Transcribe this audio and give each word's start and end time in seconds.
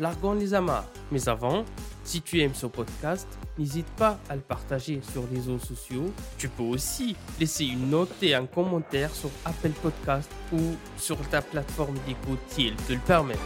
largons 0.00 0.34
les 0.34 0.54
amarres. 0.54 0.88
Mais 1.10 1.28
avant, 1.28 1.64
si 2.04 2.20
tu 2.22 2.40
aimes 2.40 2.54
ce 2.54 2.66
podcast, 2.66 3.28
n'hésite 3.58 3.86
pas 3.96 4.18
à 4.28 4.36
le 4.36 4.42
partager 4.42 5.00
sur 5.12 5.24
les 5.30 5.38
réseaux 5.38 5.58
sociaux. 5.58 6.12
Tu 6.38 6.48
peux 6.48 6.62
aussi 6.62 7.16
laisser 7.38 7.64
une 7.64 7.90
note 7.90 8.14
et 8.22 8.34
un 8.34 8.46
commentaire 8.46 9.14
sur 9.14 9.30
Apple 9.44 9.72
Podcast 9.82 10.30
ou 10.52 10.60
sur 10.96 11.18
ta 11.28 11.42
plateforme 11.42 11.96
d'écoute 12.06 12.40
si 12.48 12.68
elle 12.68 12.76
te 12.76 12.92
le 12.92 12.98
permet. 13.00 13.38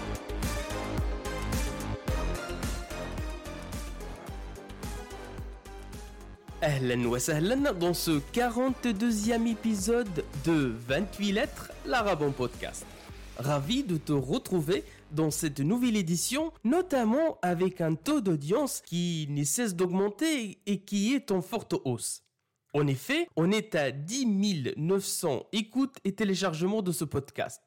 Ahlan 6.60 7.04
wa 7.04 7.20
sahlan 7.20 7.72
dans 7.78 7.94
ce 7.94 8.20
42e 8.32 9.46
épisode 9.46 10.24
de 10.44 10.74
28 10.88 11.32
lettres, 11.32 11.70
l'arabe 11.86 12.22
en 12.22 12.32
podcast. 12.32 12.84
Ravi 13.38 13.84
de 13.84 13.96
te 13.96 14.12
retrouver 14.12 14.82
dans 15.12 15.30
cette 15.30 15.60
nouvelle 15.60 15.96
édition, 15.96 16.52
notamment 16.64 17.38
avec 17.42 17.80
un 17.80 17.94
taux 17.94 18.20
d'audience 18.20 18.80
qui 18.80 19.26
ne 19.30 19.44
cesse 19.44 19.74
d'augmenter 19.74 20.60
et 20.66 20.80
qui 20.80 21.14
est 21.14 21.30
en 21.30 21.42
forte 21.42 21.74
hausse. 21.84 22.22
En 22.74 22.86
effet, 22.86 23.28
on 23.36 23.50
est 23.50 23.74
à 23.74 23.90
10 23.90 24.74
900 24.76 25.46
écoutes 25.52 25.96
et 26.04 26.14
téléchargements 26.14 26.82
de 26.82 26.92
ce 26.92 27.04
podcast, 27.04 27.62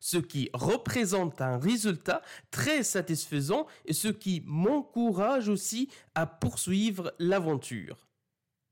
ce 0.00 0.18
qui 0.18 0.50
représente 0.52 1.40
un 1.40 1.58
résultat 1.58 2.22
très 2.50 2.82
satisfaisant 2.82 3.66
et 3.84 3.92
ce 3.92 4.08
qui 4.08 4.42
m'encourage 4.44 5.48
aussi 5.48 5.88
à 6.14 6.26
poursuivre 6.26 7.14
l'aventure. 7.18 8.08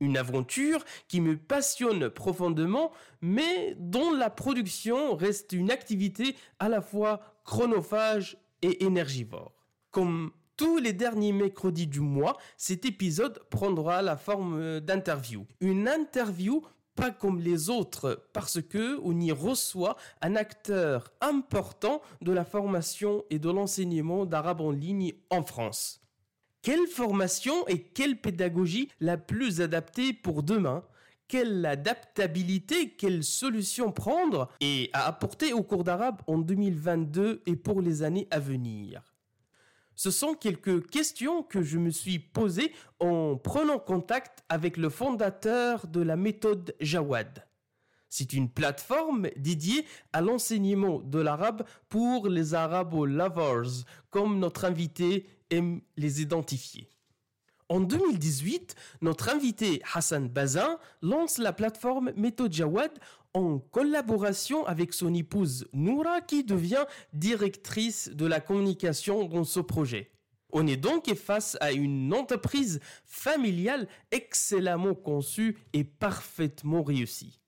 Une 0.01 0.17
aventure 0.17 0.85
qui 1.09 1.21
me 1.21 1.37
passionne 1.37 2.09
profondément, 2.09 2.91
mais 3.21 3.77
dont 3.79 4.13
la 4.13 4.31
production 4.31 5.15
reste 5.15 5.53
une 5.53 5.71
activité 5.71 6.37
à 6.59 6.71
la 6.71 6.81
fois 6.81 7.30
chronophage 7.45 8.37
et 8.63 8.85
énergivore. 8.85 9.53
Comme 9.91 10.33
tous 10.57 10.79
les 10.79 10.93
derniers 10.93 11.33
mercredis 11.33 11.87
du 11.87 12.01
mois, 12.01 12.37
cet 12.57 12.85
épisode 12.85 13.41
prendra 13.51 14.03
la 14.03 14.17
forme 14.17 14.81
d'interview. 14.81 15.47
Une 15.61 15.89
interview 15.89 16.63
pas 16.95 17.11
comme 17.11 17.41
les 17.41 17.71
autres 17.71 18.27
parce 18.35 18.61
que 18.61 19.01
on 19.03 19.19
y 19.19 19.33
reçoit 19.33 19.97
un 20.21 20.37
acteur 20.37 21.11
important 21.21 22.03
de 22.21 22.33
la 22.33 22.45
formation 22.45 23.25
et 23.31 23.39
de 23.39 23.49
l'enseignement 23.49 24.27
d'arabe 24.27 24.61
en 24.61 24.71
ligne 24.71 25.15
en 25.31 25.43
France. 25.43 26.03
Quelle 26.63 26.87
formation 26.87 27.67
et 27.69 27.83
quelle 27.83 28.21
pédagogie 28.21 28.91
la 29.01 29.17
plus 29.17 29.63
adaptée 29.63 30.13
pour 30.13 30.43
demain? 30.43 30.85
Quelle 31.31 31.65
adaptabilité, 31.65 32.91
quelle 32.91 33.23
solution 33.23 33.93
prendre 33.93 34.49
et 34.61 34.91
à 34.93 35.07
apporter 35.07 35.53
au 35.53 35.63
cours 35.63 35.85
d'arabe 35.85 36.21
en 36.27 36.39
2022 36.39 37.43
et 37.47 37.55
pour 37.55 37.81
les 37.81 38.03
années 38.03 38.27
à 38.33 38.41
venir 38.41 39.01
ce 39.95 40.11
sont 40.11 40.33
quelques 40.33 40.89
questions 40.89 41.43
que 41.43 41.61
je 41.61 41.77
me 41.77 41.91
suis 41.91 42.19
posées 42.19 42.73
en 43.01 43.37
prenant 43.37 43.79
contact 43.79 44.43
avec 44.49 44.79
le 44.79 44.89
fondateur 44.89 45.87
de 45.87 46.01
la 46.01 46.17
méthode 46.17 46.75
Jawad. 46.81 47.47
C'est 48.09 48.33
une 48.33 48.49
plateforme 48.49 49.29
dédiée 49.37 49.85
à 50.15 50.23
l'enseignement 50.23 51.01
de 51.01 51.19
l'arabe 51.19 51.65
pour 51.91 52.29
les 52.29 52.55
arabo-lovers, 52.55 53.85
comme 54.09 54.39
notre 54.39 54.65
invité 54.65 55.27
aime 55.51 55.83
les 55.99 56.23
identifier. 56.23 56.89
En 57.71 57.79
2018, 57.79 58.75
notre 59.01 59.29
invité 59.29 59.81
Hassan 59.95 60.29
Bazin 60.29 60.81
lance 61.03 61.39
la 61.39 61.53
plateforme 61.53 62.13
Méthode 62.17 62.53
Jawad 62.53 62.91
en 63.33 63.61
collaboration 63.61 64.67
avec 64.67 64.93
son 64.93 65.15
épouse 65.15 65.69
Noura 65.73 66.21
qui 66.21 66.43
devient 66.43 66.85
directrice 67.13 68.09
de 68.09 68.27
la 68.27 68.41
communication 68.41 69.25
dans 69.27 69.45
ce 69.45 69.61
projet. 69.61 70.11
On 70.53 70.67
est 70.67 70.77
donc 70.77 71.15
face 71.15 71.57
à 71.61 71.71
une 71.71 72.13
entreprise 72.13 72.81
familiale 73.05 73.87
excellemment 74.11 74.97
conçue 74.97 75.57
et 75.73 75.85
parfaitement 75.85 76.83
réussie. 76.83 77.40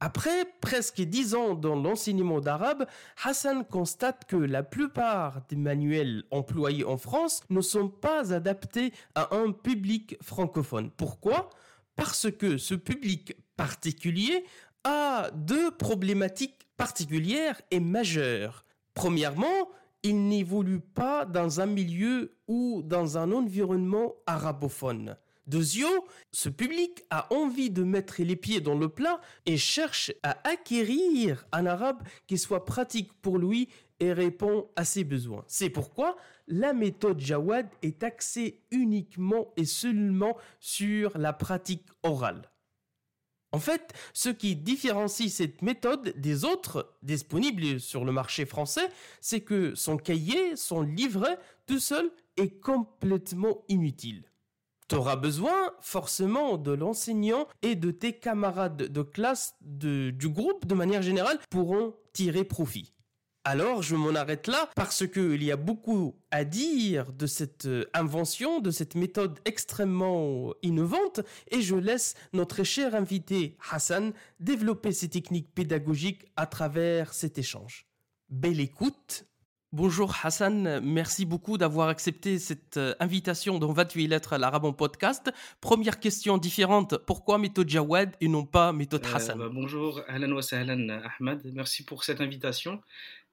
Après 0.00 0.44
presque 0.60 1.00
dix 1.00 1.34
ans 1.34 1.54
dans 1.54 1.74
l'enseignement 1.74 2.40
d'arabe, 2.40 2.86
Hassan 3.24 3.64
constate 3.64 4.26
que 4.26 4.36
la 4.36 4.62
plupart 4.62 5.42
des 5.48 5.56
manuels 5.56 6.22
employés 6.30 6.84
en 6.84 6.98
France 6.98 7.42
ne 7.50 7.60
sont 7.60 7.88
pas 7.88 8.32
adaptés 8.32 8.92
à 9.16 9.34
un 9.34 9.50
public 9.50 10.16
francophone. 10.22 10.90
Pourquoi? 10.96 11.50
Parce 11.96 12.30
que 12.30 12.58
ce 12.58 12.74
public 12.74 13.34
particulier 13.56 14.44
a 14.84 15.30
deux 15.34 15.72
problématiques 15.72 16.68
particulières 16.76 17.60
et 17.72 17.80
majeures. 17.80 18.64
Premièrement, 18.94 19.68
il 20.04 20.28
n'évolue 20.28 20.78
pas 20.78 21.24
dans 21.24 21.60
un 21.60 21.66
milieu 21.66 22.36
ou 22.46 22.82
dans 22.84 23.18
un 23.18 23.32
environnement 23.32 24.14
arabophone. 24.26 25.16
Deuxièmement, 25.48 26.04
ce 26.30 26.50
public 26.50 27.02
a 27.08 27.32
envie 27.32 27.70
de 27.70 27.82
mettre 27.82 28.22
les 28.22 28.36
pieds 28.36 28.60
dans 28.60 28.76
le 28.76 28.90
plat 28.90 29.18
et 29.46 29.56
cherche 29.56 30.12
à 30.22 30.38
acquérir 30.46 31.46
un 31.52 31.64
arabe 31.64 32.02
qui 32.26 32.36
soit 32.36 32.66
pratique 32.66 33.12
pour 33.22 33.38
lui 33.38 33.70
et 33.98 34.12
répond 34.12 34.68
à 34.76 34.84
ses 34.84 35.04
besoins. 35.04 35.44
C'est 35.48 35.70
pourquoi 35.70 36.16
la 36.48 36.74
méthode 36.74 37.20
Jawad 37.20 37.66
est 37.82 38.02
axée 38.02 38.60
uniquement 38.70 39.52
et 39.56 39.64
seulement 39.64 40.36
sur 40.60 41.16
la 41.16 41.32
pratique 41.32 41.86
orale. 42.02 42.50
En 43.50 43.58
fait, 43.58 43.94
ce 44.12 44.28
qui 44.28 44.54
différencie 44.54 45.32
cette 45.32 45.62
méthode 45.62 46.12
des 46.18 46.44
autres 46.44 46.94
disponibles 47.02 47.80
sur 47.80 48.04
le 48.04 48.12
marché 48.12 48.44
français, 48.44 48.90
c'est 49.22 49.40
que 49.40 49.74
son 49.74 49.96
cahier, 49.96 50.56
son 50.56 50.82
livret, 50.82 51.38
tout 51.66 51.78
seul, 51.78 52.10
est 52.36 52.60
complètement 52.60 53.64
inutile. 53.68 54.24
Tu 54.88 54.94
auras 54.94 55.16
besoin 55.16 55.72
forcément 55.80 56.56
de 56.56 56.72
l'enseignant 56.72 57.46
et 57.60 57.76
de 57.76 57.90
tes 57.90 58.14
camarades 58.14 58.90
de 58.90 59.02
classe 59.02 59.54
du 59.60 60.28
groupe 60.28 60.66
de 60.66 60.74
manière 60.74 61.02
générale 61.02 61.38
pourront 61.50 61.94
tirer 62.14 62.44
profit. 62.44 62.94
Alors 63.44 63.82
je 63.82 63.96
m'en 63.96 64.14
arrête 64.14 64.46
là 64.46 64.68
parce 64.74 65.06
qu'il 65.06 65.42
y 65.42 65.52
a 65.52 65.56
beaucoup 65.56 66.16
à 66.30 66.44
dire 66.44 67.12
de 67.12 67.26
cette 67.26 67.64
euh, 67.64 67.86
invention, 67.94 68.60
de 68.60 68.70
cette 68.70 68.94
méthode 68.94 69.38
extrêmement 69.46 70.52
innovante 70.62 71.20
et 71.50 71.62
je 71.62 71.74
laisse 71.74 72.14
notre 72.34 72.62
cher 72.62 72.94
invité 72.94 73.56
Hassan 73.70 74.12
développer 74.38 74.92
ses 74.92 75.08
techniques 75.08 75.54
pédagogiques 75.54 76.26
à 76.36 76.46
travers 76.46 77.14
cet 77.14 77.38
échange. 77.38 77.86
Belle 78.28 78.60
écoute 78.60 79.24
Bonjour 79.74 80.16
Hassan, 80.22 80.80
merci 80.82 81.26
beaucoup 81.26 81.58
d'avoir 81.58 81.90
accepté 81.90 82.38
cette 82.38 82.78
euh, 82.78 82.94
invitation 83.00 83.58
dans 83.58 83.70
28 83.70 84.06
lettres 84.06 84.32
à 84.32 84.38
l'arabe 84.38 84.64
en 84.64 84.72
podcast. 84.72 85.30
Première 85.60 86.00
question 86.00 86.38
différente, 86.38 86.96
pourquoi 86.96 87.36
méthode 87.36 87.68
Jawad 87.68 88.16
et 88.22 88.28
non 88.28 88.46
pas 88.46 88.72
méthode 88.72 89.04
euh, 89.04 89.14
Hassan? 89.14 89.38
bah, 89.38 89.50
Bonjour, 89.52 90.00
Ahlan 90.08 90.32
wa 90.32 90.40
sahlan 90.40 90.88
Ahmad, 90.88 91.42
merci 91.52 91.84
pour 91.84 92.04
cette 92.04 92.22
invitation 92.22 92.80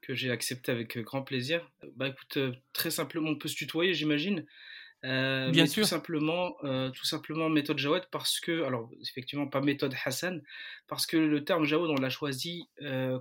que 0.01 0.13
j'ai 0.13 0.29
acceptée 0.29 0.73
avec 0.73 0.97
grand 0.97 1.21
plaisir. 1.21 1.71
Bah 1.95 2.09
écoute, 2.09 2.35
euh, 2.35 2.51
très 2.73 2.91
simplement, 2.91 3.29
on 3.29 3.37
peut 3.37 3.47
se 3.47 3.55
tutoyer 3.55 3.93
j'imagine 3.93 4.45
Bien 5.03 5.67
sûr. 5.67 5.83
Tout 5.83 5.89
simplement, 5.89 6.55
tout 6.63 7.05
simplement 7.05 7.47
méthode 7.47 7.77
Jawad 7.77 8.07
parce 8.11 8.39
que, 8.39 8.63
alors 8.63 8.89
effectivement 9.03 9.45
pas 9.45 9.61
méthode 9.61 9.93
Hassan, 10.03 10.41
parce 10.87 11.05
que 11.05 11.15
le 11.15 11.43
terme 11.43 11.63
Jawad 11.63 11.91
on 11.91 12.01
l'a 12.01 12.09
choisi 12.09 12.67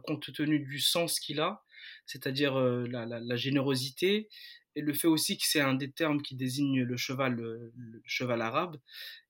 compte 0.05 0.32
tenu 0.32 0.61
du 0.61 0.81
sens 0.81 1.20
qu'il 1.20 1.40
a, 1.40 1.62
c'est-à-dire 2.06 2.56
euh, 2.56 2.86
la, 2.88 3.36
générosité, 3.36 4.28
et 4.76 4.81
le 4.81 4.92
fait 4.92 5.08
aussi 5.08 5.38
que 5.38 5.44
c'est 5.46 5.60
un 5.60 5.75
des 5.75 5.90
termes 5.90 6.22
qui 6.22 6.34
désigne 6.34 6.82
le 6.82 6.96
cheval, 6.96 7.34
le, 7.36 7.72
cheval 8.04 8.42
arabe. 8.42 8.76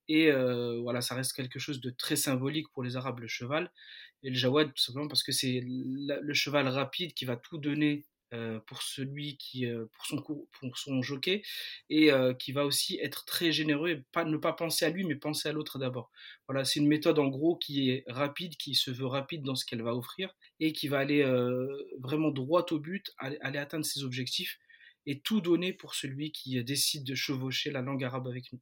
Et 0.08 0.30
euh, 0.30 0.80
voilà, 0.80 1.00
ça 1.00 1.14
reste 1.14 1.32
quelque 1.34 1.58
chose 1.58 1.80
de 1.80 1.90
très 1.90 2.16
symbolique 2.16 2.68
pour 2.72 2.82
les 2.82 2.96
Arabes, 2.96 3.20
le 3.20 3.28
cheval. 3.28 3.70
Et 4.22 4.30
le 4.30 4.36
jawad, 4.36 4.72
tout 4.72 4.82
simplement 4.82 5.08
parce 5.08 5.22
que 5.22 5.32
c'est 5.32 5.62
le 5.64 6.34
cheval 6.34 6.68
rapide 6.68 7.14
qui 7.14 7.24
va 7.24 7.36
tout 7.36 7.58
donner 7.58 8.04
euh, 8.04 8.13
pour 8.66 8.82
celui 8.82 9.36
qui 9.36 9.66
euh, 9.66 9.86
pour 9.92 10.06
son 10.06 10.22
pour 10.22 10.78
son 10.78 11.02
jockey 11.02 11.42
et 11.88 12.10
euh, 12.10 12.34
qui 12.34 12.52
va 12.52 12.64
aussi 12.64 12.98
être 13.00 13.25
très 13.25 13.52
généreux 13.52 14.02
ne 14.26 14.36
pas 14.36 14.52
penser 14.52 14.84
à 14.84 14.90
lui 14.90 15.04
mais 15.04 15.14
penser 15.16 15.48
à 15.48 15.52
l'autre 15.52 15.78
d'abord. 15.78 16.10
Voilà, 16.48 16.64
c'est 16.64 16.81
une 16.81 16.88
méthode 16.88 17.19
en 17.19 17.28
gros 17.28 17.56
qui 17.56 17.90
est 17.90 18.04
rapide, 18.06 18.56
qui 18.56 18.75
se 18.75 18.90
veut 18.90 19.06
rapide 19.06 19.42
dans 19.42 19.54
ce 19.54 19.64
qu'elle 19.64 19.82
va 19.82 19.94
offrir 19.94 20.34
et 20.60 20.72
qui 20.72 20.88
va 20.88 20.98
aller 20.98 21.25
vraiment 22.00 22.31
droit 22.31 22.66
au 22.70 22.78
but, 22.78 23.12
aller, 23.19 23.58
atteindre 23.58 23.84
ses 23.84 24.04
objectifs 24.04 24.58
et 25.06 25.20
tout 25.20 25.40
donner 25.40 25.72
pour 25.72 25.94
celui 25.94 26.32
qui 26.32 26.62
décide 26.64 27.04
de 27.04 27.14
chevaucher 27.14 27.70
la 27.70 27.82
langue 27.82 28.04
arabe 28.04 28.26
avec 28.26 28.52
nous. 28.52 28.60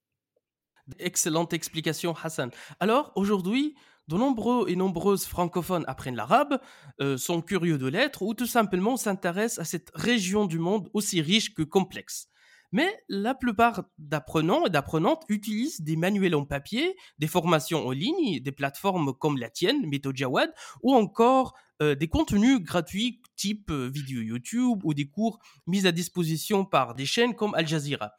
Excellente 0.99 1.53
explication, 1.53 2.15
Hassan. 2.15 2.51
Alors, 2.81 3.13
aujourd'hui, 3.15 3.75
de 4.09 4.17
nombreux 4.17 4.69
et 4.69 4.77
nombreuses 4.77 5.27
francophones 5.27 5.85
apprennent 5.87 6.17
l'arabe, 6.17 6.61
euh, 7.01 7.17
sont 7.17 7.43
curieux 7.43 7.79
de 7.79 7.87
l'être 7.87 8.23
ou 8.23 8.35
tout 8.35 8.47
simplement 8.47 8.97
s'intéressent 8.97 9.61
à 9.61 9.65
cette 9.65 9.91
région 9.95 10.47
du 10.47 10.59
monde 10.59 10.89
aussi 10.93 11.21
riche 11.21 11.55
que 11.55 11.63
complexe. 11.63 12.29
Mais 12.73 12.91
la 13.09 13.35
plupart 13.35 13.85
d'apprenants 13.99 14.65
et 14.65 14.71
d'apprenantes 14.71 15.25
utilisent 15.29 15.83
des 15.83 15.97
manuels 15.97 16.35
en 16.35 16.47
papier, 16.47 16.97
des 17.19 17.27
formations 17.27 17.87
en 17.87 17.91
ligne, 17.91 18.41
des 18.41 18.53
plateformes 18.53 19.13
comme 19.13 19.37
la 19.37 19.51
tienne, 19.51 19.87
MethoJawad, 19.87 20.51
ou 20.83 20.95
encore 20.95 21.55
euh, 21.83 21.95
des 21.95 22.09
contenus 22.09 22.61
gratuits 22.61 23.21
type 23.37 23.71
euh, 23.71 23.91
vidéo 23.93 24.23
YouTube 24.23 24.81
ou 24.85 24.95
des 24.95 25.07
cours 25.07 25.39
mis 25.67 25.87
à 25.87 25.93
disposition 25.93 26.65
par 26.65 26.95
des 26.95 27.07
chaînes 27.07 27.35
comme 27.35 27.55
Al 27.55 27.69
Jazeera. 27.69 28.13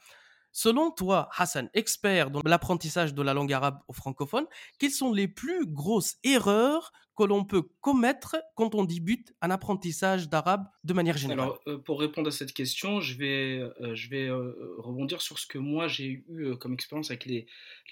Selon 0.56 0.92
toi, 0.92 1.30
Hassan, 1.36 1.68
expert 1.74 2.30
dans 2.30 2.42
l'apprentissage 2.46 3.16
de 3.16 3.24
la 3.24 3.34
langue 3.34 3.52
arabe 3.52 3.80
aux 3.88 3.94
francophones, 3.94 4.46
quelles 4.78 4.92
sont 4.92 5.12
les 5.12 5.28
plus 5.28 5.66
grosses 5.66 6.18
erreurs 6.24 6.94
que 7.18 7.24
l'on 7.24 7.44
peut 7.44 7.64
commettre 7.82 8.38
quand 8.56 8.76
on 8.76 8.84
débute 8.84 9.34
un 9.42 9.50
apprentissage 9.50 10.30
d'arabe 10.30 10.66
de 10.84 10.94
manière 10.94 11.18
générale? 11.18 11.50
Euh, 11.68 11.80
pour 11.80 12.00
répondre 12.00 12.28
à 12.28 12.32
cette 12.32 12.54
question, 12.54 13.02
je 13.02 13.18
vais, 13.18 13.58
euh, 13.58 13.96
euh, 14.12 14.76
rebondir 14.78 15.24
sur 15.24 15.40
ce 15.40 15.48
que 15.48 15.58
moi 15.58 15.88
j'ai 15.88 16.24
eu 16.30 16.56
comme 16.60 16.74
expérience 16.74 17.10
avec 17.10 17.26
les 17.26 17.48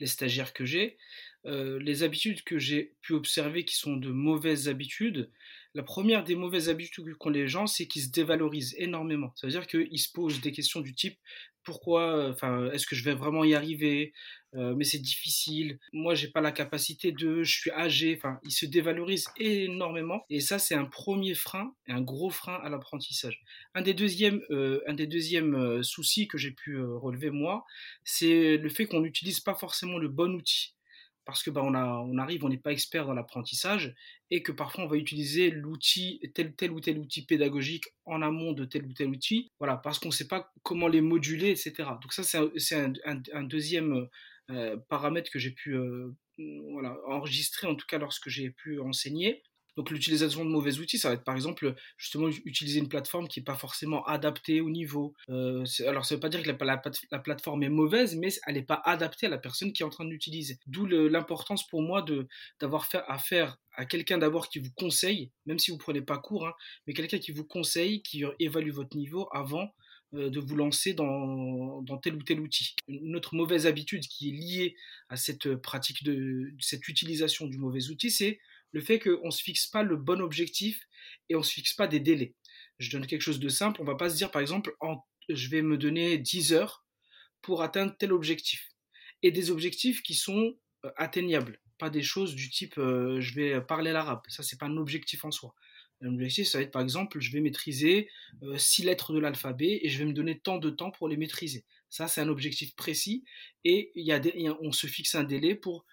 stagiaires 0.06 0.54
que 0.54 0.66
j'ai. 0.66 0.98
les 1.46 2.04
habitudes 2.04 2.44
que 2.44 2.60
j'ai 2.60 2.96
pu 3.02 3.13
observer 3.13 3.66
qui 3.66 3.75
sont 3.75 3.96
de 3.98 4.12
mauvaises 4.12 4.69
habitudes, 4.69 5.31
la 5.74 5.84
première 5.84 6.24
des 6.24 6.36
mauvaises 6.36 6.70
habitudes 6.70 7.16
qu'ont 7.16 7.30
les 7.30 7.48
gens, 7.48 7.68
c'est 7.68 7.88
qu'ils 7.88 8.04
se 8.04 8.10
dévalorisent 8.10 8.76
énormément. 8.78 9.32
Ça 9.36 9.48
veut 9.48 9.52
dire 9.52 9.68
qu'ils 9.68 10.00
se 10.00 10.12
posent 10.12 10.42
des 10.42 10.52
questions 10.52 10.82
du 10.82 10.94
type 10.94 11.18
pourquoi, 11.64 12.30
enfin, 12.30 12.72
est-ce 12.72 12.88
que 12.88 12.96
je 12.96 13.04
vais 13.04 13.14
vraiment 13.14 13.44
y 13.44 13.54
arriver? 13.54 14.14
Euh, 14.56 14.74
Mais 14.76 14.84
c'est 14.84 15.00
difficile. 15.00 15.80
Moi, 15.94 16.16
j'ai 16.16 16.28
pas 16.28 16.42
la 16.42 16.52
capacité 16.52 17.12
de, 17.12 17.44
je 17.44 17.52
suis 17.52 17.72
âgé. 17.72 18.16
Enfin, 18.18 18.40
ils 18.44 18.52
se 18.52 18.66
dévalorisent 18.66 19.30
énormément. 19.38 20.26
Et 20.30 20.40
ça, 20.40 20.60
c'est 20.60 20.76
un 20.76 20.86
premier 20.86 21.36
frein, 21.36 21.74
un 21.88 22.02
gros 22.02 22.30
frein 22.30 22.60
à 22.64 22.70
l'apprentissage. 22.70 23.42
Un 23.76 23.82
des 23.82 23.94
deuxièmes, 23.94 24.42
euh, 24.50 24.82
un 24.88 24.94
des 24.94 25.08
deuxièmes 25.08 25.56
euh, 25.56 25.84
soucis 25.84 26.28
que 26.28 26.38
j'ai 26.38 26.52
pu 26.52 26.82
relever 26.82 27.30
moi, 27.30 27.66
c'est 28.04 28.58
le 28.58 28.70
fait 28.70 28.86
qu'on 28.86 29.02
n'utilise 29.02 29.40
pas 29.40 29.56
forcément 29.56 29.98
le 29.98 30.10
bon 30.10 30.34
outil 30.34 30.74
parce 31.31 31.44
que 31.44 31.50
bah, 31.50 31.62
on, 31.63 32.18
arrive, 32.18 32.44
on 32.44 32.50
n'est 32.50 32.57
pas 32.57 32.74
expert 32.74 33.06
dans 33.06 33.13
l'apprentissage 33.13 33.95
et 34.30 34.44
que 34.44 34.51
parfois 34.51 34.83
on 34.83 34.88
va 34.88 34.98
utiliser 34.98 35.50
l'outil, 35.50 36.19
tel, 36.33 36.72
ou 36.72 36.81
tel 36.81 37.00
outil 37.00 37.25
pédagogique 37.25 37.86
en 38.04 38.22
amont 38.22 38.51
de 38.51 38.66
tel 38.66 38.86
ou 38.86 38.92
tel 38.92 39.07
outil, 39.07 39.50
parce 39.60 39.98
qu'on 39.98 40.10
ne 40.10 40.13
sait 40.13 40.28
pas 40.28 40.51
comment 40.62 40.89
les 40.89 41.00
moduler, 41.00 41.51
etc. 41.51 41.74
Donc 42.01 42.12
ça, 42.12 42.24
c'est 42.24 42.75
un, 42.75 43.44
deuxième 43.44 44.10
euh, 44.50 44.75
paramètre 44.89 45.31
que 45.31 45.39
j'ai 45.39 45.51
pu 45.51 45.74
euh, 45.75 46.13
enregistrer, 47.07 47.68
en 47.68 47.75
tout 47.75 47.88
cas 47.88 47.98
lorsque 47.98 48.27
j'ai 48.27 48.50
pu 48.50 48.81
enseigner. 48.81 49.42
Donc 49.78 49.90
l'utilisation 49.90 50.44
de 50.44 50.50
mauvais 50.50 50.80
outils, 50.80 50.98
ça 50.98 51.10
va 51.10 51.16
être 51.16 51.24
par 51.24 51.36
exemple 51.36 51.74
justement 51.98 52.28
utiliser 52.46 52.80
une 52.80 52.90
plateforme 52.90 53.28
qui 53.28 53.40
n'est 53.40 53.44
pas 53.44 53.56
forcément 53.56 54.04
adaptée 54.06 54.62
au 54.62 54.70
niveau. 54.70 55.14
Euh, 55.30 55.64
alors 55.88 56.06
ça 56.06 56.16
ne 56.16 56.18
veut 56.18 56.22
pas 56.22 56.30
dire 56.30 56.44
que 56.44 56.52
la, 56.52 56.82
la, 57.12 57.20
plateforme 57.20 57.64
est 57.64 57.70
mauvaise, 57.70 58.16
mais 58.16 58.30
elle 58.48 58.56
n'est 58.56 58.64
pas 58.64 58.82
adaptée 58.86 59.28
à 59.28 59.30
la 59.30 59.38
personne 59.38 59.72
qui 59.72 59.84
est 59.84 59.86
en 59.86 59.90
train 59.90 60.06
de 60.06 60.10
l'utiliser. 60.10 60.60
D'où 60.68 60.86
l'importance 60.86 61.68
pour 61.68 61.82
moi 61.82 62.06
d'avoir 62.60 62.88
affaire 63.08 63.58
à 63.74 63.86
quelqu'un 63.86 64.18
d'abord 64.18 64.50
qui 64.50 64.60
vous 64.60 64.72
conseille, 64.76 65.32
même 65.46 65.60
si 65.60 65.72
vous 65.72 65.78
ne 65.78 65.82
prenez 65.82 66.02
pas 66.02 66.18
cours, 66.18 66.48
hein, 66.48 66.54
mais 66.86 66.94
quelqu'un 66.94 67.20
qui 67.20 67.32
vous 67.32 67.46
conseille, 67.46 68.02
qui 68.02 68.24
évalue 68.40 68.72
votre 68.72 68.98
niveau 68.98 69.30
avant 69.32 69.74
euh, 70.14 70.30
de 70.30 70.42
vous 70.42 70.58
lancer 70.58 70.94
dans, 70.94 71.82
dans, 71.84 71.98
tel 71.98 72.16
ou 72.16 72.24
tel 72.24 72.42
outil. 72.42 72.76
Une 72.90 73.16
autre 73.16 73.34
mauvaise 73.34 73.66
habitude 73.66 74.04
qui 74.04 74.30
est 74.30 74.34
liée 74.34 74.76
à 75.08 75.16
cette 75.16 75.56
pratique 75.56 76.04
de 76.04 76.52
cette 76.60 76.90
utilisation 76.90 77.48
du 77.48 77.58
mauvais 77.58 77.90
outil, 77.90 78.12
c'est 78.12 78.40
le 78.72 78.82
fait 78.82 79.00
qu'on 79.00 79.28
ne 79.28 79.32
se 79.32 79.44
fixe 79.44 79.68
pas 79.68 79.84
le 79.84 79.96
bon 79.96 80.22
objectif 80.22 80.88
et 81.30 81.36
on 81.36 81.40
ne 81.40 81.44
se 81.44 81.54
fixe 81.54 81.74
pas 81.74 81.88
des 81.88 82.00
délais. 82.00 82.36
Je 82.80 82.92
donne 82.92 83.06
quelque 83.06 83.22
chose 83.22 83.40
de 83.40 83.50
simple, 83.50 83.82
on 83.82 83.86
va 83.86 83.96
pas 83.96 84.10
se 84.10 84.16
dire 84.16 84.32
par 84.32 84.42
exemple, 84.42 84.76
je 85.30 85.50
vais 85.50 85.62
me 85.62 85.78
donner 85.78 86.18
10 86.18 86.54
heures 86.54 86.86
pour 87.42 87.62
atteindre 87.62 87.96
tel 87.98 88.14
objectif. 88.14 88.70
Et 89.24 89.32
des 89.32 89.52
objectifs 89.52 90.02
qui 90.02 90.16
sont 90.16 90.58
euh, 90.86 90.92
atteignables, 90.98 91.60
pas 91.78 91.90
des 91.90 92.02
choses 92.02 92.36
du 92.36 92.50
type 92.50 92.78
euh, 92.78 93.22
je 93.22 93.36
vais 93.36 93.62
parler 93.62 93.92
l'arabe, 93.92 94.22
ça 94.28 94.44
c'est 94.44 94.60
pas 94.60 94.66
un 94.68 94.78
objectif 94.78 95.26
en 95.26 95.32
soi. 95.32 95.54
Un 96.04 96.16
objectif, 96.16 96.48
ça 96.48 96.58
va 96.58 96.64
être 96.64 96.72
par 96.72 96.82
exemple, 96.82 97.20
je 97.20 97.32
vais 97.32 97.42
maîtriser 97.42 98.10
6 98.58 98.82
euh, 98.82 98.86
lettres 98.86 99.14
de 99.14 99.20
l'alphabet 99.20 99.82
et 99.84 99.90
je 99.90 100.00
vais 100.00 100.06
me 100.06 100.14
donner 100.14 100.40
tant 100.40 100.58
de 100.58 100.72
temps 100.72 100.90
pour 100.90 101.08
les 101.08 101.18
maîtriser. 101.18 101.66
Ça, 101.90 102.08
c'est 102.08 102.22
un 102.22 102.30
objectif 102.30 102.76
précis 102.76 103.24
et 103.64 103.92
y 103.94 104.12
a 104.12 104.22
on 104.62 104.72
se 104.72 104.88
fixe 104.88 105.14
un 105.14 105.24
délai 105.24 105.54
pour 105.54 105.86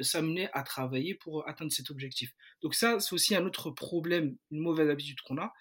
s'amener 0.00 0.48
à 0.52 0.62
travailler 0.62 1.14
pour 1.14 1.46
atteindre 1.48 1.72
cet 1.72 1.90
objectif. 1.90 2.32
Donc 2.62 2.74
ça, 2.74 3.00
c'est 3.00 3.14
aussi 3.14 3.34
un 3.34 3.44
autre 3.44 3.70
problème, 3.70 4.36
une 4.50 4.60
mauvaise 4.60 4.88
habitude 4.88 5.20
qu'on 5.20 5.38
a. 5.38 5.52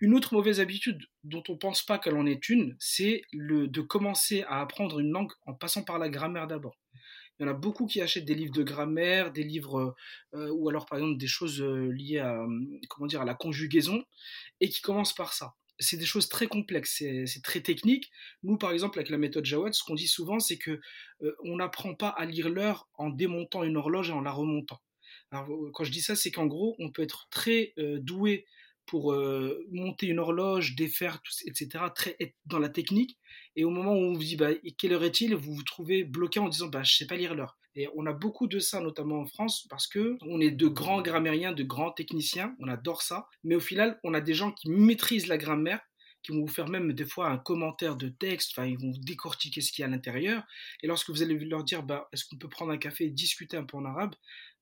Une 0.00 0.14
autre 0.14 0.34
mauvaise 0.34 0.60
habitude 0.60 1.06
dont 1.24 1.42
on 1.48 1.52
ne 1.52 1.58
pense 1.58 1.82
pas 1.82 1.98
qu'elle 1.98 2.16
en 2.16 2.26
est 2.26 2.48
une, 2.48 2.76
c'est 2.78 3.22
le 3.32 3.66
de 3.66 3.80
commencer 3.80 4.42
à 4.42 4.60
apprendre 4.60 5.00
une 5.00 5.10
langue 5.10 5.32
en 5.46 5.54
passant 5.54 5.82
par 5.82 5.98
la 5.98 6.08
grammaire 6.08 6.46
d'abord. 6.46 6.78
Il 7.38 7.46
y 7.46 7.48
en 7.48 7.52
a 7.52 7.54
beaucoup 7.54 7.86
qui 7.86 8.02
achètent 8.02 8.26
des 8.26 8.34
livres 8.34 8.52
de 8.52 8.62
grammaire, 8.62 9.32
des 9.32 9.44
livres 9.44 9.96
euh, 10.34 10.50
ou 10.50 10.68
alors 10.68 10.84
par 10.84 10.98
exemple 10.98 11.16
des 11.16 11.26
choses 11.26 11.62
euh, 11.62 11.90
liées 11.90 12.18
à 12.18 12.38
comment 12.90 13.06
dire 13.06 13.22
à 13.22 13.24
la 13.24 13.34
conjugaison 13.34 14.04
et 14.60 14.68
qui 14.68 14.82
commencent 14.82 15.14
par 15.14 15.32
ça 15.32 15.54
c'est 15.80 15.96
des 15.96 16.04
choses 16.04 16.28
très 16.28 16.46
complexes, 16.46 17.02
c'est 17.26 17.42
très 17.42 17.60
technique. 17.60 18.10
Nous, 18.42 18.58
par 18.58 18.70
exemple, 18.70 18.98
avec 18.98 19.10
la 19.10 19.18
méthode 19.18 19.44
Jawad, 19.44 19.72
ce 19.72 19.82
qu'on 19.82 19.94
dit 19.94 20.08
souvent, 20.08 20.38
c'est 20.38 20.58
que 20.58 20.80
euh, 21.22 21.34
on 21.44 21.56
n'apprend 21.56 21.94
pas 21.94 22.08
à 22.08 22.26
lire 22.26 22.48
l'heure 22.48 22.88
en 22.94 23.08
démontant 23.08 23.64
une 23.64 23.76
horloge 23.76 24.10
et 24.10 24.12
en 24.12 24.20
la 24.20 24.30
remontant. 24.30 24.80
Alors, 25.32 25.50
euh, 25.50 25.70
quand 25.72 25.84
je 25.84 25.90
dis 25.90 26.02
ça, 26.02 26.14
c'est 26.14 26.30
qu'en 26.30 26.46
gros, 26.46 26.76
on 26.78 26.90
peut 26.90 27.02
être 27.02 27.28
très 27.30 27.72
euh, 27.78 27.98
doué 28.00 28.46
pour 28.86 29.14
monter 29.70 30.08
une 30.08 30.18
horloge, 30.18 30.74
défaire, 30.74 31.22
etc., 31.46 31.84
très 31.94 32.16
dans 32.44 32.58
la 32.58 32.68
technique. 32.68 33.16
Et 33.54 33.62
au 33.62 33.70
moment 33.70 33.92
où 33.92 33.98
on 33.98 34.14
vous 34.14 34.24
dit, 34.24 34.34
bah, 34.34 34.50
quelle 34.78 34.92
heure 34.92 35.04
est-il, 35.04 35.36
vous 35.36 35.54
vous 35.54 35.62
trouvez 35.62 36.02
bloqué 36.02 36.40
en 36.40 36.48
disant, 36.48 36.66
bah, 36.66 36.82
je 36.82 36.96
sais 36.96 37.06
pas 37.06 37.14
lire 37.14 37.36
l'heure. 37.36 37.56
Et 37.80 37.88
on 37.94 38.04
a 38.04 38.12
beaucoup 38.12 38.46
de 38.46 38.58
ça, 38.58 38.78
notamment 38.80 39.20
en 39.20 39.26
France, 39.26 39.66
parce 39.70 39.86
que 39.86 40.18
on 40.20 40.38
est 40.38 40.50
de 40.50 40.68
grands 40.68 41.00
grammairiens, 41.00 41.52
de 41.52 41.62
grands 41.62 41.92
techniciens, 41.92 42.54
on 42.58 42.68
adore 42.68 43.00
ça. 43.00 43.26
Mais 43.42 43.54
au 43.54 43.60
final, 43.60 43.98
on 44.04 44.12
a 44.12 44.20
des 44.20 44.34
gens 44.34 44.52
qui 44.52 44.68
maîtrisent 44.68 45.28
la 45.28 45.38
grammaire, 45.38 45.80
qui 46.22 46.32
vont 46.32 46.42
vous 46.42 46.52
faire 46.52 46.68
même 46.68 46.92
des 46.92 47.06
fois 47.06 47.28
un 47.28 47.38
commentaire 47.38 47.96
de 47.96 48.10
texte, 48.10 48.52
enfin, 48.52 48.66
ils 48.66 48.78
vont 48.78 48.92
décortiquer 48.98 49.62
ce 49.62 49.72
qu'il 49.72 49.80
y 49.80 49.84
a 49.84 49.88
à 49.88 49.90
l'intérieur. 49.90 50.42
Et 50.82 50.88
lorsque 50.88 51.08
vous 51.08 51.22
allez 51.22 51.38
leur 51.38 51.64
dire, 51.64 51.82
bah, 51.82 52.06
est-ce 52.12 52.26
qu'on 52.26 52.36
peut 52.36 52.50
prendre 52.50 52.70
un 52.70 52.76
café 52.76 53.06
et 53.06 53.10
discuter 53.10 53.56
un 53.56 53.64
peu 53.64 53.78
en 53.78 53.86
arabe, 53.86 54.14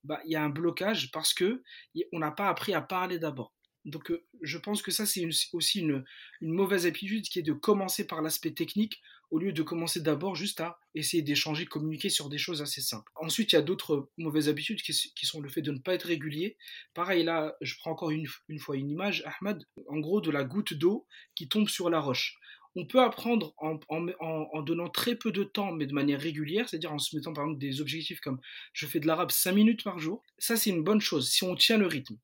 bah, 0.05 0.21
il 0.25 0.31
y 0.31 0.37
a 0.37 0.45
un 0.45 0.49
blocage 0.49 1.11
parce 1.11 1.35
que 1.35 1.65
on 2.13 2.21
n'a 2.21 2.31
pas 2.31 2.49
appris 2.49 2.73
à 2.73 2.81
parler 2.81 3.19
d'abord. 3.19 3.53
Donc, 3.85 4.11
euh, 4.11 4.25
je 4.43 4.59
pense 4.59 4.81
que 4.83 4.91
ça, 4.91 5.07
c'est 5.07 5.27
aussi 5.53 5.81
une, 5.81 6.05
mauvaise 6.41 6.87
habitude 6.87 7.25
qui 7.25 7.41
est 7.41 7.43
de 7.43 7.53
commencer 7.53 8.07
par 8.07 8.23
l'aspect 8.23 8.53
technique 8.53 9.01
au 9.31 9.39
lieu 9.39 9.53
de 9.53 9.63
commencer 9.63 10.01
d'abord 10.01 10.35
juste 10.35 10.61
à 10.61 10.79
essayer 10.95 11.23
d'échanger, 11.23 11.67
communiquer 11.67 12.09
sur 12.09 12.29
des 12.29 12.39
choses 12.39 12.63
assez 12.63 12.81
simples. 12.81 13.11
Ensuite, 13.17 13.53
il 13.53 13.57
y 13.57 13.59
a 13.59 13.63
d'autres 13.63 14.11
mauvaises 14.17 14.49
habitudes 14.49 14.81
qui, 14.81 15.27
sont 15.27 15.41
le 15.41 15.49
fait 15.49 15.63
de 15.63 15.73
ne 15.73 15.79
pas 15.79 15.95
être 15.95 16.05
régulier. 16.05 16.57
Pareil, 16.95 17.25
là, 17.25 17.55
je 17.61 17.75
prends 17.79 17.91
encore 17.91 18.11
une, 18.11 18.27
fois 18.59 18.77
une 18.77 18.91
image, 18.91 19.23
Ahmad, 19.27 19.63
en 19.89 19.99
gros, 19.99 20.21
de 20.21 20.31
la 20.31 20.45
goutte 20.45 20.75
d'eau 20.75 21.07
qui 21.35 21.49
tombe 21.49 21.69
sur 21.69 21.91
la 21.91 22.01
roche. 22.01 22.37
On 22.75 22.87
peut 22.87 23.01
apprendre 23.01 23.55
en, 23.59 24.63
donnant 24.63 24.89
très 24.89 25.17
peu 25.17 25.33
de 25.33 25.43
temps, 25.43 25.73
mais 25.73 25.87
de 25.87 25.95
manière 25.95 26.21
régulière, 26.21 26.69
c'est-à-dire 26.69 26.93
en 26.93 26.99
se 26.99 27.17
mettant 27.17 27.33
par 27.33 27.45
exemple 27.45 27.59
des 27.59 27.81
objectifs 27.81 28.21
comme 28.21 28.39
je 28.73 28.87
fais 28.87 29.01
de 29.01 29.07
l'arabe 29.07 29.31
5 29.31 29.53
minutes 29.53 29.83
par 29.83 29.99
jour. 29.99 30.23
Ça, 30.39 30.57
c'est 30.57 30.71
une 30.71 30.85
bonne 30.85 31.01
chose 31.01 31.29
si 31.29 31.45
on 31.45 31.57
tient 31.57 31.79
le 31.79 31.87
rythme. 31.87 32.17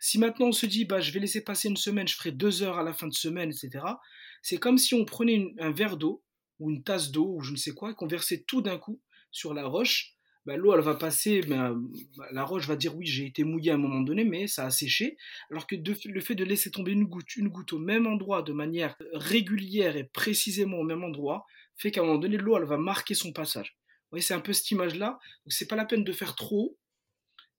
Si 0.00 0.18
maintenant 0.18 0.46
on 0.46 0.52
se 0.52 0.66
dit, 0.66 0.84
bah, 0.84 1.00
je 1.00 1.10
vais 1.10 1.20
laisser 1.20 1.42
passer 1.42 1.68
une 1.68 1.76
semaine, 1.76 2.06
je 2.06 2.14
ferai 2.14 2.30
deux 2.30 2.62
heures 2.62 2.78
à 2.78 2.84
la 2.84 2.92
fin 2.92 3.08
de 3.08 3.14
semaine, 3.14 3.50
etc., 3.50 3.84
c'est 4.42 4.58
comme 4.58 4.78
si 4.78 4.94
on 4.94 5.04
prenait 5.04 5.52
un 5.58 5.72
verre 5.72 5.96
d'eau 5.96 6.22
ou 6.58 6.70
une 6.70 6.82
tasse 6.82 7.10
d'eau 7.10 7.34
ou 7.36 7.40
je 7.40 7.52
ne 7.52 7.56
sais 7.56 7.72
quoi, 7.72 7.90
et 7.90 7.94
qu'on 7.94 8.06
versait 8.06 8.44
tout 8.46 8.62
d'un 8.62 8.78
coup 8.78 9.00
sur 9.30 9.54
la 9.54 9.66
roche, 9.66 10.14
bah, 10.46 10.56
l'eau 10.56 10.74
elle 10.74 10.80
va 10.80 10.94
passer, 10.94 11.42
bah, 11.42 11.74
la 12.32 12.44
roche 12.44 12.66
va 12.66 12.76
dire 12.76 12.96
oui 12.96 13.06
j'ai 13.06 13.26
été 13.26 13.44
mouillé 13.44 13.70
à 13.70 13.74
un 13.74 13.78
moment 13.78 14.00
donné, 14.00 14.24
mais 14.24 14.46
ça 14.46 14.64
a 14.64 14.70
séché, 14.70 15.16
alors 15.50 15.66
que 15.66 15.76
le 15.76 16.20
fait 16.20 16.34
de 16.34 16.44
laisser 16.44 16.70
tomber 16.70 16.92
une 16.92 17.04
goutte, 17.04 17.36
une 17.36 17.48
goutte 17.48 17.72
au 17.74 17.78
même 17.78 18.06
endroit 18.06 18.42
de 18.42 18.52
manière 18.52 18.96
régulière 19.12 19.96
et 19.96 20.04
précisément 20.04 20.78
au 20.78 20.84
même 20.84 21.04
endroit, 21.04 21.44
fait 21.76 21.90
qu'à 21.90 22.00
un 22.00 22.04
moment 22.04 22.18
donné 22.18 22.38
l'eau 22.38 22.56
elle 22.56 22.64
va 22.64 22.78
marquer 22.78 23.14
son 23.14 23.32
passage. 23.32 23.76
Vous 24.08 24.16
voyez, 24.16 24.22
c'est 24.22 24.34
un 24.34 24.40
peu 24.40 24.54
cette 24.54 24.70
image-là. 24.70 25.18
Donc 25.44 25.52
c'est 25.52 25.68
pas 25.68 25.76
la 25.76 25.84
peine 25.84 26.02
de 26.02 26.12
faire 26.12 26.34
trop. 26.34 26.78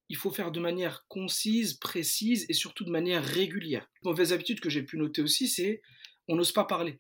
Il 0.10 0.18
faut 0.18 0.32
faire 0.32 0.52
de 0.52 0.60
manière 0.60 1.06
concise, 1.08 1.76
précise 1.76 2.48
et 2.50 2.54
surtout 2.54 2.84
de 2.84 2.90
manière 2.90 3.24
régulière. 3.24 3.88
Une 4.04 4.10
mauvaise 4.10 4.34
habitude 4.34 4.60
que 4.60 4.70
j'ai 4.70 4.82
pu 4.82 4.98
noter 4.98 5.22
aussi, 5.22 5.48
c'est 5.48 5.84
on 6.28 6.36
n'ose 6.36 6.52
pas 6.52 6.64
parler 6.64 7.00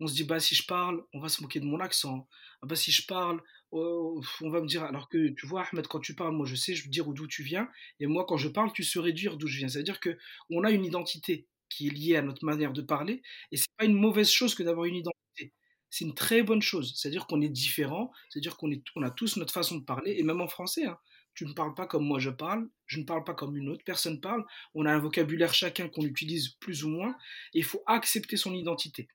on 0.00 0.06
se 0.06 0.14
dit 0.14 0.24
bah 0.24 0.40
si 0.40 0.54
je 0.54 0.66
parle, 0.66 1.02
on 1.12 1.20
va 1.20 1.28
se 1.28 1.42
moquer 1.42 1.60
de 1.60 1.66
mon 1.66 1.80
accent. 1.80 2.28
Ah, 2.62 2.66
bah 2.66 2.76
si 2.76 2.92
je 2.92 3.06
parle, 3.06 3.42
oh, 3.70 4.20
on 4.42 4.50
va 4.50 4.60
me 4.60 4.66
dire 4.66 4.84
alors 4.84 5.08
que 5.08 5.28
tu 5.28 5.46
vois 5.46 5.64
Ahmed 5.70 5.86
quand 5.86 6.00
tu 6.00 6.14
parles, 6.14 6.34
moi 6.34 6.46
je 6.46 6.54
sais, 6.54 6.74
je 6.74 6.84
veux 6.84 6.90
dire 6.90 7.06
d'où 7.06 7.26
tu 7.26 7.42
viens 7.42 7.68
et 8.00 8.06
moi 8.06 8.24
quand 8.26 8.36
je 8.36 8.48
parle, 8.48 8.72
tu 8.72 8.84
saurais 8.84 9.12
dire 9.12 9.36
d'où 9.36 9.46
je 9.46 9.58
viens. 9.58 9.68
C'est-à-dire 9.68 10.00
que 10.00 10.16
on 10.50 10.64
a 10.64 10.70
une 10.70 10.84
identité 10.84 11.46
qui 11.68 11.88
est 11.88 11.90
liée 11.90 12.16
à 12.16 12.22
notre 12.22 12.44
manière 12.44 12.72
de 12.72 12.82
parler. 12.82 13.22
Et 13.52 13.56
c'est 13.56 13.70
pas 13.76 13.84
une 13.84 13.94
mauvaise 13.94 14.30
chose 14.30 14.54
que 14.54 14.62
d'avoir 14.62 14.86
une 14.86 14.96
identité. 14.96 15.52
C'est 15.90 16.04
une 16.04 16.14
très 16.14 16.42
bonne 16.42 16.62
chose. 16.62 16.94
C'est-à-dire 16.96 17.26
qu'on 17.26 17.40
est 17.40 17.48
différent, 17.48 18.10
c'est-à-dire 18.28 18.56
qu'on 18.56 18.70
on 18.96 19.02
a 19.02 19.10
tous 19.10 19.36
notre 19.36 19.52
façon 19.52 19.76
de 19.78 19.84
parler, 19.84 20.16
et 20.18 20.22
même 20.22 20.40
en 20.40 20.48
français. 20.48 20.86
Hein. 20.86 20.98
Tu 21.34 21.46
ne 21.46 21.52
parles 21.52 21.74
pas 21.74 21.86
comme 21.86 22.04
moi 22.04 22.18
je 22.18 22.30
parle, 22.30 22.68
je 22.86 22.98
ne 22.98 23.04
parle 23.04 23.24
pas 23.24 23.34
comme 23.34 23.56
une 23.56 23.68
autre 23.68 23.84
personne 23.84 24.20
parle. 24.20 24.44
On 24.74 24.86
a 24.86 24.92
un 24.92 24.98
vocabulaire 24.98 25.54
chacun 25.54 25.88
qu'on 25.88 26.02
utilise 26.04 26.48
plus 26.60 26.84
ou 26.84 26.88
moins, 26.90 27.16
et 27.54 27.58
il 27.58 27.64
faut 27.64 27.82
accepter 27.86 28.36
son 28.36 28.54
identité. 28.54 29.08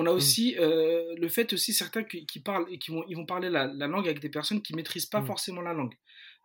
On 0.00 0.06
a 0.06 0.12
mmh. 0.12 0.14
aussi 0.14 0.56
euh, 0.60 1.12
le 1.16 1.28
fait 1.28 1.52
aussi 1.52 1.74
certains 1.74 2.04
qui, 2.04 2.40
parlent 2.40 2.66
et 2.70 2.78
qui 2.78 2.92
vont, 2.92 3.04
ils 3.08 3.16
vont 3.16 3.26
parler 3.26 3.50
la, 3.50 3.66
langue 3.66 4.06
avec 4.06 4.20
des 4.20 4.28
personnes 4.28 4.62
qui 4.62 4.72
maîtrisent 4.72 5.06
pas 5.06 5.20
mmh. 5.20 5.26
forcément 5.26 5.60
la 5.60 5.72
langue, 5.72 5.94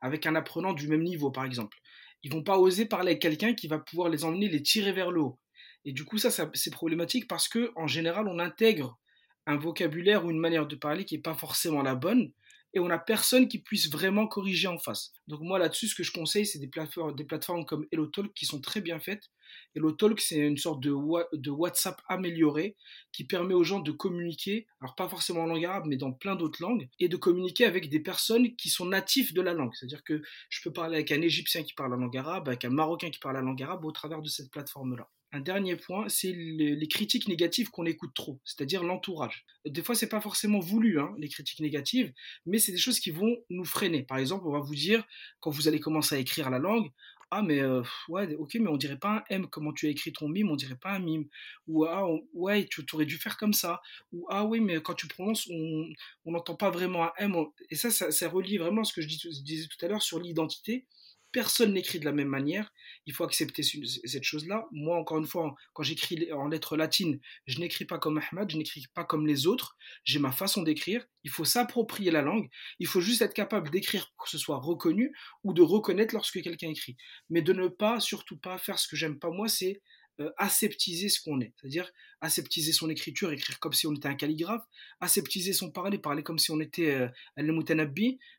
avec 0.01 0.25
un 0.25 0.33
apprenant 0.33 0.73
du 0.73 0.87
même 0.87 1.03
niveau 1.03 1.29
par 1.29 1.45
exemple. 1.45 1.77
Ils 2.23 2.31
vont 2.31 2.41
pas 2.41 2.57
oser 2.57 2.85
parler 2.85 3.11
avec 3.11 3.21
quelqu'un 3.21 3.53
qui 3.53 3.67
va 3.67 3.77
pouvoir 3.77 4.09
les 4.09 4.23
emmener, 4.23 4.49
les 4.49 4.63
tirer 4.63 4.91
vers 4.91 5.11
le 5.11 5.21
haut. 5.21 5.39
Et 5.85 5.91
du 5.91 6.03
coup 6.03 6.17
ça, 6.17 6.31
c'est 6.31 6.71
problématique 6.71 7.27
parce 7.27 7.47
que 7.47 7.71
en 7.75 7.85
général 7.85 8.27
on 8.27 8.39
intègre 8.39 8.97
un 9.45 9.57
vocabulaire 9.57 10.25
ou 10.25 10.31
une 10.31 10.39
manière 10.39 10.65
de 10.65 10.75
parler 10.75 11.05
qui 11.05 11.15
n'est 11.15 11.21
pas 11.21 11.35
forcément 11.35 11.83
la 11.83 11.93
bonne 11.93 12.31
et 12.73 12.79
on 12.79 12.87
n'a 12.87 12.99
personne 12.99 13.47
qui 13.47 13.59
puisse 13.59 13.89
vraiment 13.89 14.27
corriger 14.27 14.67
en 14.67 14.77
face. 14.77 15.13
Donc 15.27 15.41
moi 15.41 15.59
là-dessus, 15.59 15.87
ce 15.87 15.95
que 15.95 16.03
je 16.03 16.11
conseille, 16.11 16.45
c'est 16.45 16.59
des 16.59 16.67
plateformes, 16.67 17.65
comme 17.65 17.85
HelloTalk 17.91 18.33
qui 18.33 18.45
sont 18.45 18.61
très 18.61 18.81
bien 18.81 18.99
faites. 18.99 19.29
HelloTalk, 19.75 20.19
c'est 20.19 20.37
une 20.37 20.57
sorte 20.57 20.81
de, 20.81 20.91
de 21.35 21.51
WhatsApp 21.51 22.01
amélioré 22.07 22.75
qui 23.11 23.25
permet 23.25 23.53
aux 23.53 23.63
gens 23.63 23.79
de 23.79 23.91
communiquer, 23.91 24.65
alors 24.81 24.95
pas 24.95 25.07
forcément 25.07 25.41
en 25.41 25.45
langue 25.45 25.65
arabe, 25.65 25.85
mais 25.85 25.97
dans 25.97 26.11
plein 26.11 26.35
d'autres 26.35 26.61
langues, 26.61 26.89
et 26.99 27.07
de 27.07 27.17
communiquer 27.17 27.65
avec 27.65 27.89
des 27.89 27.99
personnes 27.99 28.55
qui 28.55 28.69
sont 28.69 28.85
natifs 28.85 29.33
de 29.33 29.41
la 29.41 29.53
langue. 29.53 29.73
C'est-à-dire 29.75 30.03
que 30.03 30.21
je 30.49 30.61
peux 30.63 30.73
parler 30.73 30.95
avec 30.95 31.11
un 31.11 31.21
Égyptien 31.21 31.63
qui 31.63 31.73
parle 31.73 31.91
la 31.91 31.97
langue 31.97 32.17
arabe, 32.17 32.47
avec 32.47 32.65
un 32.65 32.71
Marocain 32.71 33.11
qui 33.11 33.19
parle 33.19 33.35
la 33.35 33.41
langue 33.41 33.61
arabe 33.61 33.85
au 33.85 33.91
travers 33.91 34.21
de 34.21 34.29
cette 34.29 34.49
plateforme-là. 34.49 35.07
Un 35.35 35.41
dernier 35.41 35.75
point, 35.75 36.07
c'est 36.09 36.31
les, 36.31 36.87
critiques 36.87 37.27
négatives 37.27 37.71
qu'on 37.71 37.87
écoute 37.87 38.13
trop, 38.13 38.39
c'est-à-dire 38.45 38.83
l'entourage. 38.83 39.45
Des 39.65 39.81
fois, 39.81 39.95
c'est 39.95 40.07
pas 40.07 40.21
forcément 40.21 40.59
voulu, 40.59 40.99
hein, 40.99 41.11
les 41.17 41.27
critiques 41.27 41.59
négatives, 41.59 42.13
mais 42.45 42.59
c'est 42.59 42.71
des 42.71 42.77
choses 42.77 42.99
qui 42.99 43.09
vont 43.09 43.35
nous 43.49 43.65
freiner. 43.65 44.03
Par 44.03 44.19
exemple, 44.19 44.45
on 44.47 44.51
va 44.51 44.59
vous 44.59 44.75
dire, 44.75 45.03
quand 45.39 45.49
vous 45.49 45.67
allez 45.67 45.79
commencer 45.79 46.13
à 46.13 46.19
écrire 46.19 46.51
la 46.51 46.59
langue, 46.59 46.91
ah 47.31 47.41
mais 47.41 47.61
euh, 47.61 47.81
ouais 48.09 48.35
ok 48.35 48.55
mais 48.55 48.69
on 48.69 48.77
dirait 48.77 48.99
pas 48.99 49.09
un 49.09 49.23
M 49.29 49.47
comment 49.47 49.73
tu 49.73 49.87
as 49.87 49.89
écrit 49.89 50.13
ton 50.13 50.29
mime 50.29 50.51
on 50.51 50.55
dirait 50.55 50.75
pas 50.75 50.91
un 50.91 50.99
mime 50.99 51.25
ou 51.67 51.83
ah 51.85 52.07
ouais 52.33 52.67
tu 52.69 52.85
aurais 52.93 53.07
dû 53.07 53.17
faire 53.17 53.37
comme 53.37 53.53
ça 53.53 53.81
ou 54.11 54.27
ah 54.29 54.45
oui 54.45 54.59
mais 54.59 54.79
quand 54.83 54.93
tu 54.93 55.07
prononces 55.07 55.49
on 55.49 56.31
n'entend 56.31 56.55
pas 56.55 56.69
vraiment 56.69 57.05
un 57.05 57.11
M 57.17 57.35
et 57.71 57.75
ça, 57.75 57.89
ça, 57.89 58.29
relie 58.29 58.57
vraiment 58.57 58.83
ce 58.83 58.93
que 58.93 59.01
je 59.01 59.07
disais 59.07 59.67
tout 59.67 59.83
à 59.83 59.89
l'heure 59.89 60.03
sur 60.03 60.19
l'identité 60.19 60.85
personne 61.33 61.73
n'écrit 61.73 61.99
de 61.99 62.05
la 62.05 62.13
même 62.13 62.29
manière. 62.29 62.71
Il 63.05 63.13
faut 63.13 63.25
accepter 63.25 63.63
cette 63.63 64.23
chose-là. 64.23 64.67
Moi, 64.71 64.97
encore 64.97 65.17
une 65.17 65.25
fois, 65.25 65.53
quand 65.73 65.83
j'écris 65.83 66.31
en 66.31 66.47
lettres 66.47 66.77
latines, 66.77 67.19
je 67.47 67.59
n'écris 67.59 67.83
pas 67.83 67.97
comme 67.97 68.19
Ahmad, 68.19 68.49
je 68.49 68.57
n'écris 68.57 68.85
pas 68.93 69.03
comme 69.03 69.27
les 69.27 69.47
autres. 69.47 69.75
J'ai 70.05 70.19
ma 70.19 70.31
façon 70.31 70.61
d'écrire. 70.61 71.05
Il 71.23 71.31
faut 71.31 71.43
s'approprier 71.43 72.11
la 72.11 72.21
langue. 72.21 72.49
Il 72.79 72.87
faut 72.87 73.01
juste 73.01 73.21
être 73.21 73.33
capable 73.33 73.71
d'écrire 73.71 74.09
pour 74.15 74.25
que 74.25 74.29
ce 74.29 74.37
soit 74.37 74.59
reconnu 74.59 75.11
ou 75.43 75.53
de 75.53 75.61
reconnaître 75.61 76.13
lorsque 76.13 76.41
quelqu'un 76.41 76.69
écrit. 76.69 76.95
Mais 77.29 77.41
de 77.41 77.51
ne 77.51 77.67
pas, 77.67 77.99
surtout 77.99 78.37
pas, 78.37 78.57
faire 78.57 78.79
ce 78.79 78.87
que 78.87 78.95
j'aime 78.95 79.19
pas 79.19 79.31
moi, 79.31 79.49
c'est 79.49 79.81
euh, 80.21 80.29
aseptiser 80.37 81.09
ce 81.09 81.19
qu'on 81.19 81.41
est. 81.41 81.53
C'est-à-dire 81.59 81.91
aseptiser 82.21 82.73
son 82.73 82.89
écriture, 82.91 83.31
écrire 83.31 83.59
comme 83.59 83.73
si 83.73 83.87
on 83.87 83.93
était 83.95 84.07
un 84.07 84.13
calligraphe, 84.13 84.63
aseptiser 84.99 85.53
son 85.53 85.71
parler, 85.71 85.97
parler 85.97 86.21
comme 86.21 86.37
si 86.37 86.51
on 86.51 86.59
était 86.59 86.91
euh, 86.91 87.07
un 87.37 87.49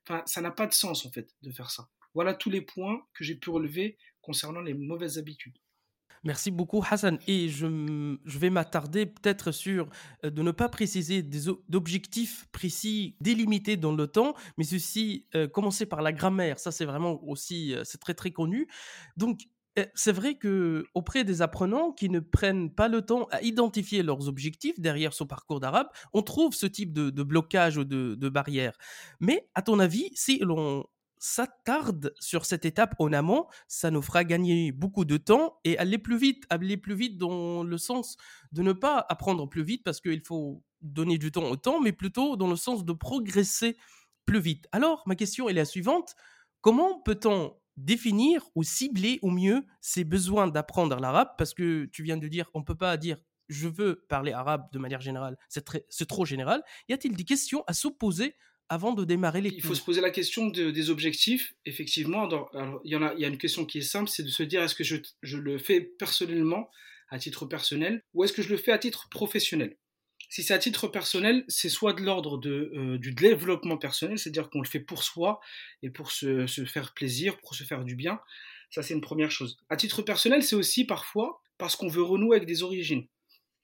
Enfin, 0.07 0.23
ça 0.27 0.41
n'a 0.41 0.53
pas 0.53 0.69
de 0.69 0.73
sens 0.73 1.05
en 1.05 1.11
fait 1.11 1.29
de 1.43 1.51
faire 1.51 1.73
ça. 1.73 1.89
Voilà 2.15 2.35
tous 2.35 2.51
les 2.51 2.63
points 2.63 3.05
que 3.15 3.25
j'ai 3.25 3.35
pu 3.35 3.51
relever 3.51 3.99
concernant 4.23 4.61
les 4.61 4.75
mauvaises 4.75 5.19
habitudes. 5.19 5.59
Merci 6.25 6.51
beaucoup 6.51 6.83
Hassan. 6.89 7.19
Et 7.29 7.51
je, 7.51 7.67
vais 8.25 8.49
m'attarder 8.49 9.05
peut-être 9.05 9.53
sur 9.53 9.89
euh, 10.25 10.31
de 10.31 10.43
ne 10.43 10.51
pas 10.51 10.71
préciser 10.71 11.23
des 11.23 11.49
objectifs 11.49 12.47
précis 12.51 13.15
délimités 13.21 13.77
dans 13.77 13.93
le 13.93 14.07
temps, 14.07 14.35
mais 14.57 14.75
aussi 14.75 15.27
euh, 15.35 15.47
commencer 15.47 15.85
par 15.85 16.01
la 16.01 16.13
grammaire. 16.13 16.59
Ça, 16.59 16.73
c'est 16.73 16.87
vraiment 16.87 17.23
aussi, 17.25 17.75
euh, 17.75 17.83
c'est 17.85 17.99
très 17.99 18.15
très 18.15 18.31
connu. 18.31 18.69
Donc, 19.19 19.41
c'est 19.97 20.13
vrai 20.13 20.37
que 20.37 20.87
auprès 20.95 21.25
des 21.25 21.43
apprenants 21.43 21.91
qui 21.91 22.09
ne 22.09 22.21
prennent 22.21 22.73
pas 22.73 22.87
le 22.87 23.03
temps 23.03 23.27
à 23.33 23.43
identifier 23.43 24.05
leurs 24.05 24.29
objectifs 24.29 24.79
derrière 24.79 25.13
ce 25.13 25.25
parcours 25.25 25.59
d'arabe, 25.59 25.89
on 26.13 26.23
trouve 26.23 26.55
ce 26.55 26.67
type 26.67 26.93
de, 26.93 27.11
blocage 27.25 27.77
ou 27.77 27.83
de 27.83 28.29
barrière. 28.29 28.79
Mais 29.19 29.49
à 29.53 29.63
ton 29.63 29.81
avis, 29.81 30.11
si 30.15 30.39
l'on 30.39 30.85
s'attarde 31.25 32.13
sur 32.21 32.45
cette 32.45 32.67
étape 32.67 32.95
en 32.99 33.11
amont, 33.15 33.47
ça 33.67 33.91
nous 33.91 34.03
fera 34.03 34.25
gagner 34.25 34.73
beaucoup 34.73 35.07
de 35.07 35.17
temps 35.17 35.59
et 35.65 35.79
aller 35.79 35.97
plus 35.97 36.19
vite, 36.19 36.45
aller 36.51 36.77
plus 36.77 36.95
vite 36.95 37.17
dans 37.17 37.63
le 37.63 37.79
sens 37.79 38.19
de 38.53 38.61
ne 38.61 38.75
pas 38.75 39.07
apprendre 39.09 39.49
plus 39.49 39.63
vite 39.63 39.83
parce 39.85 40.03
qu'il 40.03 40.21
faut 40.21 40.63
donner 40.83 41.17
du 41.17 41.33
temps 41.33 41.49
au 41.49 41.57
temps, 41.57 41.81
mais 41.81 41.93
plutôt 41.93 42.37
dans 42.37 42.49
le 42.49 42.57
sens 42.57 42.85
de 42.85 42.93
progresser 42.93 43.79
plus 44.27 44.39
vite. 44.39 44.69
Alors, 44.71 45.03
ma 45.07 45.15
question 45.15 45.49
est 45.49 45.55
la 45.55 45.65
suivante. 45.65 46.15
Comment 46.61 47.01
peut-on 47.01 47.57
définir 47.79 48.47
ou 48.55 48.63
cibler 48.63 49.19
au 49.23 49.31
mieux 49.31 49.65
ses 49.81 50.05
besoins 50.05 50.47
d'apprendre 50.49 51.01
l'arabe? 51.01 51.31
Parce 51.39 51.55
que 51.55 51.87
tu 51.87 52.03
viens 52.03 52.19
de 52.19 52.29
dire, 52.29 52.51
on 52.53 52.59
ne 52.59 52.65
peut 52.65 52.77
pas 52.77 52.99
dire 52.99 53.17
je 53.49 53.69
veux 53.69 54.05
parler 54.09 54.33
arabe 54.33 54.69
de 54.73 54.79
manière 54.79 55.01
générale, 55.01 55.39
c'est 55.49 56.07
trop 56.07 56.25
général. 56.27 56.63
Y 56.89 56.93
a-t-il 56.93 57.17
des 57.17 57.25
questions 57.25 57.65
à 57.67 57.73
s'opposer 57.73 58.37
avant 58.75 58.93
de 58.93 59.05
démarrer 59.05 59.41
les 59.41 59.51
Il 59.51 59.63
faut 59.63 59.75
se 59.75 59.83
poser 59.83 60.01
la 60.01 60.11
question 60.11 60.49
des 60.49 60.91
objectifs. 60.91 61.55
Effectivement, 61.65 62.29
il, 62.85 62.91
y 62.91 62.97
en 62.97 63.03
a, 63.03 63.15
il 63.15 63.21
y 63.21 63.25
a 63.25 63.29
une 63.29 63.39
question 63.39 63.65
qui 63.65 63.79
est 63.79 63.83
simple, 63.83 64.11
c'est 64.11 64.25
de 64.25 64.29
se 64.29 64.43
dire 64.43 64.63
est-ce 64.63 64.75
que 64.75 64.85
je, 64.85 64.97
je, 65.23 65.39
le 65.39 65.59
fais 65.59 65.81
personnellement, 65.81 66.69
à 67.09 67.19
titre 67.19 67.47
personnel, 67.47 68.03
ou 68.13 68.25
est-ce 68.25 68.33
que 68.33 68.43
je 68.43 68.49
le 68.51 68.57
fais 68.57 68.73
à 68.73 68.79
titre 68.79 69.09
professionnel? 69.09 69.77
Si 70.29 70.43
c'est 70.43 70.55
à 70.55 70.59
titre 70.59 70.89
personnel, 70.89 71.45
c'est 71.47 71.69
soit 71.69 71.93
de 71.93 72.03
l'ordre 72.03 72.39
de, 72.39 72.73
euh, 72.75 72.99
du 72.99 73.13
développement 73.13 73.79
personnel, 73.79 74.19
c'est-à-dire 74.19 74.51
qu'on 74.51 74.61
le 74.61 74.67
fait 74.67 74.81
pour 74.81 75.05
soi 75.05 75.39
et 75.83 75.91
pour 75.91 76.11
se, 76.11 76.49
se 76.49 76.65
faire 76.65 76.93
plaisir, 76.95 77.39
pour 77.39 77.55
se 77.55 77.63
faire 77.63 77.85
du 77.85 77.95
bien. 77.95 78.19
Ça, 78.71 78.83
c'est 78.83 78.95
une 78.95 79.01
première 79.01 79.31
chose. 79.31 79.59
À 79.69 79.77
titre 79.77 80.03
personnel, 80.03 80.43
c'est 80.43 80.57
aussi 80.57 80.85
parfois 80.85 81.41
parce 81.59 81.77
qu'on 81.77 81.87
veut 81.87 82.03
renouer 82.03 82.37
avec 82.37 82.49
des 82.49 82.65
origines. 82.65 83.07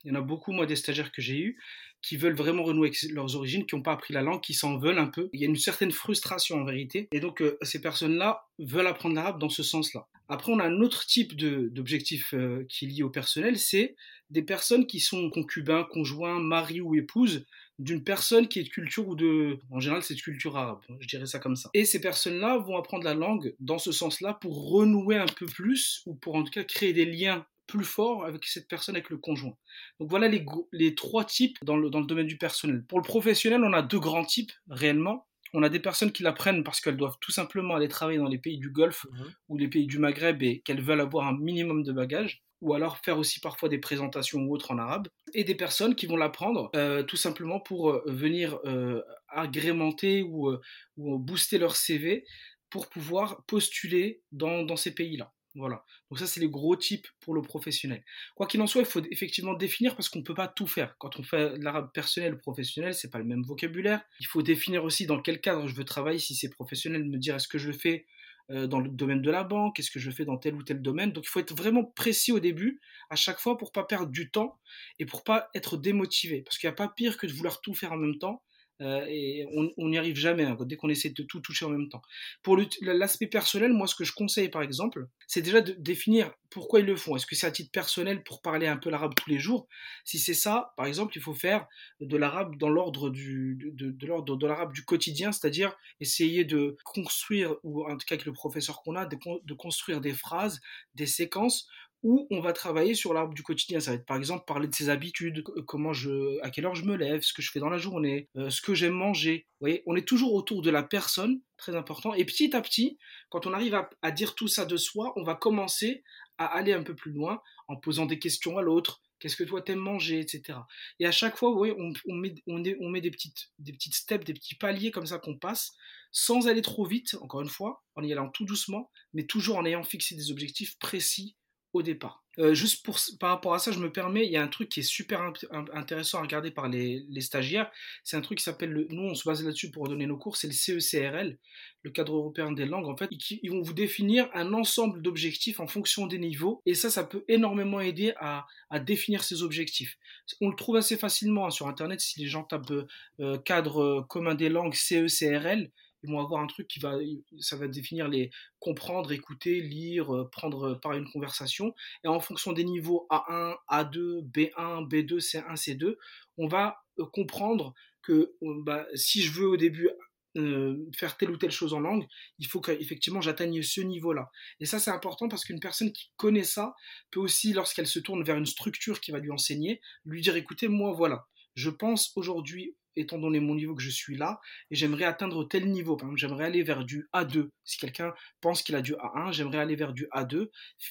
Il 0.04 0.12
y 0.12 0.16
en 0.16 0.18
a 0.18 0.22
beaucoup, 0.22 0.52
moi, 0.52 0.66
des 0.66 0.76
stagiaires 0.76 1.12
que 1.12 1.22
j'ai 1.22 1.38
eus, 1.38 1.58
qui 2.02 2.16
veulent 2.16 2.34
vraiment 2.34 2.62
renouer 2.62 2.88
avec 2.88 3.02
leurs 3.10 3.36
origines, 3.36 3.66
qui 3.66 3.76
n'ont 3.76 3.82
pas 3.82 3.92
appris 3.92 4.14
la 4.14 4.22
langue, 4.22 4.40
qui 4.40 4.54
s'en 4.54 4.78
veulent 4.78 4.98
un 4.98 5.06
peu. 5.06 5.28
Il 5.32 5.40
y 5.40 5.44
a 5.44 5.46
une 5.46 5.56
certaine 5.56 5.92
frustration 5.92 6.60
en 6.60 6.64
vérité. 6.64 7.08
Et 7.12 7.20
donc, 7.20 7.42
euh, 7.42 7.58
ces 7.62 7.80
personnes-là 7.80 8.46
veulent 8.58 8.86
apprendre 8.86 9.14
l'arabe 9.14 9.38
dans 9.38 9.50
ce 9.50 9.62
sens-là. 9.62 10.06
Après, 10.28 10.52
on 10.52 10.60
a 10.60 10.64
un 10.64 10.80
autre 10.80 11.06
type 11.06 11.36
d'objectif 11.36 12.34
euh, 12.34 12.64
qui 12.68 12.84
est 12.84 12.88
lié 12.88 13.02
au 13.02 13.10
personnel, 13.10 13.58
c'est 13.58 13.96
des 14.30 14.42
personnes 14.42 14.86
qui 14.86 15.00
sont 15.00 15.28
concubins, 15.28 15.82
conjoints, 15.82 16.38
maris 16.38 16.80
ou 16.80 16.94
épouses 16.94 17.44
d'une 17.80 18.04
personne 18.04 18.46
qui 18.46 18.60
est 18.60 18.64
de 18.64 18.68
culture 18.68 19.08
ou 19.08 19.16
de... 19.16 19.58
En 19.70 19.80
général, 19.80 20.04
c'est 20.04 20.14
de 20.14 20.20
culture 20.20 20.56
arabe, 20.56 20.80
je 21.00 21.08
dirais 21.08 21.26
ça 21.26 21.40
comme 21.40 21.56
ça. 21.56 21.70
Et 21.74 21.84
ces 21.84 22.00
personnes-là 22.00 22.58
vont 22.58 22.76
apprendre 22.76 23.04
la 23.04 23.14
langue 23.14 23.54
dans 23.58 23.78
ce 23.78 23.90
sens-là 23.90 24.34
pour 24.34 24.70
renouer 24.70 25.16
un 25.16 25.26
peu 25.26 25.46
plus, 25.46 26.02
ou 26.06 26.14
pour 26.14 26.36
en 26.36 26.44
tout 26.44 26.52
cas 26.52 26.62
créer 26.62 26.92
des 26.92 27.06
liens 27.06 27.44
plus 27.70 27.84
fort 27.84 28.24
avec 28.24 28.44
cette 28.44 28.68
personne, 28.68 28.96
avec 28.96 29.10
le 29.10 29.16
conjoint. 29.16 29.56
Donc 29.98 30.10
voilà 30.10 30.28
les, 30.28 30.44
les 30.72 30.94
trois 30.94 31.24
types 31.24 31.56
dans 31.62 31.76
le, 31.76 31.90
dans 31.90 32.00
le 32.00 32.06
domaine 32.06 32.26
du 32.26 32.36
personnel. 32.36 32.84
Pour 32.86 32.98
le 32.98 33.04
professionnel, 33.04 33.62
on 33.64 33.72
a 33.72 33.82
deux 33.82 34.00
grands 34.00 34.24
types 34.24 34.52
réellement. 34.68 35.26
On 35.52 35.62
a 35.62 35.68
des 35.68 35.80
personnes 35.80 36.12
qui 36.12 36.22
l'apprennent 36.22 36.62
parce 36.62 36.80
qu'elles 36.80 36.96
doivent 36.96 37.18
tout 37.20 37.32
simplement 37.32 37.74
aller 37.74 37.88
travailler 37.88 38.18
dans 38.18 38.28
les 38.28 38.38
pays 38.38 38.58
du 38.58 38.70
Golfe 38.70 39.06
mhm. 39.10 39.32
ou 39.48 39.58
les 39.58 39.68
pays 39.68 39.86
du 39.86 39.98
Maghreb 39.98 40.42
et 40.42 40.60
qu'elles 40.60 40.82
veulent 40.82 41.00
avoir 41.00 41.26
un 41.26 41.36
minimum 41.36 41.82
de 41.82 41.92
bagages 41.92 42.42
ou 42.60 42.74
alors 42.74 42.98
faire 42.98 43.18
aussi 43.18 43.40
parfois 43.40 43.68
des 43.68 43.78
présentations 43.78 44.40
ou 44.40 44.54
autres 44.54 44.70
en 44.70 44.78
arabe, 44.78 45.08
et 45.32 45.44
des 45.44 45.54
personnes 45.54 45.94
qui 45.94 46.06
vont 46.06 46.16
l'apprendre 46.16 46.70
euh, 46.76 47.02
tout 47.02 47.16
simplement 47.16 47.58
pour 47.58 47.90
euh, 47.90 48.02
venir 48.06 48.58
euh, 48.66 49.02
agrémenter 49.28 50.22
ou, 50.22 50.54
ou, 50.98 51.18
booster 51.18 51.56
leur 51.56 51.74
CV 51.74 52.24
pour 52.68 52.88
pouvoir 52.88 53.42
postuler 53.46 54.22
dans, 54.30 54.62
dans 54.62 54.76
ces 54.76 54.94
pays-là. 54.94 55.32
Voilà. 55.56 55.84
Donc 56.10 56.20
ça, 56.20 56.26
c'est 56.26 56.40
les 56.40 56.48
gros 56.48 56.76
types 56.76 57.08
pour 57.20 57.34
le 57.34 57.42
professionnel. 57.42 58.04
Quoi 58.36 58.46
qu'il 58.46 58.60
en 58.62 58.68
soit, 58.68 58.82
il 58.82 58.86
faut 58.86 59.02
effectivement 59.10 59.54
définir 59.54 59.96
parce 59.96 60.08
qu'on 60.08 60.20
ne 60.20 60.24
peut 60.24 60.34
pas 60.34 60.46
tout 60.46 60.66
faire. 60.66 60.96
Quand 60.98 61.18
on 61.18 61.24
fait 61.24 61.56
l'arabe 61.58 61.90
personnel 61.92 62.34
ou 62.34 62.38
professionnel, 62.38 62.94
c'est 62.94 63.10
pas 63.10 63.18
le 63.18 63.24
même 63.24 63.42
vocabulaire. 63.42 64.00
Il 64.20 64.26
faut 64.26 64.42
définir 64.42 64.84
aussi 64.84 65.06
dans 65.06 65.20
quel 65.20 65.40
cadre 65.40 65.66
je 65.66 65.74
veux 65.74 65.84
travailler. 65.84 66.20
Si 66.20 66.36
c'est 66.36 66.50
professionnel, 66.50 67.04
me 67.04 67.18
dire 67.18 67.34
est-ce 67.34 67.48
que 67.48 67.58
je 67.58 67.66
le 67.66 67.72
fais 67.72 68.06
euh, 68.50 68.66
dans 68.66 68.80
le 68.80 68.88
domaine 68.88 69.22
de 69.22 69.30
la 69.30 69.44
banque, 69.44 69.78
est-ce 69.78 69.92
que 69.92 70.00
je 70.00 70.10
fais 70.10 70.24
dans 70.24 70.36
tel 70.36 70.54
ou 70.54 70.62
tel 70.62 70.82
domaine. 70.82 71.12
Donc 71.12 71.24
il 71.24 71.28
faut 71.28 71.38
être 71.38 71.54
vraiment 71.54 71.84
précis 71.84 72.32
au 72.32 72.40
début, 72.40 72.80
à 73.08 73.14
chaque 73.14 73.38
fois, 73.38 73.56
pour 73.56 73.70
pas 73.70 73.84
perdre 73.84 74.10
du 74.10 74.30
temps 74.30 74.58
et 74.98 75.06
pour 75.06 75.22
pas 75.22 75.48
être 75.54 75.76
démotivé. 75.76 76.42
Parce 76.42 76.58
qu'il 76.58 76.68
n'y 76.68 76.72
a 76.72 76.76
pas 76.76 76.88
pire 76.88 77.16
que 77.16 77.28
de 77.28 77.32
vouloir 77.32 77.60
tout 77.60 77.74
faire 77.74 77.92
en 77.92 77.96
même 77.96 78.18
temps 78.18 78.42
euh, 78.80 79.04
et 79.08 79.46
on 79.76 79.88
n'y 79.88 79.98
arrive 79.98 80.16
jamais 80.16 80.44
hein, 80.44 80.56
dès 80.60 80.76
qu'on 80.76 80.88
essaie 80.88 81.10
de 81.10 81.22
tout 81.22 81.40
toucher 81.40 81.64
en 81.64 81.70
même 81.70 81.88
temps. 81.88 82.02
Pour 82.42 82.58
l'aspect 82.80 83.26
personnel, 83.26 83.72
moi 83.72 83.86
ce 83.86 83.94
que 83.94 84.04
je 84.04 84.12
conseille 84.12 84.48
par 84.48 84.62
exemple, 84.62 85.06
c'est 85.26 85.42
déjà 85.42 85.60
de 85.60 85.72
définir 85.72 86.32
pourquoi 86.50 86.80
ils 86.80 86.86
le 86.86 86.96
font. 86.96 87.14
Est-ce 87.16 87.26
que 87.26 87.36
c'est 87.36 87.46
à 87.46 87.50
titre 87.50 87.70
personnel 87.70 88.22
pour 88.24 88.42
parler 88.42 88.66
un 88.66 88.76
peu 88.76 88.90
l'arabe 88.90 89.14
tous 89.14 89.30
les 89.30 89.38
jours? 89.38 89.68
Si 90.04 90.18
c'est 90.18 90.34
ça, 90.34 90.72
par 90.76 90.86
exemple, 90.86 91.16
il 91.16 91.22
faut 91.22 91.34
faire 91.34 91.66
de 92.00 92.16
l'arabe 92.16 92.56
dans 92.56 92.68
l'ordre 92.68 93.08
du, 93.10 93.72
de, 93.74 94.06
l'ordre 94.06 94.36
de 94.36 94.46
l'arabe 94.46 94.72
du 94.72 94.84
quotidien, 94.84 95.30
c'est-à-dire 95.30 95.76
essayer 96.00 96.44
de 96.44 96.76
construire, 96.84 97.54
ou 97.62 97.84
en 97.84 97.96
tout 97.96 98.06
cas 98.06 98.16
avec 98.16 98.26
le 98.26 98.32
professeur 98.32 98.82
qu'on 98.82 98.96
a, 98.96 99.06
de 99.06 99.54
construire 99.54 100.00
des 100.00 100.12
phrases, 100.12 100.60
des 100.94 101.06
séquences 101.06 101.68
où 102.02 102.26
on 102.30 102.40
va 102.40 102.52
travailler 102.52 102.94
sur 102.94 103.12
l'arbre 103.12 103.34
du 103.34 103.42
quotidien. 103.42 103.80
Ça 103.80 103.90
va 103.90 103.96
être 103.96 104.06
par 104.06 104.16
exemple 104.16 104.44
parler 104.46 104.68
de 104.68 104.74
ses 104.74 104.88
habitudes, 104.88 105.42
comment 105.66 105.92
je, 105.92 106.40
à 106.42 106.50
quelle 106.50 106.66
heure 106.66 106.74
je 106.74 106.84
me 106.84 106.96
lève, 106.96 107.22
ce 107.22 107.32
que 107.32 107.42
je 107.42 107.50
fais 107.50 107.60
dans 107.60 107.68
la 107.68 107.78
journée, 107.78 108.28
euh, 108.36 108.50
ce 108.50 108.62
que 108.62 108.74
j'aime 108.74 108.94
manger. 108.94 109.46
Vous 109.60 109.66
voyez, 109.66 109.82
on 109.86 109.96
est 109.96 110.06
toujours 110.06 110.34
autour 110.34 110.62
de 110.62 110.70
la 110.70 110.82
personne, 110.82 111.40
très 111.56 111.76
important. 111.76 112.14
Et 112.14 112.24
petit 112.24 112.56
à 112.56 112.62
petit, 112.62 112.98
quand 113.28 113.46
on 113.46 113.52
arrive 113.52 113.78
à, 114.02 114.10
dire 114.10 114.34
tout 114.34 114.48
ça 114.48 114.64
de 114.64 114.76
soi, 114.76 115.12
on 115.16 115.22
va 115.22 115.34
commencer 115.34 116.02
à 116.38 116.46
aller 116.46 116.72
un 116.72 116.82
peu 116.82 116.94
plus 116.94 117.12
loin 117.12 117.42
en 117.68 117.76
posant 117.76 118.06
des 118.06 118.18
questions 118.18 118.56
à 118.56 118.62
l'autre. 118.62 119.02
Qu'est-ce 119.18 119.36
que 119.36 119.44
toi 119.44 119.60
t'aimes 119.60 119.78
manger, 119.78 120.18
etc. 120.20 120.60
Et 120.98 121.06
à 121.06 121.12
chaque 121.12 121.36
fois, 121.36 121.50
vous 121.50 121.58
voyez, 121.58 121.74
on, 121.78 122.14
met, 122.14 122.34
on, 122.46 122.62
on 122.80 122.88
met 122.88 123.02
des 123.02 123.10
petites, 123.10 123.50
des 123.58 123.72
petites 123.72 123.94
steps, 123.94 124.24
des 124.24 124.32
petits 124.32 124.54
paliers 124.54 124.90
comme 124.90 125.04
ça 125.04 125.18
qu'on 125.18 125.36
passe, 125.36 125.72
sans 126.10 126.48
aller 126.48 126.62
trop 126.62 126.86
vite, 126.86 127.14
encore 127.20 127.42
une 127.42 127.50
fois, 127.50 127.82
en 127.96 128.02
y 128.02 128.10
allant 128.12 128.30
tout 128.30 128.46
doucement, 128.46 128.90
mais 129.12 129.26
toujours 129.26 129.58
en 129.58 129.66
ayant 129.66 129.82
fixé 129.82 130.14
des 130.14 130.30
objectifs 130.30 130.78
précis 130.78 131.36
au 131.72 131.82
départ. 131.82 132.24
Euh, 132.38 132.54
juste 132.54 132.84
pour, 132.84 132.98
par 133.18 133.30
rapport 133.30 133.54
à 133.54 133.58
ça, 133.58 133.72
je 133.72 133.80
me 133.80 133.92
permets, 133.92 134.24
il 134.24 134.32
y 134.32 134.36
a 134.36 134.42
un 134.42 134.48
truc 134.48 134.68
qui 134.68 134.80
est 134.80 134.84
super 134.84 135.32
intéressant 135.74 136.18
à 136.18 136.22
regarder 136.22 136.50
par 136.50 136.68
les, 136.68 137.04
stagiaires. 137.20 137.70
C'est 138.04 138.16
un 138.16 138.20
truc 138.20 138.38
qui 138.38 138.44
s'appelle, 138.44 138.70
le, 138.70 138.86
nous 138.90 139.02
on 139.02 139.14
se 139.14 139.28
base 139.28 139.44
là-dessus 139.44 139.70
pour 139.70 139.88
donner 139.88 140.06
nos 140.06 140.16
cours, 140.16 140.36
c'est 140.36 140.46
le 140.46 140.52
CECRL, 140.52 141.38
le 141.82 141.90
cadre 141.90 142.14
européen 142.14 142.52
des 142.52 142.66
langues. 142.66 142.88
En 142.88 142.96
fait, 142.96 143.08
ils, 143.10 143.40
ils 143.42 143.50
vont 143.50 143.62
vous 143.62 143.74
définir 143.74 144.28
un 144.32 144.54
ensemble 144.54 145.02
d'objectifs 145.02 145.60
en 145.60 145.66
fonction 145.66 146.06
des 146.06 146.18
niveaux. 146.18 146.62
Et 146.66 146.74
ça, 146.74 146.88
ça 146.88 147.04
peut 147.04 147.24
énormément 147.28 147.80
aider 147.80 148.14
à, 148.20 148.46
définir 148.86 149.24
ces 149.24 149.42
objectifs. 149.42 149.96
On 150.40 150.48
le 150.48 150.56
trouve 150.56 150.76
assez 150.76 150.96
facilement 150.96 151.46
hein, 151.46 151.50
sur 151.50 151.66
Internet 151.66 152.00
si 152.00 152.20
les 152.20 152.26
gens 152.26 152.44
tapent 152.44 152.72
euh, 153.20 153.38
cadre 153.38 154.06
commun 154.08 154.34
des 154.34 154.48
langues 154.48 154.74
CECRL 154.74 155.70
ils 156.02 156.10
vont 156.10 156.20
avoir 156.20 156.42
un 156.42 156.46
truc 156.46 156.68
qui 156.68 156.80
va, 156.80 156.98
ça 157.38 157.56
va 157.56 157.68
définir 157.68 158.08
les 158.08 158.30
comprendre, 158.58 159.12
écouter, 159.12 159.60
lire, 159.60 160.14
euh, 160.14 160.28
prendre 160.30 160.74
part 160.74 160.92
à 160.92 160.96
une 160.96 161.10
conversation. 161.10 161.74
Et 162.04 162.08
en 162.08 162.20
fonction 162.20 162.52
des 162.52 162.64
niveaux 162.64 163.06
A1, 163.10 163.56
A2, 163.68 164.22
B1, 164.30 164.88
B2, 164.88 165.18
C1, 165.20 165.56
C2, 165.56 165.96
on 166.38 166.48
va 166.48 166.82
euh, 166.98 167.06
comprendre 167.06 167.74
que 168.02 168.34
bah, 168.40 168.86
si 168.94 169.22
je 169.22 169.32
veux 169.32 169.46
au 169.46 169.56
début 169.56 169.90
euh, 170.36 170.88
faire 170.96 171.16
telle 171.16 171.30
ou 171.30 171.36
telle 171.36 171.50
chose 171.50 171.74
en 171.74 171.80
langue, 171.80 172.06
il 172.38 172.46
faut 172.46 172.60
qu'effectivement 172.60 173.20
j'atteigne 173.20 173.62
ce 173.62 173.80
niveau-là. 173.80 174.30
Et 174.60 174.64
ça 174.64 174.78
c'est 174.78 174.90
important 174.90 175.28
parce 175.28 175.44
qu'une 175.44 175.60
personne 175.60 175.92
qui 175.92 176.12
connaît 176.16 176.44
ça 176.44 176.74
peut 177.10 177.20
aussi, 177.20 177.52
lorsqu'elle 177.52 177.88
se 177.88 177.98
tourne 177.98 178.22
vers 178.22 178.36
une 178.36 178.46
structure 178.46 179.00
qui 179.00 179.10
va 179.10 179.18
lui 179.18 179.32
enseigner, 179.32 179.80
lui 180.04 180.20
dire 180.22 180.36
écoutez, 180.36 180.68
moi 180.68 180.92
voilà, 180.92 181.26
je 181.56 181.68
pense 181.68 182.12
aujourd'hui 182.14 182.76
étant 183.00 183.18
donné 183.18 183.40
mon 183.40 183.54
niveau 183.54 183.74
que 183.74 183.82
je 183.82 183.90
suis 183.90 184.16
là, 184.16 184.40
et 184.70 184.74
j'aimerais 184.74 185.04
atteindre 185.04 185.44
tel 185.44 185.70
niveau. 185.70 185.96
Par 185.96 186.08
exemple, 186.08 186.20
j'aimerais 186.20 186.44
aller 186.44 186.62
vers 186.62 186.84
du 186.84 187.08
A2. 187.12 187.48
Si 187.64 187.78
quelqu'un 187.78 188.14
pense 188.40 188.62
qu'il 188.62 188.74
a 188.76 188.82
du 188.82 188.94
A1, 188.94 189.32
j'aimerais 189.32 189.58
aller 189.58 189.76
vers 189.76 189.92
du 189.92 190.06
A2. 190.12 190.48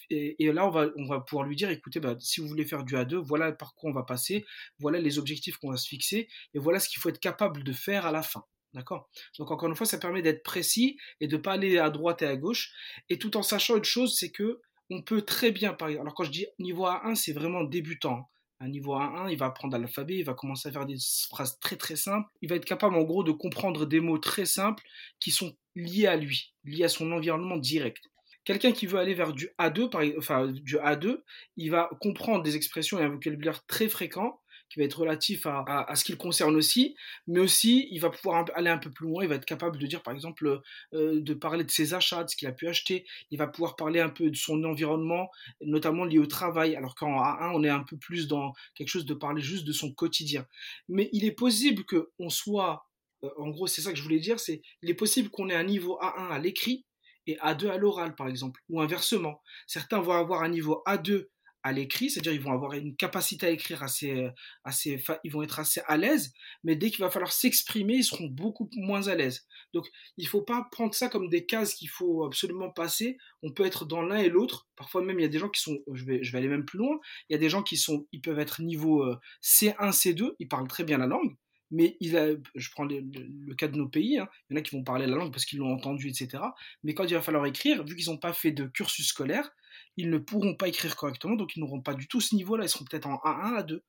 Et, 0.10 0.52
là, 0.52 0.66
on 0.66 0.72
va, 0.72 0.88
on 0.96 1.22
pouvoir 1.22 1.48
lui 1.48 1.56
dire, 1.56 1.70
écoutez, 1.70 2.00
bah, 2.00 2.16
si 2.20 2.42
vous 2.42 2.48
voulez 2.48 2.66
faire 2.66 2.84
du 2.84 2.96
A2, 2.96 3.16
voilà 3.16 3.52
par 3.52 3.76
quoi 3.76 3.90
on 3.90 3.94
va 3.94 4.04
passer, 4.04 4.46
voilà 4.80 5.00
les 5.00 5.20
objectifs 5.20 5.58
qu'on 5.58 5.72
va 5.72 5.78
se 5.78 5.88
fixer, 5.88 6.28
et 6.54 6.60
voilà 6.60 6.80
ce 6.80 6.90
qu'il 6.90 7.02
faut 7.02 7.10
être 7.10 7.20
capable 7.20 7.64
de 7.64 7.74
faire 7.74 8.06
à 8.06 8.12
la 8.12 8.24
fin. 8.24 8.44
D'accord? 8.74 9.10
Donc 9.40 9.50
encore 9.50 9.68
une 9.68 9.76
fois, 9.76 9.88
ça 9.88 9.98
permet 9.98 10.22
d'être 10.22 10.44
précis 10.44 11.00
et 11.22 11.28
de 11.28 11.38
ne 11.38 11.42
pas 11.42 11.54
aller 11.54 11.80
à 11.80 11.90
droite 11.90 12.22
et 12.22 12.28
à 12.28 12.36
gauche. 12.36 12.72
Et 13.10 13.18
tout 13.18 13.36
en 13.36 13.42
sachant 13.42 13.78
une 13.78 13.84
chose, 13.84 14.16
c'est 14.16 14.32
que 14.32 14.62
on 14.92 15.02
peut 15.02 15.22
très 15.22 15.52
bien, 15.52 15.74
par 15.74 15.88
alors 15.88 16.14
quand 16.14 16.24
je 16.24 16.32
dis 16.32 16.48
niveau 16.60 16.86
A1, 16.86 17.16
c'est 17.16 17.34
vraiment 17.34 17.64
débutant. 17.64 18.30
Un 18.62 18.68
niveau 18.68 18.94
A1, 18.96 19.32
il 19.32 19.38
va 19.38 19.46
apprendre 19.46 19.78
l'alphabet, 19.78 20.18
il 20.18 20.26
va 20.26 20.34
commencer 20.34 20.68
à 20.68 20.72
faire 20.72 20.86
des 20.86 20.98
phrases 21.30 21.60
très 21.60 21.78
très 21.78 21.96
simples. 21.96 22.28
Il 22.42 22.50
va 22.50 22.56
être 22.56 22.66
capable 22.66 22.96
en 22.96 23.04
gros 23.04 23.24
de 23.24 23.32
comprendre 23.32 23.86
des 23.86 24.02
mots 24.02 24.18
très 24.18 24.46
simples 24.46 24.84
qui 25.20 25.32
sont 25.32 25.56
liés 25.76 26.08
à 26.08 26.18
lui, 26.18 26.54
liés 26.66 26.84
à 26.84 26.90
son 26.90 27.12
environnement 27.14 27.58
direct. 27.58 28.04
Quelqu'un 28.44 28.72
qui 28.72 28.86
veut 28.86 29.00
aller 29.00 29.14
vers 29.14 29.32
du 29.32 29.50
A2, 29.60 29.90
par, 29.90 30.02
enfin 30.18 30.48
du 30.48 30.76
A2, 30.78 31.22
il 31.56 31.72
va 31.72 31.90
comprendre 32.02 32.44
des 32.44 32.56
expressions 32.56 33.00
et 33.00 33.04
un 33.04 33.10
vocabulaire 33.10 33.66
très 33.66 33.88
fréquent 33.88 34.42
qui 34.70 34.80
va 34.80 34.86
être 34.86 35.00
relatif 35.00 35.46
à, 35.46 35.64
à, 35.66 35.96
ce 35.96 36.04
qu'il 36.04 36.18
concerne 36.18 36.56
aussi, 36.56 36.96
mais 37.28 37.40
aussi 37.40 37.88
il 37.92 38.00
va 38.00 38.10
pouvoir 38.10 38.46
aller 38.56 38.70
un 38.70 38.78
peu 38.78 38.92
plus 38.92 39.08
loin, 39.08 39.24
il 39.24 39.30
va 39.30 39.36
être 39.36 39.46
capable 39.46 39.78
de 39.78 39.88
dire 39.88 40.04
par 40.04 40.14
exemple, 40.14 40.62
euh, 40.94 41.22
de 41.22 41.34
parler 41.34 41.64
de 41.64 41.72
ses 41.72 41.94
achats, 41.94 42.24
de 42.24 42.30
ce 42.30 42.36
qu'il 42.36 42.48
a 42.48 42.52
pu 42.52 42.68
acheter, 42.68 43.06
il 43.32 43.38
va 43.38 43.48
pouvoir 43.48 43.76
parler 43.76 44.00
un 44.00 44.10
peu 44.10 44.30
de 44.30 44.36
son 44.36 44.64
environnement, 44.64 45.30
notamment 45.62 46.06
lié 46.06 46.20
au 46.20 46.28
travail, 46.28 46.76
alors 46.76 46.96
qu'en 46.96 47.22
A1 47.22 47.52
on 47.54 47.64
est 47.64 47.70
un 47.70 47.84
peu 47.84 47.98
plus 47.98 48.28
dans 48.28 48.54
quelque 48.76 48.90
chose 48.90 49.06
de 49.06 49.14
parler 49.14 49.42
juste 49.42 49.66
de 49.66 49.74
son 49.74 49.92
quotidien. 49.92 50.46
Mais 50.88 51.10
il 51.14 51.26
est 51.26 51.32
possible 51.32 51.84
qu'on 51.86 52.30
soit, 52.30 52.86
euh, 53.24 53.30
en 53.38 53.50
gros 53.50 53.68
c'est 53.68 53.82
ça 53.82 53.92
que 53.92 53.98
je 53.98 54.04
voulais 54.04 54.20
dire, 54.20 54.40
c'est 54.40 54.62
il 54.82 54.90
est 54.90 54.96
possible 54.96 55.30
qu'on 55.30 55.50
ait 55.50 55.56
un 55.56 55.64
niveau 55.64 55.98
A1 56.02 56.32
à 56.32 56.40
l'écrit, 56.40 56.86
et 57.28 57.38
A2 57.38 57.70
à 57.70 57.78
l'oral, 57.78 58.16
par 58.16 58.28
exemple, 58.28 58.60
ou 58.70 58.82
inversement. 58.82 59.42
Certains 59.68 60.02
vont 60.02 60.14
avoir 60.14 60.42
un 60.42 60.50
niveau 60.50 60.82
A2 60.88 61.28
à 61.70 61.72
l'écrit, 61.72 62.10
c'est-à-dire 62.10 62.34
ils 62.34 62.42
vont 62.42 62.52
avoir 62.52 62.74
une 62.74 62.96
capacité 62.96 63.46
à 63.48 63.50
écrire 63.52 63.84
assez, 63.84 64.12
euh, 64.12 64.30
assez, 64.64 65.02
ils 65.24 65.32
vont 65.32 65.44
être 65.44 65.60
assez 65.60 65.82
à 65.88 65.98
l'aise, 65.98 66.34
mais 66.64 66.76
dès 66.76 66.90
qu'il 66.90 67.00
va 67.00 67.10
falloir 67.10 67.32
s'exprimer, 67.32 67.96
ils 67.96 68.04
seront 68.04 68.28
beaucoup 68.28 68.70
moins 68.74 69.08
à 69.08 69.16
l'aise. 69.16 69.46
Donc 69.74 69.88
il 70.18 70.28
faut 70.28 70.42
pas 70.42 70.68
prendre 70.72 70.94
ça 70.94 71.10
comme 71.10 71.30
des 71.30 71.46
cases 71.46 71.76
qu'il 71.76 71.90
faut 71.90 72.26
absolument 72.26 72.72
passer. 72.72 73.18
On 73.44 73.52
peut 73.52 73.66
être 73.66 73.86
dans 73.86 74.02
l'un 74.02 74.18
et 74.18 74.30
l'autre. 74.30 74.68
Parfois 74.76 75.04
même 75.04 75.20
il 75.20 75.24
y 75.24 75.26
a 75.26 75.30
des 75.30 75.40
gens 75.40 75.50
qui 75.50 75.62
sont, 75.62 75.78
je 75.94 76.04
vais, 76.06 76.24
je 76.24 76.32
vais 76.32 76.40
aller 76.40 76.48
même 76.48 76.66
plus 76.66 76.80
loin. 76.80 77.00
Il 77.30 77.34
y 77.34 77.36
a 77.36 77.40
des 77.40 77.50
gens 77.50 77.64
qui 77.64 77.78
sont, 77.78 78.08
ils 78.12 78.22
peuvent 78.22 78.40
être 78.40 78.62
niveau 78.62 79.06
C1, 79.44 79.76
euh, 79.80 79.92
C2, 79.92 80.34
ils 80.40 80.48
parlent 80.48 80.68
très 80.68 80.84
bien 80.84 80.98
la 80.98 81.08
langue, 81.08 81.36
mais 81.72 81.98
il 82.00 82.42
je 82.56 82.72
prends 82.72 82.86
le, 82.86 83.54
cas 83.56 83.68
de 83.68 83.78
nos 83.78 83.88
pays, 83.88 84.18
hein, 84.18 84.28
il 84.50 84.54
y 84.54 84.58
en 84.58 84.60
a 84.60 84.64
qui 84.64 84.76
vont 84.76 84.84
parler 84.84 85.06
la 85.06 85.16
langue 85.16 85.32
parce 85.32 85.46
qu'ils 85.46 85.60
l'ont 85.60 85.72
entendu, 85.72 86.10
etc. 86.10 86.44
Mais 86.84 86.94
quand 86.94 87.06
il 87.06 87.14
va 87.14 87.22
falloir 87.22 87.46
écrire, 87.46 87.84
vu 87.84 87.96
qu'ils 87.96 88.10
n'ont 88.10 88.18
pas 88.18 88.34
fait 88.34 88.52
de 88.52 88.66
cursus 88.66 89.08
scolaire, 89.08 89.52
ils 89.98 90.10
ne 90.10 90.18
pourront 90.18 90.56
pas 90.56 90.68
écrire 90.68 90.96
correctement, 90.96 91.36
donc 91.36 91.56
ils 91.56 91.60
n'auront 91.60 91.82
pas 91.82 91.94
du 91.94 92.08
tout 92.08 92.22
ce 92.22 92.36
niveau-là, 92.36 92.66
ils 92.66 92.70
seront 92.70 92.86
peut-être 92.86 93.08
en 93.08 93.16
A1, 93.18 93.64
A2. 93.64 93.80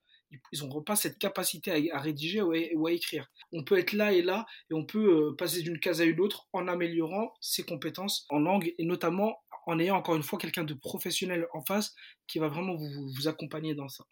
Ils 0.53 0.61
n'auront 0.61 0.83
pas 0.83 0.95
cette 0.95 1.19
capacité 1.19 1.91
à, 1.91 1.99
rédiger 1.99 2.41
ou 2.41 2.87
à, 2.87 2.93
écrire. 2.93 3.27
On 3.53 3.65
peut 3.65 3.79
être 3.79 3.93
là 3.93 4.13
et 4.13 4.23
là, 4.23 4.47
et 4.71 4.75
on 4.75 4.85
peut 4.85 5.31
euh, 5.31 5.37
passer 5.37 5.63
d'une 5.63 5.81
case 5.81 6.01
à 6.01 6.05
une 6.05 6.21
autre 6.21 6.47
en 6.53 6.69
améliorant 6.69 7.35
ses 7.41 7.65
compétences 7.65 8.27
en 8.29 8.39
langue, 8.39 8.73
et 8.79 8.85
notamment 8.85 9.41
en 9.67 9.79
ayant 9.81 9.97
encore 9.97 10.17
une 10.17 10.23
fois 10.23 10.39
quelqu'un 10.39 10.65
de 10.65 10.75
professionnel 10.75 11.47
en 11.53 11.63
face 11.63 11.95
qui 12.29 12.39
va 12.39 12.49
vraiment 12.49 12.77
vous 12.77 13.29
accompagner 13.29 13.75
dans 13.75 13.89
ça. 13.89 14.05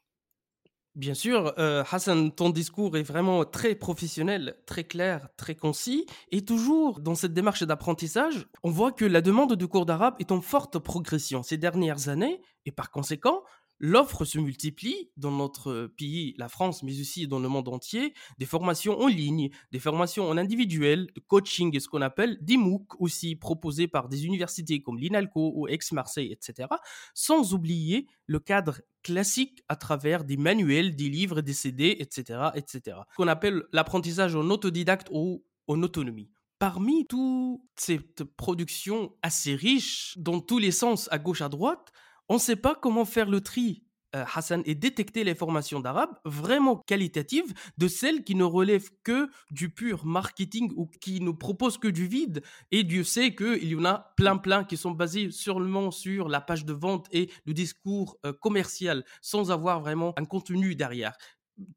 Bien 0.94 1.14
sûr, 1.14 1.54
euh, 1.58 1.84
Hassan, 1.90 2.32
ton 2.32 2.50
discours 2.50 2.96
est 2.96 3.04
vraiment 3.04 3.44
très 3.44 3.76
professionnel, 3.76 4.56
très 4.66 4.82
clair, 4.82 5.28
très 5.36 5.54
concis. 5.54 6.06
Et 6.32 6.44
toujours 6.44 7.00
dans 7.00 7.14
cette 7.14 7.32
démarche 7.32 7.62
d'apprentissage, 7.62 8.48
on 8.64 8.70
voit 8.70 8.90
que 8.90 9.04
la 9.04 9.20
demande 9.20 9.54
de 9.54 9.66
cours 9.66 9.86
d'arabe 9.86 10.16
est 10.18 10.32
en 10.32 10.40
forte 10.40 10.78
progression 10.78 11.44
ces 11.44 11.56
dernières 11.56 12.08
années. 12.08 12.40
Et 12.66 12.72
par 12.72 12.90
conséquent, 12.90 13.42
l'offre 13.80 14.24
se 14.24 14.38
multiplie 14.38 15.10
dans 15.16 15.30
notre 15.30 15.90
pays, 15.96 16.34
la 16.38 16.48
France, 16.48 16.82
mais 16.82 17.00
aussi 17.00 17.26
dans 17.28 17.38
le 17.38 17.48
monde 17.48 17.68
entier, 17.68 18.14
des 18.38 18.46
formations 18.46 18.98
en 18.98 19.06
ligne, 19.06 19.50
des 19.72 19.78
formations 19.78 20.28
en 20.28 20.36
individuel, 20.36 21.08
de 21.14 21.20
coaching 21.20 21.74
et 21.76 21.80
ce 21.80 21.88
qu'on 21.88 22.02
appelle 22.02 22.38
des 22.40 22.56
MOOC 22.56 23.00
aussi 23.00 23.36
proposés 23.36 23.88
par 23.88 24.08
des 24.08 24.26
universités 24.26 24.80
comme 24.82 24.98
l'INALCO 24.98 25.52
ou 25.54 25.68
Aix-Marseille, 25.68 26.32
etc. 26.32 26.68
Sans 27.14 27.54
oublier 27.54 28.06
le 28.26 28.40
cadre 28.40 28.80
classique 29.02 29.62
à 29.68 29.76
travers 29.76 30.24
des 30.24 30.36
manuels, 30.36 30.96
des 30.96 31.08
livres, 31.08 31.40
des 31.40 31.52
CD, 31.52 31.96
etc., 31.98 32.50
etc. 32.54 32.98
Qu'on 33.16 33.28
appelle 33.28 33.64
l'apprentissage 33.72 34.34
en 34.34 34.50
autodidacte 34.50 35.08
ou 35.12 35.44
en 35.66 35.82
autonomie. 35.82 36.30
Parmi 36.58 37.06
toutes 37.06 37.60
ces 37.76 38.00
productions 38.36 39.14
assez 39.22 39.54
riches, 39.54 40.14
dans 40.18 40.40
tous 40.40 40.58
les 40.58 40.72
sens, 40.72 41.08
à 41.12 41.18
gauche, 41.18 41.40
à 41.40 41.48
droite, 41.48 41.92
on 42.28 42.34
ne 42.34 42.40
sait 42.40 42.56
pas 42.56 42.74
comment 42.74 43.04
faire 43.04 43.28
le 43.28 43.40
tri, 43.40 43.84
euh, 44.16 44.24
Hassan, 44.34 44.62
et 44.64 44.74
détecter 44.74 45.24
les 45.24 45.34
formations 45.34 45.80
d'arabe 45.80 46.10
vraiment 46.24 46.76
qualitatives 46.76 47.52
de 47.76 47.88
celles 47.88 48.24
qui 48.24 48.34
ne 48.34 48.44
relèvent 48.44 48.90
que 49.02 49.28
du 49.50 49.70
pur 49.70 50.04
marketing 50.06 50.72
ou 50.76 50.86
qui 50.86 51.20
ne 51.20 51.30
proposent 51.30 51.78
que 51.78 51.88
du 51.88 52.06
vide. 52.06 52.42
Et 52.70 52.84
Dieu 52.84 53.04
sait 53.04 53.34
qu'il 53.34 53.68
y 53.68 53.74
en 53.74 53.84
a 53.84 54.12
plein, 54.16 54.36
plein 54.36 54.64
qui 54.64 54.76
sont 54.76 54.92
basés 54.92 55.30
seulement 55.30 55.90
sur 55.90 56.28
la 56.28 56.40
page 56.40 56.64
de 56.64 56.72
vente 56.72 57.06
et 57.12 57.30
le 57.44 57.54
discours 57.54 58.18
euh, 58.24 58.32
commercial 58.32 59.04
sans 59.20 59.50
avoir 59.50 59.80
vraiment 59.80 60.14
un 60.16 60.24
contenu 60.24 60.74
derrière. 60.74 61.16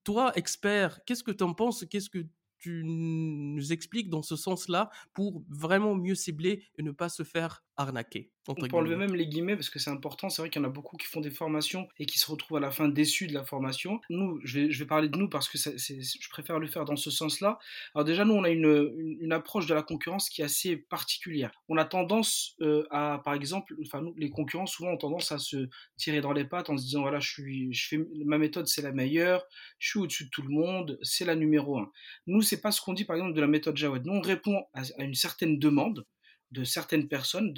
Toi, 0.03 0.31
expert, 0.35 1.03
qu'est-ce 1.05 1.23
que 1.23 1.31
tu 1.31 1.43
en 1.43 1.53
penses? 1.53 1.85
Qu'est-ce 1.89 2.09
que 2.09 2.25
tu 2.61 2.83
nous 2.85 3.73
expliques 3.73 4.09
dans 4.09 4.21
ce 4.21 4.35
sens-là 4.35 4.89
pour 5.13 5.43
vraiment 5.49 5.95
mieux 5.95 6.15
cibler 6.15 6.63
et 6.77 6.83
ne 6.83 6.91
pas 6.91 7.09
se 7.09 7.23
faire 7.23 7.63
arnaquer. 7.81 8.31
On 8.47 8.55
peut 8.55 8.67
enlever 8.73 8.95
même 8.95 9.13
les 9.13 9.27
guillemets 9.27 9.55
parce 9.55 9.69
que 9.69 9.77
c'est 9.77 9.91
important. 9.91 10.29
C'est 10.29 10.41
vrai 10.41 10.49
qu'il 10.49 10.61
y 10.61 10.65
en 10.65 10.67
a 10.67 10.71
beaucoup 10.71 10.97
qui 10.97 11.05
font 11.05 11.21
des 11.21 11.29
formations 11.29 11.87
et 11.99 12.07
qui 12.07 12.17
se 12.17 12.29
retrouvent 12.29 12.57
à 12.57 12.59
la 12.59 12.71
fin 12.71 12.87
déçus 12.87 13.27
de 13.27 13.33
la 13.33 13.43
formation. 13.43 14.01
Nous, 14.09 14.39
je 14.43 14.61
vais, 14.61 14.71
je 14.71 14.79
vais 14.79 14.87
parler 14.87 15.09
de 15.09 15.17
nous 15.17 15.29
parce 15.29 15.47
que 15.47 15.57
je 15.59 16.29
préfère 16.29 16.57
le 16.57 16.67
faire 16.67 16.85
dans 16.85 16.95
ce 16.95 17.11
sens-là. 17.11 17.59
Alors 17.93 18.03
déjà, 18.03 18.25
nous, 18.25 18.33
on 18.33 18.43
a 18.43 18.49
une, 18.49 19.17
une, 19.21 19.31
approche 19.31 19.67
de 19.67 19.75
la 19.75 19.83
concurrence 19.83 20.27
qui 20.27 20.41
est 20.41 20.45
assez 20.45 20.75
particulière. 20.75 21.51
On 21.69 21.77
a 21.77 21.85
tendance 21.85 22.55
euh, 22.61 22.83
à, 22.89 23.21
par 23.23 23.35
exemple, 23.35 23.75
enfin, 23.85 24.01
nous, 24.01 24.15
les 24.17 24.31
concurrents 24.31 24.65
souvent 24.65 24.91
ont 24.91 24.97
tendance 24.97 25.31
à 25.31 25.37
se 25.37 25.69
tirer 25.97 26.21
dans 26.21 26.33
les 26.33 26.45
pattes 26.45 26.71
en 26.71 26.77
se 26.77 26.83
disant 26.83 27.01
voilà, 27.01 27.19
je 27.19 27.29
suis, 27.29 27.73
je 27.73 27.87
fais, 27.87 27.99
ma 28.25 28.39
méthode 28.39 28.67
c'est 28.67 28.81
la 28.81 28.91
meilleure, 28.91 29.45
je 29.77 29.89
suis 29.89 29.99
au-dessus 29.99 30.25
de 30.25 30.29
tout 30.29 30.41
le 30.41 30.49
monde, 30.49 30.97
c'est 31.03 31.25
la 31.25 31.35
numéro 31.35 31.77
un. 31.77 31.91
Nous, 32.25 32.41
c'est 32.41 32.59
pas 32.59 32.71
ce 32.71 32.81
qu'on 32.81 32.93
dit 32.93 33.05
par 33.05 33.15
exemple 33.15 33.33
de 33.33 33.41
la 33.41 33.47
méthode 33.47 33.77
Jawed. 33.77 34.03
Nous, 34.05 34.13
on 34.13 34.21
répond 34.21 34.65
à 34.73 35.03
une 35.03 35.15
certaine 35.15 35.59
demande 35.59 36.05
de 36.51 36.63
certaines 36.63 37.07
personnes, 37.07 37.53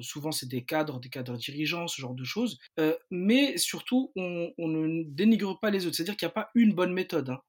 souvent 0.00 0.32
c'est 0.32 0.48
des 0.48 0.64
cadres, 0.64 1.00
des 1.00 1.08
cadres 1.08 1.36
dirigeants, 1.36 1.88
ce 1.88 2.00
genre 2.00 2.14
de 2.14 2.24
choses, 2.24 2.58
euh, 2.78 2.96
mais 3.10 3.56
surtout 3.58 4.12
on, 4.16 4.52
ne 4.58 5.02
dénigre 5.04 5.58
pas 5.58 5.70
les 5.70 5.86
autres, 5.86 5.96
c'est-à-dire 5.96 6.16
qu'il 6.16 6.26
n'y 6.26 6.30
a 6.30 6.34
pas 6.34 6.50
une 6.54 6.72
bonne 6.72 6.92
méthode. 6.92 7.30
Hein. 7.30 7.40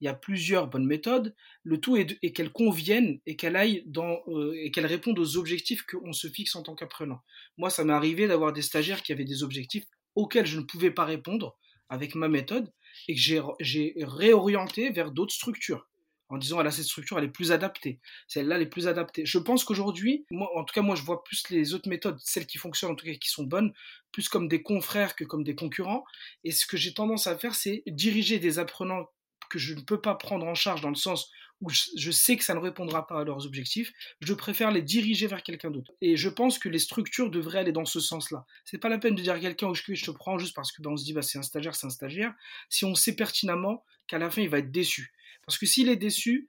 Il 0.00 0.04
y 0.04 0.08
a 0.08 0.14
plusieurs 0.14 0.68
bonnes 0.68 0.86
méthodes. 0.86 1.34
Le 1.64 1.80
tout 1.80 1.96
est, 1.96 2.32
qu'elles 2.32 2.52
conviennent 2.52 3.18
et 3.26 3.34
qu'elles 3.34 3.56
aillent 3.56 3.82
dans 3.86 4.20
euh, 4.28 4.54
et 4.54 4.70
qu'elles 4.70 4.86
répondent 4.86 5.18
aux 5.18 5.36
objectifs 5.36 5.82
qu'on 5.82 6.12
se 6.12 6.28
fixe 6.28 6.54
en 6.54 6.62
tant 6.62 6.76
qu'apprenant. 6.76 7.20
Moi, 7.56 7.68
ça 7.68 7.84
m'est 7.84 7.92
arrivé 7.92 8.28
d'avoir 8.28 8.52
des 8.52 8.62
stagiaires 8.62 9.02
qui 9.02 9.12
avaient 9.12 9.24
des 9.24 9.42
objectifs 9.42 9.86
auxquels 10.14 10.46
je 10.46 10.58
ne 10.58 10.64
pouvais 10.64 10.92
pas 10.92 11.04
répondre 11.04 11.58
avec 11.88 12.14
ma 12.14 12.28
méthode 12.28 12.72
et 13.08 13.14
que 13.14 13.20
j'ai 13.60 13.94
réorienté 13.98 14.90
vers 14.90 15.10
d'autres 15.10 15.34
structures 15.34 15.88
en 16.28 16.38
disant 16.38 16.62
là 16.62 16.70
cette 16.70 16.84
structure 16.84 17.18
elle 17.18 17.24
est 17.24 17.28
plus 17.28 17.52
adaptée, 17.52 18.00
celle-là 18.26 18.56
elle 18.56 18.62
est 18.62 18.66
plus 18.66 18.88
adaptée. 18.88 19.24
Je 19.24 19.38
pense 19.38 19.64
qu'aujourd'hui, 19.64 20.26
en 20.32 20.64
tout 20.64 20.74
cas 20.74 20.82
moi 20.82 20.96
je 20.96 21.02
vois 21.02 21.24
plus 21.24 21.48
les 21.50 21.74
autres 21.74 21.88
méthodes, 21.88 22.18
celles 22.20 22.46
qui 22.46 22.58
fonctionnent 22.58 22.92
en 22.92 22.96
tout 22.96 23.06
cas 23.06 23.14
qui 23.14 23.28
sont 23.28 23.44
bonnes, 23.44 23.72
plus 24.12 24.28
comme 24.28 24.48
des 24.48 24.62
confrères 24.62 25.16
que 25.16 25.24
comme 25.24 25.44
des 25.44 25.54
concurrents. 25.54 26.04
Et 26.44 26.50
ce 26.50 26.66
que 26.66 26.76
j'ai 26.76 26.94
tendance 26.94 27.26
à 27.26 27.38
faire, 27.38 27.54
c'est 27.54 27.82
diriger 27.86 28.38
des 28.38 28.58
apprenants 28.58 29.06
que 29.50 29.58
je 29.58 29.74
ne 29.74 29.80
peux 29.80 30.00
pas 30.00 30.14
prendre 30.14 30.46
en 30.46 30.54
charge 30.54 30.80
dans 30.80 30.90
le 30.90 30.94
sens 30.94 31.30
où 31.60 31.70
je 31.70 32.10
sais 32.10 32.36
que 32.36 32.44
ça 32.44 32.54
ne 32.54 32.60
répondra 32.60 33.06
pas 33.06 33.20
à 33.20 33.24
leurs 33.24 33.46
objectifs, 33.46 33.92
je 34.20 34.32
préfère 34.34 34.70
les 34.70 34.82
diriger 34.82 35.26
vers 35.26 35.42
quelqu'un 35.42 35.70
d'autre. 35.70 35.92
Et 36.00 36.16
je 36.16 36.28
pense 36.28 36.58
que 36.58 36.68
les 36.68 36.78
structures 36.78 37.30
devraient 37.30 37.58
aller 37.58 37.72
dans 37.72 37.84
ce 37.84 38.00
sens-là. 38.00 38.44
C'est 38.64 38.78
pas 38.78 38.88
la 38.88 38.98
peine 38.98 39.14
de 39.14 39.22
dire 39.22 39.34
à 39.34 39.40
quelqu'un 39.40 39.72
que 39.72 39.94
je 39.94 40.04
te 40.04 40.10
prends 40.10 40.38
juste 40.38 40.54
parce 40.54 40.70
que 40.72 40.82
ben, 40.82 40.90
on 40.90 40.96
se 40.96 41.04
dit 41.04 41.12
bah, 41.12 41.22
c'est 41.22 41.38
un 41.38 41.42
stagiaire, 41.42 41.74
c'est 41.74 41.86
un 41.86 41.90
stagiaire, 41.90 42.32
si 42.68 42.84
on 42.84 42.94
sait 42.94 43.16
pertinemment 43.16 43.84
qu'à 44.06 44.18
la 44.18 44.30
fin 44.30 44.42
il 44.42 44.48
va 44.48 44.58
être 44.58 44.70
déçu. 44.70 45.12
Parce 45.44 45.58
que 45.58 45.66
s'il 45.66 45.88
est 45.88 45.96
déçu, 45.96 46.48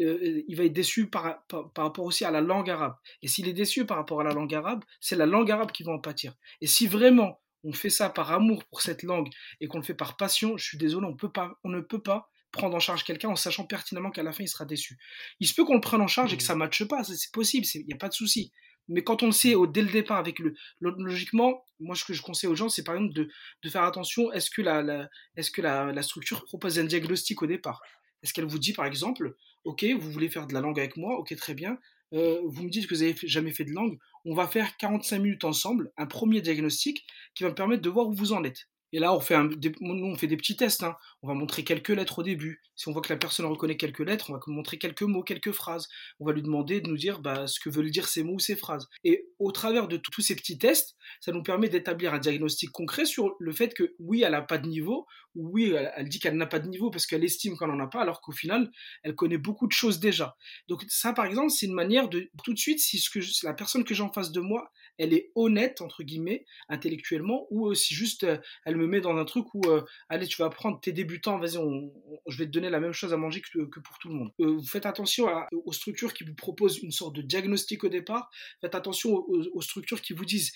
euh, 0.00 0.18
euh, 0.22 0.44
il 0.48 0.56
va 0.56 0.64
être 0.64 0.72
déçu 0.72 1.08
par, 1.08 1.44
par, 1.46 1.70
rapport 1.76 2.04
aussi 2.04 2.24
à 2.24 2.30
la 2.30 2.40
langue 2.40 2.70
arabe. 2.70 2.94
Et 3.22 3.28
s'il 3.28 3.48
est 3.48 3.52
déçu 3.52 3.86
par 3.86 3.96
rapport 3.96 4.20
à 4.20 4.24
la 4.24 4.32
langue 4.32 4.54
arabe, 4.54 4.84
c'est 5.00 5.16
la 5.16 5.26
langue 5.26 5.50
arabe 5.50 5.72
qui 5.72 5.82
va 5.82 5.92
en 5.92 5.98
pâtir. 5.98 6.34
Et 6.60 6.66
si 6.66 6.86
vraiment 6.86 7.40
on 7.64 7.72
fait 7.72 7.90
ça 7.90 8.10
par 8.10 8.30
amour 8.30 8.64
pour 8.64 8.82
cette 8.82 9.02
langue 9.02 9.28
et 9.60 9.66
qu'on 9.66 9.78
le 9.78 9.84
fait 9.84 9.94
par 9.94 10.16
passion, 10.16 10.56
je 10.56 10.64
suis 10.64 10.78
désolé, 10.78 11.06
on 11.06 11.68
ne 11.68 11.80
peut 11.80 12.02
pas 12.02 12.30
prendre 12.54 12.74
en 12.74 12.80
charge 12.80 13.04
quelqu'un 13.04 13.28
en 13.28 13.36
sachant 13.36 13.64
pertinemment 13.64 14.10
qu'à 14.10 14.22
la 14.22 14.32
fin 14.32 14.44
il 14.44 14.48
sera 14.48 14.64
déçu. 14.64 14.96
Il 15.40 15.46
se 15.46 15.54
peut 15.54 15.64
qu'on 15.64 15.74
le 15.74 15.80
prenne 15.80 16.00
en 16.00 16.06
charge 16.06 16.32
et 16.32 16.36
que 16.36 16.42
mmh. 16.42 16.46
ça 16.46 16.54
ne 16.54 16.58
matche 16.60 16.84
pas, 16.84 17.04
c'est 17.04 17.32
possible, 17.32 17.66
il 17.74 17.86
n'y 17.86 17.94
a 17.94 17.98
pas 17.98 18.08
de 18.08 18.14
souci. 18.14 18.52
Mais 18.88 19.02
quand 19.02 19.22
on 19.22 19.26
le 19.26 19.32
sait 19.32 19.54
au, 19.54 19.66
dès 19.66 19.82
le 19.82 19.90
départ 19.90 20.18
avec 20.18 20.38
le, 20.38 20.54
logiquement, 20.80 21.64
moi 21.80 21.94
ce 21.94 22.04
que 22.04 22.12
je 22.12 22.22
conseille 22.22 22.50
aux 22.50 22.54
gens, 22.54 22.68
c'est 22.68 22.84
par 22.84 22.94
exemple 22.94 23.14
de, 23.14 23.28
de 23.62 23.68
faire 23.70 23.84
attention, 23.84 24.30
est-ce 24.32 24.50
que, 24.50 24.62
la, 24.62 25.08
est-ce 25.36 25.50
que 25.50 25.62
la, 25.62 25.92
la, 25.92 26.02
structure 26.02 26.44
propose 26.44 26.78
un 26.78 26.84
diagnostic 26.84 27.42
au 27.42 27.46
départ? 27.46 27.80
Est-ce 28.22 28.32
qu'elle 28.32 28.46
vous 28.46 28.58
dit 28.58 28.72
par 28.72 28.86
exemple, 28.86 29.36
ok, 29.64 29.84
vous 29.98 30.10
voulez 30.10 30.28
faire 30.28 30.46
de 30.46 30.54
la 30.54 30.60
langue 30.60 30.78
avec 30.78 30.96
moi, 30.96 31.18
ok 31.18 31.34
très 31.36 31.54
bien, 31.54 31.78
euh, 32.12 32.40
vous 32.44 32.62
me 32.62 32.70
dites 32.70 32.86
que 32.86 32.94
vous 32.94 33.00
n'avez 33.00 33.16
jamais 33.24 33.52
fait 33.52 33.64
de 33.64 33.72
langue, 33.72 33.98
on 34.24 34.34
va 34.34 34.46
faire 34.46 34.76
45 34.76 35.18
minutes 35.18 35.44
ensemble, 35.44 35.92
un 35.96 36.06
premier 36.06 36.40
diagnostic 36.40 37.04
qui 37.34 37.42
va 37.42 37.50
me 37.50 37.54
permettre 37.54 37.82
de 37.82 37.90
voir 37.90 38.06
où 38.06 38.14
vous 38.14 38.32
en 38.32 38.44
êtes. 38.44 38.68
Et 38.92 39.00
là, 39.00 39.14
on 39.14 39.20
fait, 39.20 39.36
des, 39.56 39.74
nous, 39.80 40.06
on 40.06 40.16
fait 40.16 40.26
des 40.26 40.36
petits 40.36 40.56
tests. 40.56 40.82
Hein. 40.82 40.96
On 41.22 41.28
va 41.28 41.34
montrer 41.34 41.64
quelques 41.64 41.88
lettres 41.88 42.20
au 42.20 42.22
début. 42.22 42.62
Si 42.76 42.88
on 42.88 42.92
voit 42.92 43.02
que 43.02 43.12
la 43.12 43.18
personne 43.18 43.46
reconnaît 43.46 43.76
quelques 43.76 44.00
lettres, 44.00 44.30
on 44.30 44.34
va 44.34 44.40
montrer 44.46 44.78
quelques 44.78 45.02
mots, 45.02 45.22
quelques 45.22 45.52
phrases. 45.52 45.88
On 46.20 46.26
va 46.26 46.32
lui 46.32 46.42
demander 46.42 46.80
de 46.80 46.88
nous 46.88 46.96
dire 46.96 47.20
bah, 47.20 47.46
ce 47.46 47.58
que 47.58 47.70
veulent 47.70 47.90
dire 47.90 48.08
ces 48.08 48.22
mots 48.22 48.34
ou 48.34 48.38
ces 48.38 48.56
phrases. 48.56 48.88
Et 49.02 49.26
au 49.38 49.50
travers 49.52 49.88
de 49.88 49.96
tous 49.96 50.20
ces 50.20 50.36
petits 50.36 50.58
tests, 50.58 50.96
ça 51.20 51.32
nous 51.32 51.42
permet 51.42 51.68
d'établir 51.68 52.14
un 52.14 52.18
diagnostic 52.18 52.70
concret 52.70 53.04
sur 53.04 53.34
le 53.38 53.52
fait 53.52 53.74
que 53.74 53.94
oui, 53.98 54.22
elle 54.22 54.32
n'a 54.32 54.42
pas 54.42 54.58
de 54.58 54.68
niveau, 54.68 55.06
ou 55.34 55.50
oui, 55.52 55.74
elle, 55.96 56.08
dit 56.08 56.20
qu'elle 56.20 56.36
n'a 56.36 56.46
pas 56.46 56.60
de 56.60 56.68
niveau 56.68 56.90
parce 56.90 57.06
qu'elle 57.06 57.24
estime 57.24 57.56
qu'elle 57.58 57.68
n'en 57.68 57.80
a 57.80 57.88
pas, 57.88 58.02
alors 58.02 58.20
qu'au 58.20 58.32
final, 58.32 58.70
elle 59.02 59.14
connaît 59.14 59.38
beaucoup 59.38 59.66
de 59.66 59.72
choses 59.72 59.98
déjà. 59.98 60.36
Donc 60.68 60.84
ça, 60.88 61.12
par 61.12 61.26
exemple, 61.26 61.50
c'est 61.50 61.66
une 61.66 61.74
manière 61.74 62.08
de 62.08 62.30
tout 62.44 62.52
de 62.52 62.58
suite, 62.58 62.78
si 62.78 63.02
la 63.42 63.54
personne 63.54 63.84
que 63.84 63.94
j'ai 63.94 64.02
en 64.02 64.12
face 64.12 64.32
de 64.32 64.40
moi, 64.40 64.70
elle 64.98 65.12
est 65.12 65.30
honnête, 65.34 65.80
entre 65.80 66.02
guillemets, 66.02 66.44
intellectuellement, 66.68 67.46
ou 67.50 67.74
si 67.74 67.94
juste 67.94 68.24
euh, 68.24 68.38
elle 68.64 68.76
me 68.76 68.86
met 68.86 69.00
dans 69.00 69.16
un 69.16 69.24
truc 69.24 69.46
où, 69.54 69.62
euh, 69.66 69.82
allez, 70.08 70.26
tu 70.26 70.40
vas 70.40 70.50
prendre 70.50 70.80
tes 70.80 70.92
débutants, 70.92 71.38
vas-y, 71.38 71.58
je 72.26 72.38
vais 72.38 72.46
te 72.46 72.50
donner 72.50 72.70
la 72.70 72.80
même 72.80 72.92
chose 72.92 73.12
à 73.12 73.16
manger 73.16 73.40
que, 73.40 73.80
pour 73.80 73.98
tout 73.98 74.08
le 74.08 74.14
monde. 74.14 74.32
Euh, 74.40 74.52
vous 74.52 74.66
faites 74.66 74.86
attention 74.86 75.26
aux 75.52 75.72
structures 75.72 76.12
qui 76.14 76.24
vous 76.24 76.34
proposent 76.34 76.78
une 76.78 76.92
sorte 76.92 77.16
de 77.16 77.22
diagnostic 77.22 77.84
au 77.84 77.88
départ, 77.88 78.30
faites 78.60 78.74
attention 78.74 79.14
aux, 79.14 79.62
structures 79.62 80.00
qui 80.00 80.12
vous 80.12 80.24
disent, 80.24 80.52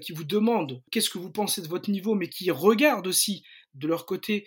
qui 0.00 0.12
vous 0.12 0.24
demandent 0.24 0.82
qu'est-ce 0.90 1.10
que 1.10 1.18
vous 1.18 1.30
pensez 1.30 1.62
de 1.62 1.68
votre 1.68 1.90
niveau, 1.90 2.14
mais 2.14 2.28
qui 2.28 2.50
regardent 2.50 3.06
aussi 3.06 3.44
de 3.74 3.86
leur 3.86 4.06
côté, 4.06 4.46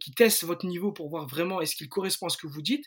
qui 0.00 0.12
testent 0.12 0.44
votre 0.44 0.66
niveau 0.66 0.92
pour 0.92 1.08
voir 1.08 1.26
vraiment 1.26 1.60
est-ce 1.60 1.74
qu'il 1.74 1.88
correspond 1.88 2.26
à 2.26 2.30
ce 2.30 2.38
que 2.38 2.46
vous 2.46 2.62
dites. 2.62 2.86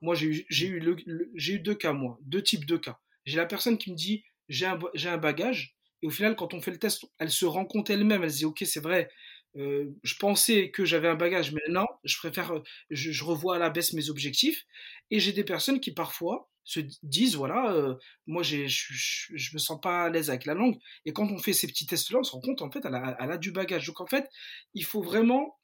Moi, 0.00 0.14
j'ai 0.14 0.26
eu, 0.26 0.46
eu, 0.50 1.32
eu 1.36 1.58
deux 1.58 1.74
cas, 1.74 1.92
moi, 1.92 2.18
deux 2.22 2.42
types 2.42 2.66
de 2.66 2.76
cas. 2.76 2.98
J'ai 3.24 3.36
la 3.36 3.46
personne 3.46 3.78
qui 3.78 3.90
me 3.90 3.96
dit 3.96 4.24
j'ai 4.48 4.66
un, 4.66 4.78
un, 5.06 5.16
bagage. 5.18 5.76
Et 6.02 6.06
au 6.06 6.10
final, 6.10 6.36
quand 6.36 6.54
on 6.54 6.60
fait 6.60 6.70
le 6.70 6.78
test, 6.78 7.04
elle 7.18 7.30
se 7.30 7.46
rend 7.46 7.64
compte 7.64 7.90
elle-même. 7.90 8.22
Elle 8.22 8.30
se 8.30 8.38
dit, 8.38 8.44
OK, 8.44 8.62
c'est 8.66 8.80
vrai, 8.80 9.08
euh, 9.56 9.90
je 10.02 10.14
pensais 10.16 10.70
que 10.70 10.84
j'avais 10.84 11.08
un 11.08 11.14
bagage, 11.14 11.52
mais 11.52 11.62
non, 11.68 11.86
je 12.02 12.16
préfère, 12.18 12.52
euh, 12.52 12.62
je, 12.90 13.24
revois 13.24 13.56
à 13.56 13.58
la 13.58 13.70
baisse 13.70 13.92
mes 13.92 14.10
objectifs. 14.10 14.64
Et 15.10 15.20
j'ai 15.20 15.32
des 15.32 15.44
personnes 15.44 15.80
qui 15.80 15.92
parfois 15.92 16.50
se 16.64 16.80
disent, 17.02 17.36
voilà, 17.36 17.72
euh, 17.72 17.94
moi, 18.26 18.42
je, 18.42 18.66
je 18.66 19.54
me 19.54 19.58
sens 19.58 19.80
pas 19.80 20.04
à 20.04 20.10
l'aise 20.10 20.30
avec 20.30 20.46
la 20.46 20.54
langue. 20.54 20.78
Et 21.04 21.12
quand 21.12 21.30
on 21.30 21.38
fait 21.38 21.52
ces 21.52 21.66
petits 21.66 21.86
tests-là, 21.86 22.20
on 22.20 22.24
se 22.24 22.32
rend 22.32 22.40
compte, 22.40 22.62
en 22.62 22.70
fait, 22.70 22.84
elle 22.84 22.94
a, 22.94 23.16
elle 23.20 23.30
a, 23.30 23.38
du 23.38 23.52
bagage. 23.52 23.86
Donc, 23.86 24.00
en 24.00 24.06
fait, 24.06 24.28
il 24.72 24.84
faut 24.84 25.02
vraiment, 25.02 25.58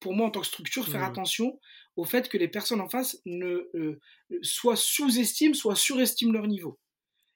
pour 0.00 0.14
moi, 0.14 0.26
en 0.26 0.30
tant 0.30 0.40
que 0.40 0.46
structure, 0.46 0.88
faire 0.88 1.02
mmh. 1.02 1.12
attention 1.12 1.60
au 1.96 2.04
fait 2.04 2.28
que 2.28 2.38
les 2.38 2.48
personnes 2.48 2.80
en 2.80 2.88
face 2.88 3.20
ne, 3.26 3.68
soit 4.42 4.76
sous-estiment, 4.76 5.54
soit 5.54 5.76
surestiment 5.76 6.32
leur 6.32 6.46
niveau. 6.46 6.78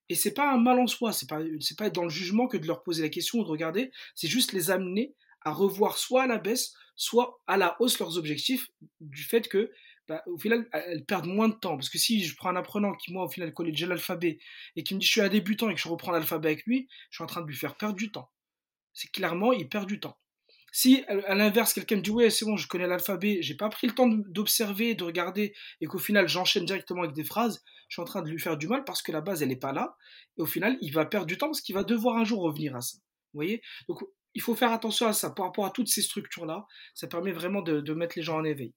Et 0.09 0.15
c'est 0.15 0.35
pas 0.35 0.53
un 0.53 0.59
mal 0.59 0.79
en 0.79 0.87
soi, 0.87 1.13
c'est 1.13 1.29
pas, 1.29 1.41
pas 1.79 1.91
dans 1.91 2.05
le 2.05 2.11
jugement 2.11 2.47
que 2.49 2.57
de 2.57 2.67
leur 2.67 2.83
poser 2.83 3.03
la 3.03 3.09
question 3.09 3.39
ou 3.39 3.45
de 3.45 3.49
regarder, 3.49 3.91
c'est 4.15 4.29
juste 4.29 4.53
les 4.53 4.71
amener 4.71 5.15
à 5.45 5.53
revoir 5.53 5.99
soit 5.99 6.25
à 6.25 6.27
la 6.27 6.39
baisse, 6.39 6.75
soit 6.97 7.41
à 7.47 7.57
la 7.57 7.77
hausse 7.81 7.99
leurs 7.99 8.19
objectifs, 8.19 8.71
du 9.01 9.23
fait 9.23 9.49
que, 9.49 9.73
bah, 10.09 10.23
au 10.27 10.39
final, 10.39 10.69
elles 10.73 11.05
perdent 11.05 11.27
moins 11.27 11.49
de 11.49 11.55
temps. 11.55 11.77
Parce 11.77 11.89
que 11.89 11.99
si 11.99 12.23
je 12.25 12.37
prends 12.37 12.51
un 12.51 12.57
apprenant 12.57 12.95
qui, 12.95 13.13
moi, 13.13 13.25
au 13.25 13.29
final, 13.29 13.53
connaît 13.53 13.71
déjà 13.71 13.87
l'alphabet, 13.87 14.39
et 14.77 14.83
qui 14.83 14.95
me 14.95 15.01
dit 15.01 15.07
je 15.07 15.13
suis 15.13 15.21
un 15.21 15.29
débutant 15.29 15.71
et 15.71 15.75
que 15.75 15.81
je 15.81 15.89
reprends 15.89 16.13
l'alphabet 16.13 16.49
avec 16.49 16.67
lui, 16.67 16.89
je 17.11 17.17
suis 17.17 17.25
en 17.25 17.27
train 17.27 17.41
de 17.41 17.47
lui 17.47 17.57
faire 17.57 17.77
perdre 17.77 17.97
du 17.97 18.11
temps. 18.11 18.31
C'est 18.93 19.11
clairement, 19.11 19.53
il 19.53 19.69
perd 19.69 19.87
du 19.89 20.01
temps. 20.01 20.19
Si 20.75 21.05
à 21.07 21.35
l'inverse, 21.35 21.75
quelqu'un 21.75 21.97
me 21.97 22.01
dit 22.01 22.11
ouais, 22.11 22.31
c'est 22.31 22.47
bon, 22.47 22.57
je 22.57 22.67
connais 22.67 22.87
l'alphabet, 22.87 23.39
j'ai 23.43 23.55
pas 23.55 23.69
pris 23.69 23.87
le 23.87 23.95
temps 23.95 24.09
d'observer, 24.09 24.95
de 24.95 25.05
regarder, 25.05 25.55
et 25.83 25.87
qu'au 25.87 25.99
final 25.99 26.29
j'enchaîne 26.29 26.65
directement 26.65 27.03
avec 27.03 27.15
des 27.15 27.25
phrases, 27.25 27.63
je 27.89 27.95
suis 27.97 28.03
en 28.03 28.07
train 28.07 28.23
de 28.23 28.31
lui 28.31 28.41
faire 28.41 28.57
du 28.57 28.69
mal 28.69 28.83
parce 28.85 29.03
que 29.03 29.13
la 29.13 29.21
base 29.21 29.43
elle 29.43 29.51
n'est 29.51 29.57
pas 29.57 29.73
là, 29.73 29.97
et 30.39 30.41
au 30.41 30.47
final 30.47 30.79
il 30.81 30.91
va 30.93 31.05
perdre 31.05 31.27
du 31.27 31.37
temps 31.37 31.49
parce 31.49 31.61
qu'il 31.61 31.75
va 31.75 31.85
devoir 31.85 32.17
un 32.17 32.25
jour 32.25 32.41
revenir 32.43 32.75
à 32.75 32.81
ça. 32.81 32.97
Vous 33.35 33.39
voyez? 33.39 33.61
Donc 33.87 34.03
il 34.35 34.41
faut 34.41 34.55
faire 34.55 34.73
attention 34.73 35.07
à 35.07 35.13
ça 35.13 35.31
par 35.31 35.45
rapport 35.45 35.67
à 35.67 35.71
toutes 35.71 35.89
ces 35.89 36.01
structures 36.01 36.47
là, 36.47 36.65
ça 36.95 37.07
permet 37.07 37.33
vraiment 37.33 37.61
de 37.61 37.93
mettre 37.93 38.15
les 38.17 38.23
gens 38.23 38.39
en 38.39 38.45
éveil. 38.45 38.73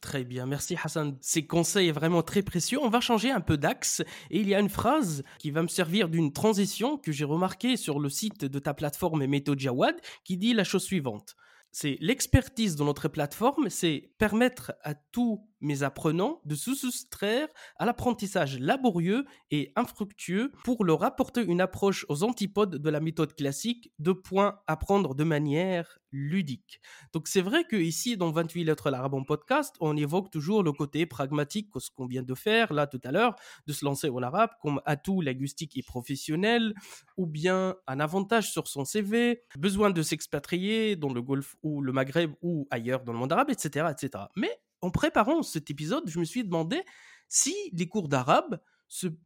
Très 0.00 0.24
bien, 0.24 0.46
merci 0.46 0.76
Hassan. 0.82 1.16
Ces 1.20 1.46
conseils 1.46 1.88
sont 1.88 1.94
vraiment 1.94 2.22
très 2.22 2.42
précieux. 2.42 2.78
On 2.80 2.88
va 2.88 3.00
changer 3.00 3.30
un 3.30 3.40
peu 3.40 3.56
d'axe 3.56 4.00
et 4.30 4.40
il 4.40 4.48
y 4.48 4.54
a 4.54 4.60
une 4.60 4.68
phrase 4.68 5.22
qui 5.38 5.50
va 5.50 5.62
me 5.62 5.68
servir 5.68 6.08
d'une 6.08 6.32
transition 6.32 6.96
que 6.96 7.12
j'ai 7.12 7.24
remarquée 7.24 7.76
sur 7.76 8.00
le 8.00 8.08
site 8.08 8.44
de 8.44 8.58
ta 8.58 8.74
plateforme 8.74 9.26
Méthode 9.26 9.58
Jawad 9.58 9.96
qui 10.24 10.36
dit 10.36 10.54
la 10.54 10.64
chose 10.64 10.84
suivante. 10.84 11.36
C'est 11.70 11.96
l'expertise 12.00 12.76
de 12.76 12.84
notre 12.84 13.08
plateforme, 13.08 13.70
c'est 13.70 14.10
permettre 14.18 14.72
à 14.82 14.94
tous 14.94 15.40
mes 15.62 15.82
apprenants 15.82 16.40
de 16.44 16.54
se 16.54 16.74
soustraire 16.74 17.48
à 17.76 17.86
l'apprentissage 17.86 18.58
laborieux 18.58 19.24
et 19.50 19.72
infructueux 19.76 20.52
pour 20.64 20.84
leur 20.84 21.04
apporter 21.04 21.42
une 21.42 21.60
approche 21.60 22.04
aux 22.08 22.24
antipodes 22.24 22.76
de 22.76 22.90
la 22.90 23.00
méthode 23.00 23.34
classique, 23.34 23.92
de 23.98 24.12
points 24.12 24.58
apprendre 24.66 25.14
de 25.14 25.24
manière 25.24 25.98
ludique. 26.10 26.80
Donc 27.12 27.28
c'est 27.28 27.40
vrai 27.40 27.64
que 27.64 27.76
ici 27.76 28.16
dans 28.16 28.30
28 28.30 28.64
lettres 28.64 28.90
l'arabe 28.90 29.14
podcast, 29.26 29.74
on 29.80 29.96
évoque 29.96 30.30
toujours 30.30 30.62
le 30.62 30.72
côté 30.72 31.06
pragmatique 31.06 31.70
ce 31.78 31.90
qu'on 31.90 32.06
vient 32.06 32.22
de 32.22 32.34
faire 32.34 32.72
là 32.72 32.86
tout 32.86 33.00
à 33.04 33.12
l'heure, 33.12 33.36
de 33.66 33.72
se 33.72 33.84
lancer 33.84 34.08
en 34.08 34.22
arabe 34.22 34.50
comme 34.60 34.80
atout 34.84 35.20
linguistique 35.20 35.76
et 35.76 35.82
professionnel, 35.82 36.74
ou 37.16 37.26
bien 37.26 37.76
un 37.86 38.00
avantage 38.00 38.50
sur 38.52 38.68
son 38.68 38.84
CV, 38.84 39.42
besoin 39.58 39.90
de 39.90 40.02
s'expatrier 40.02 40.96
dans 40.96 41.12
le 41.12 41.22
Golfe 41.22 41.56
ou 41.62 41.82
le 41.82 41.92
Maghreb 41.92 42.32
ou 42.42 42.66
ailleurs 42.70 43.04
dans 43.04 43.12
le 43.12 43.18
monde 43.18 43.32
arabe, 43.32 43.50
etc., 43.50 43.86
etc. 43.90 44.24
Mais 44.36 44.60
en 44.82 44.90
préparant 44.90 45.42
cet 45.42 45.70
épisode, 45.70 46.08
je 46.08 46.18
me 46.18 46.24
suis 46.24 46.44
demandé 46.44 46.82
si 47.28 47.54
les 47.72 47.88
cours 47.88 48.08
d'arabe 48.08 48.60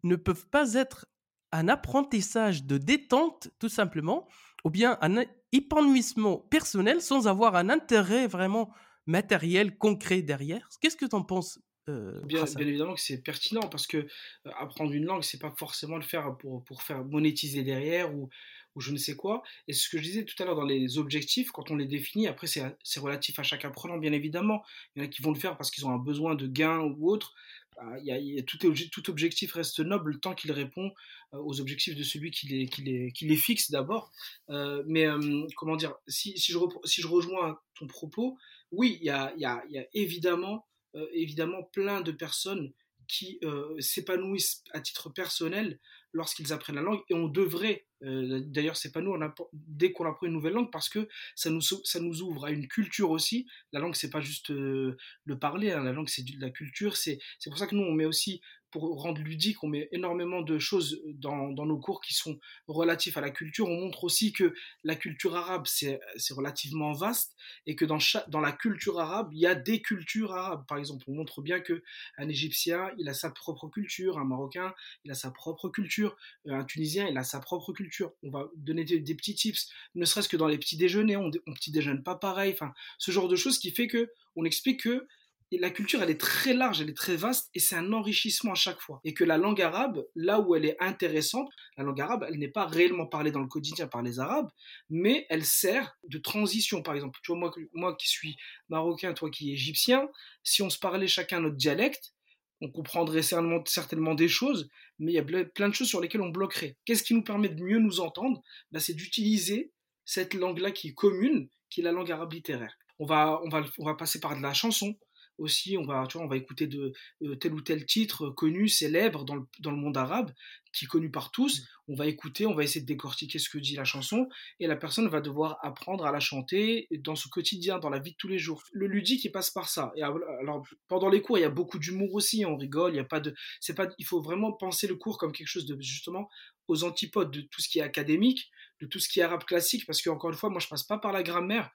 ne 0.04 0.16
peuvent 0.16 0.46
pas 0.48 0.74
être 0.74 1.06
un 1.52 1.68
apprentissage 1.68 2.64
de 2.64 2.78
détente, 2.78 3.48
tout 3.58 3.68
simplement, 3.68 4.28
ou 4.64 4.70
bien 4.70 4.98
un 5.00 5.24
épanouissement 5.52 6.38
personnel 6.38 7.00
sans 7.00 7.26
avoir 7.26 7.56
un 7.56 7.68
intérêt 7.70 8.26
vraiment 8.26 8.72
matériel, 9.06 9.76
concret 9.76 10.22
derrière. 10.22 10.68
Qu'est-ce 10.80 10.96
que 10.96 11.06
tu 11.06 11.16
en 11.16 11.22
penses 11.22 11.58
euh, 11.88 12.20
bien, 12.24 12.44
évidemment 12.58 12.94
que 12.94 13.00
c'est 13.00 13.22
pertinent 13.22 13.68
parce 13.68 13.86
que 13.86 13.98
euh, 13.98 14.50
apprendre 14.58 14.92
une 14.92 15.04
langue, 15.04 15.22
c'est 15.22 15.38
pas 15.38 15.54
forcément 15.56 15.94
le 15.94 16.02
faire 16.02 16.36
pour, 16.36 16.64
pour 16.64 16.82
faire 16.82 17.04
monétiser 17.04 17.62
derrière 17.62 18.12
ou, 18.12 18.28
ou 18.76 18.80
je 18.80 18.92
ne 18.92 18.98
sais 18.98 19.16
quoi. 19.16 19.42
Et 19.66 19.72
ce 19.72 19.88
que 19.88 19.98
je 19.98 20.02
disais 20.02 20.24
tout 20.24 20.40
à 20.40 20.46
l'heure 20.46 20.54
dans 20.54 20.64
les 20.64 20.98
objectifs, 20.98 21.50
quand 21.50 21.70
on 21.70 21.76
les 21.76 21.86
définit, 21.86 22.28
après 22.28 22.46
c'est 22.46 23.00
relatif 23.00 23.38
à 23.38 23.42
chaque 23.42 23.64
apprenant, 23.64 23.98
bien 23.98 24.12
évidemment. 24.12 24.62
Il 24.94 25.02
y 25.02 25.04
en 25.04 25.08
a 25.08 25.08
qui 25.08 25.22
vont 25.22 25.32
le 25.32 25.38
faire 25.38 25.56
parce 25.56 25.70
qu'ils 25.70 25.86
ont 25.86 25.90
un 25.90 25.98
besoin 25.98 26.34
de 26.34 26.46
gain 26.46 26.80
ou 26.80 27.10
autre. 27.10 27.34
Bah, 27.76 27.98
y 28.02 28.38
a, 28.38 28.42
tout, 28.42 29.10
objectif 29.10 29.52
reste 29.52 29.80
noble 29.80 30.18
tant 30.18 30.34
qu'il 30.34 30.50
répond 30.50 30.92
euh, 31.34 31.38
aux 31.38 31.60
objectifs 31.60 31.94
de 31.94 32.02
celui 32.02 32.30
qui 32.30 32.46
les, 32.48 32.66
qui 32.68 32.82
les, 32.82 33.12
qui 33.12 33.26
les 33.26 33.36
fixe 33.36 33.70
d'abord. 33.70 34.12
Euh, 34.48 34.82
mais 34.86 35.06
euh, 35.06 35.46
comment 35.56 35.76
dire, 35.76 35.94
si, 36.08 36.38
si, 36.38 36.52
je, 36.52 36.58
si 36.84 37.02
je 37.02 37.06
rejoins 37.06 37.58
ton 37.74 37.86
propos, 37.86 38.38
oui, 38.72 38.96
il 39.00 39.06
y 39.06 39.10
a, 39.10 39.34
y, 39.36 39.44
a, 39.44 39.62
y 39.68 39.78
a, 39.78 39.86
évidemment, 39.92 40.66
évidemment 41.12 41.62
plein 41.62 42.00
de 42.00 42.10
personnes 42.10 42.72
qui 43.06 43.40
s'épanouissent 43.78 44.62
à 44.72 44.80
titre 44.80 45.10
personnel 45.10 45.78
lorsqu'ils 46.16 46.52
apprennent 46.52 46.76
la 46.76 46.82
langue 46.82 47.02
et 47.08 47.14
on 47.14 47.28
devrait 47.28 47.86
euh, 48.02 48.40
d'ailleurs 48.46 48.76
nous 48.96 49.16
dès 49.52 49.92
qu'on 49.92 50.06
apprend 50.06 50.26
une 50.26 50.32
nouvelle 50.32 50.54
langue 50.54 50.72
parce 50.72 50.88
que 50.88 51.08
ça 51.34 51.50
nous 51.50 51.60
ça 51.60 52.00
nous 52.00 52.22
ouvre 52.22 52.46
à 52.46 52.50
une 52.50 52.66
culture 52.68 53.10
aussi 53.10 53.46
la 53.72 53.80
langue 53.80 53.94
c'est 53.94 54.10
pas 54.10 54.20
juste 54.20 54.50
euh, 54.50 54.96
le 55.24 55.38
parler 55.38 55.72
hein. 55.72 55.82
la 55.82 55.92
langue 55.92 56.08
c'est 56.08 56.24
de 56.24 56.40
la 56.40 56.50
culture 56.50 56.96
c'est 56.96 57.18
pour 57.46 57.58
ça 57.58 57.66
que 57.66 57.74
nous 57.74 57.82
on 57.82 57.92
met 57.92 58.06
aussi 58.06 58.40
rendre 58.78 59.20
ludique, 59.20 59.62
on 59.62 59.68
met 59.68 59.88
énormément 59.92 60.42
de 60.42 60.58
choses 60.58 61.00
dans, 61.06 61.48
dans 61.48 61.66
nos 61.66 61.78
cours 61.78 62.00
qui 62.00 62.14
sont 62.14 62.38
relatifs 62.66 63.16
à 63.16 63.20
la 63.20 63.30
culture. 63.30 63.68
On 63.68 63.80
montre 63.80 64.04
aussi 64.04 64.32
que 64.32 64.54
la 64.84 64.94
culture 64.94 65.36
arabe, 65.36 65.66
c'est 65.66 65.98
relativement 66.30 66.92
vaste 66.92 67.36
et 67.66 67.76
que 67.76 67.84
dans 67.84 68.40
la 68.40 68.52
culture 68.52 69.00
arabe, 69.00 69.30
il 69.32 69.40
y 69.40 69.46
a 69.46 69.54
des 69.54 69.82
cultures 69.82 70.32
arabes. 70.32 70.64
Par 70.66 70.78
exemple, 70.78 71.04
on 71.08 71.14
montre 71.14 71.42
bien 71.42 71.60
que 71.60 71.82
un 72.18 72.28
Égyptien, 72.28 72.90
il 72.98 73.08
a 73.08 73.14
sa 73.14 73.30
propre 73.30 73.68
culture, 73.68 74.18
un 74.18 74.24
Marocain, 74.24 74.74
il 75.04 75.10
a 75.10 75.14
sa 75.14 75.30
propre 75.30 75.68
culture, 75.68 76.16
euh, 76.46 76.54
un 76.54 76.64
Tunisien, 76.64 77.08
il 77.08 77.16
a 77.18 77.24
sa 77.24 77.40
propre 77.40 77.72
culture. 77.72 78.12
On 78.22 78.30
va 78.30 78.48
donner 78.56 78.84
des, 78.84 79.14
petits 79.14 79.34
tips, 79.34 79.70
ne 79.94 80.04
serait-ce 80.04 80.28
que 80.28 80.36
dans 80.36 80.48
les 80.48 80.58
petits 80.58 80.76
déjeuners, 80.76 81.16
on, 81.16 81.30
on 81.46 81.52
petit 81.54 81.70
déjeune 81.70 82.02
pas 82.02 82.16
pareil. 82.16 82.52
Enfin, 82.52 82.72
ce 82.98 83.10
genre 83.10 83.28
de 83.28 83.36
choses 83.36 83.58
qui 83.58 83.70
fait 83.70 83.86
que 83.86 84.10
on 84.36 84.44
explique 84.44 84.82
que 84.82 85.06
la 85.52 85.70
culture, 85.70 86.02
elle 86.02 86.10
est 86.10 86.20
très 86.20 86.54
large, 86.54 86.80
elle 86.80 86.90
est 86.90 86.96
très 86.96 87.16
vaste, 87.16 87.50
et 87.54 87.60
c'est 87.60 87.76
un 87.76 87.92
enrichissement 87.92 88.52
à 88.52 88.56
chaque 88.56 88.80
fois. 88.80 89.00
Et 89.04 89.14
que 89.14 89.24
la 89.24 89.38
langue 89.38 89.62
arabe, 89.62 90.04
là 90.14 90.40
où 90.40 90.54
elle 90.54 90.64
est 90.64 90.76
intéressante, 90.82 91.48
la 91.76 91.84
langue 91.84 92.00
arabe, 92.00 92.26
elle 92.28 92.38
n'est 92.38 92.48
pas 92.48 92.66
réellement 92.66 93.06
parlée 93.06 93.30
dans 93.30 93.40
le 93.40 93.46
quotidien 93.46 93.86
par 93.86 94.02
les 94.02 94.18
Arabes, 94.18 94.50
mais 94.90 95.26
elle 95.28 95.44
sert 95.44 95.96
de 96.08 96.18
transition. 96.18 96.82
Par 96.82 96.94
exemple, 96.94 97.18
tu 97.22 97.32
moi, 97.32 97.52
moi 97.72 97.96
qui 97.96 98.08
suis 98.08 98.36
marocain, 98.68 99.12
toi 99.14 99.30
qui 99.30 99.50
es 99.50 99.52
égyptien, 99.54 100.08
si 100.42 100.62
on 100.62 100.70
se 100.70 100.78
parlait 100.78 101.06
chacun 101.06 101.40
notre 101.40 101.56
dialecte, 101.56 102.12
on 102.60 102.70
comprendrait 102.70 103.22
certainement, 103.22 103.62
certainement 103.66 104.14
des 104.14 104.28
choses, 104.28 104.68
mais 104.98 105.12
il 105.12 105.14
y 105.14 105.18
a 105.18 105.44
plein 105.44 105.68
de 105.68 105.74
choses 105.74 105.88
sur 105.88 106.00
lesquelles 106.00 106.22
on 106.22 106.30
bloquerait. 106.30 106.76
Qu'est-ce 106.84 107.02
qui 107.02 107.14
nous 107.14 107.22
permet 107.22 107.50
de 107.50 107.62
mieux 107.62 107.78
nous 107.78 108.00
entendre? 108.00 108.42
Ben, 108.72 108.80
C'est 108.80 108.94
d'utiliser 108.94 109.72
cette 110.04 110.34
langue-là 110.34 110.70
qui 110.70 110.88
est 110.88 110.94
commune, 110.94 111.48
qui 111.68 111.80
est 111.80 111.84
la 111.84 111.92
langue 111.92 112.10
arabe 112.10 112.32
littéraire. 112.32 112.74
On 112.98 113.04
va, 113.04 113.40
on, 113.44 113.50
va, 113.50 113.62
on 113.78 113.84
va 113.84 113.94
passer 113.94 114.20
par 114.20 114.36
de 114.36 114.42
la 114.42 114.54
chanson, 114.54 114.96
aussi, 115.38 115.76
on 115.76 115.84
va, 115.84 116.06
tu 116.06 116.18
vois, 116.18 116.26
on 116.26 116.28
va 116.28 116.36
écouter 116.36 116.66
de 116.66 116.92
tel 117.40 117.54
ou 117.54 117.60
tel 117.60 117.84
titre 117.86 118.30
connu, 118.30 118.68
célèbre 118.68 119.24
dans 119.24 119.34
le, 119.34 119.42
dans 119.60 119.70
le, 119.70 119.76
monde 119.76 119.96
arabe, 119.96 120.32
qui 120.72 120.84
est 120.84 120.88
connu 120.88 121.10
par 121.10 121.30
tous. 121.30 121.60
Mmh. 121.60 121.64
On 121.88 121.94
va 121.94 122.06
écouter, 122.06 122.46
on 122.46 122.54
va 122.54 122.64
essayer 122.64 122.80
de 122.80 122.86
décortiquer 122.86 123.38
ce 123.38 123.48
que 123.48 123.58
dit 123.58 123.76
la 123.76 123.84
chanson, 123.84 124.28
et 124.60 124.66
la 124.66 124.76
personne 124.76 125.08
va 125.08 125.20
devoir 125.20 125.58
apprendre 125.62 126.04
à 126.04 126.12
la 126.12 126.20
chanter 126.20 126.88
dans 127.00 127.14
son 127.14 127.28
quotidien, 127.28 127.78
dans 127.78 127.90
la 127.90 127.98
vie 127.98 128.12
de 128.12 128.16
tous 128.16 128.28
les 128.28 128.38
jours. 128.38 128.62
Le 128.72 128.86
ludique, 128.86 129.24
il 129.24 129.30
passe 129.30 129.50
par 129.50 129.68
ça. 129.68 129.92
Et 129.96 130.02
alors, 130.02 130.66
pendant 130.88 131.08
les 131.08 131.22
cours, 131.22 131.38
il 131.38 131.42
y 131.42 131.44
a 131.44 131.50
beaucoup 131.50 131.78
d'humour 131.78 132.14
aussi, 132.14 132.44
on 132.44 132.56
rigole, 132.56 132.92
il 132.92 132.96
y 132.96 133.00
a 133.00 133.04
pas 133.04 133.20
de, 133.20 133.34
c'est 133.60 133.74
pas, 133.74 133.88
il 133.98 134.04
faut 134.04 134.20
vraiment 134.20 134.52
penser 134.52 134.86
le 134.86 134.96
cours 134.96 135.18
comme 135.18 135.32
quelque 135.32 135.48
chose 135.48 135.66
de 135.66 135.76
justement 135.80 136.28
aux 136.68 136.84
antipodes 136.84 137.30
de 137.30 137.42
tout 137.42 137.60
ce 137.60 137.68
qui 137.68 137.78
est 137.78 137.82
académique, 137.82 138.50
de 138.80 138.86
tout 138.86 138.98
ce 138.98 139.08
qui 139.08 139.20
est 139.20 139.22
arabe 139.22 139.44
classique, 139.44 139.86
parce 139.86 140.02
que 140.02 140.10
encore 140.10 140.30
une 140.30 140.36
fois, 140.36 140.50
moi 140.50 140.60
je 140.60 140.68
passe 140.68 140.82
pas 140.82 140.98
par 140.98 141.12
la 141.12 141.22
grammaire. 141.22 141.70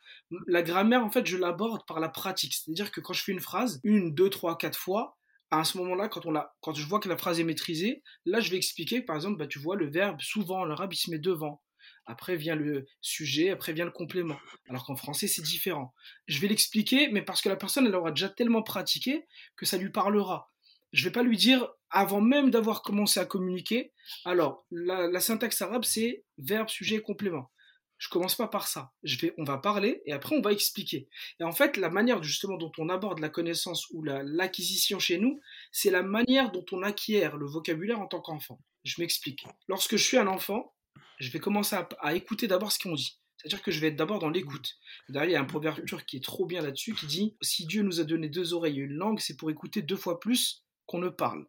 La 0.47 0.61
grammaire, 0.61 1.03
en 1.03 1.09
fait, 1.09 1.25
je 1.25 1.37
l'aborde 1.37 1.85
par 1.87 1.99
la 1.99 2.09
pratique. 2.09 2.53
C'est-à-dire 2.53 2.91
que 2.91 3.01
quand 3.01 3.13
je 3.13 3.23
fais 3.23 3.31
une 3.31 3.39
phrase, 3.39 3.79
une, 3.83 4.13
deux, 4.13 4.29
trois, 4.29 4.57
quatre 4.57 4.77
fois, 4.77 5.17
à 5.49 5.63
ce 5.65 5.77
moment-là, 5.79 6.07
quand, 6.07 6.25
on 6.25 6.33
quand 6.61 6.73
je 6.73 6.85
vois 6.85 6.99
que 6.99 7.09
la 7.09 7.17
phrase 7.17 7.39
est 7.39 7.43
maîtrisée, 7.43 8.03
là 8.25 8.39
je 8.39 8.49
vais 8.51 8.57
expliquer, 8.57 9.01
par 9.01 9.15
exemple, 9.15 9.37
bah, 9.37 9.47
tu 9.47 9.59
vois, 9.59 9.75
le 9.75 9.89
verbe, 9.89 10.21
souvent 10.21 10.61
en 10.61 10.69
arabe, 10.69 10.93
il 10.93 10.97
se 10.97 11.11
met 11.11 11.19
devant. 11.19 11.61
Après 12.05 12.35
vient 12.35 12.55
le 12.55 12.85
sujet, 13.01 13.49
après 13.49 13.73
vient 13.73 13.85
le 13.85 13.91
complément. 13.91 14.37
Alors 14.69 14.85
qu'en 14.85 14.95
français, 14.95 15.27
c'est 15.27 15.41
différent. 15.41 15.93
Je 16.27 16.39
vais 16.39 16.47
l'expliquer, 16.47 17.09
mais 17.09 17.21
parce 17.21 17.41
que 17.41 17.49
la 17.49 17.55
personne, 17.55 17.85
elle 17.85 17.95
aura 17.95 18.11
déjà 18.11 18.29
tellement 18.29 18.63
pratiqué 18.63 19.25
que 19.55 19.65
ça 19.65 19.77
lui 19.77 19.91
parlera 19.91 20.51
je 20.91 21.03
vais 21.03 21.11
pas 21.11 21.23
lui 21.23 21.37
dire 21.37 21.67
avant 21.89 22.21
même 22.21 22.51
d'avoir 22.51 22.81
commencé 22.81 23.19
à 23.19 23.25
communiquer. 23.25 23.91
Alors, 24.25 24.65
la, 24.71 25.19
syntaxe 25.19 25.61
arabe, 25.61 25.83
c'est 25.83 26.23
verbe, 26.37 26.69
sujet, 26.69 27.01
complément. 27.01 27.51
Je 27.97 28.09
commence 28.09 28.35
pas 28.35 28.47
par 28.47 28.67
ça. 28.67 28.91
On 29.37 29.43
va 29.43 29.59
parler 29.59 30.01
et 30.05 30.11
après 30.11 30.35
on 30.35 30.41
va 30.41 30.51
expliquer. 30.51 31.07
Et 31.39 31.43
en 31.43 31.51
fait, 31.51 31.77
la 31.77 31.91
manière 31.91 32.23
justement 32.23 32.57
dont 32.57 32.71
on 32.79 32.89
aborde 32.89 33.19
la 33.19 33.29
connaissance 33.29 33.87
ou 33.91 34.01
l'acquisition 34.03 34.97
chez 34.97 35.19
nous, 35.19 35.39
c'est 35.71 35.91
la 35.91 36.01
manière 36.01 36.51
dont 36.51 36.65
on 36.71 36.81
acquiert 36.81 37.37
le 37.37 37.45
vocabulaire 37.45 37.99
en 37.99 38.07
tant 38.07 38.19
qu'enfant. 38.19 38.59
Je 38.83 38.99
m'explique. 38.99 39.45
Lorsque 39.67 39.97
je 39.97 40.03
suis 40.03 40.17
un 40.17 40.25
enfant, 40.25 40.73
je 41.19 41.29
vais 41.29 41.39
commencer 41.39 41.75
à, 41.75 41.87
à 41.99 42.15
écouter 42.15 42.47
d'abord 42.47 42.71
ce 42.71 42.79
qu'on 42.79 42.95
dit. 42.95 43.19
C'est-à-dire 43.37 43.61
que 43.61 43.69
je 43.69 43.79
vais 43.79 43.87
être 43.87 43.95
d'abord 43.95 44.17
dans 44.17 44.29
l'écoute. 44.29 44.77
D'ailleurs, 45.09 45.29
il 45.29 45.33
y 45.33 45.35
a 45.35 45.41
un 45.41 45.45
proverbe 45.45 45.85
turc 45.85 46.05
qui 46.05 46.17
est 46.17 46.23
trop 46.23 46.47
bien 46.47 46.61
là-dessus 46.61 46.95
qui 46.95 47.05
dit 47.05 47.37
Si 47.41 47.67
Dieu 47.67 47.83
nous 47.83 47.99
a 47.99 48.03
donné 48.03 48.29
deux 48.29 48.53
oreilles 48.53 48.79
et 48.79 48.83
une 48.83 48.93
langue, 48.93 49.19
c'est 49.19 49.37
pour 49.37 49.51
écouter 49.51 49.83
deux 49.83 49.95
fois 49.95 50.19
plus 50.19 50.63
qu'on 50.91 50.99
ne 50.99 51.09
parle. 51.09 51.45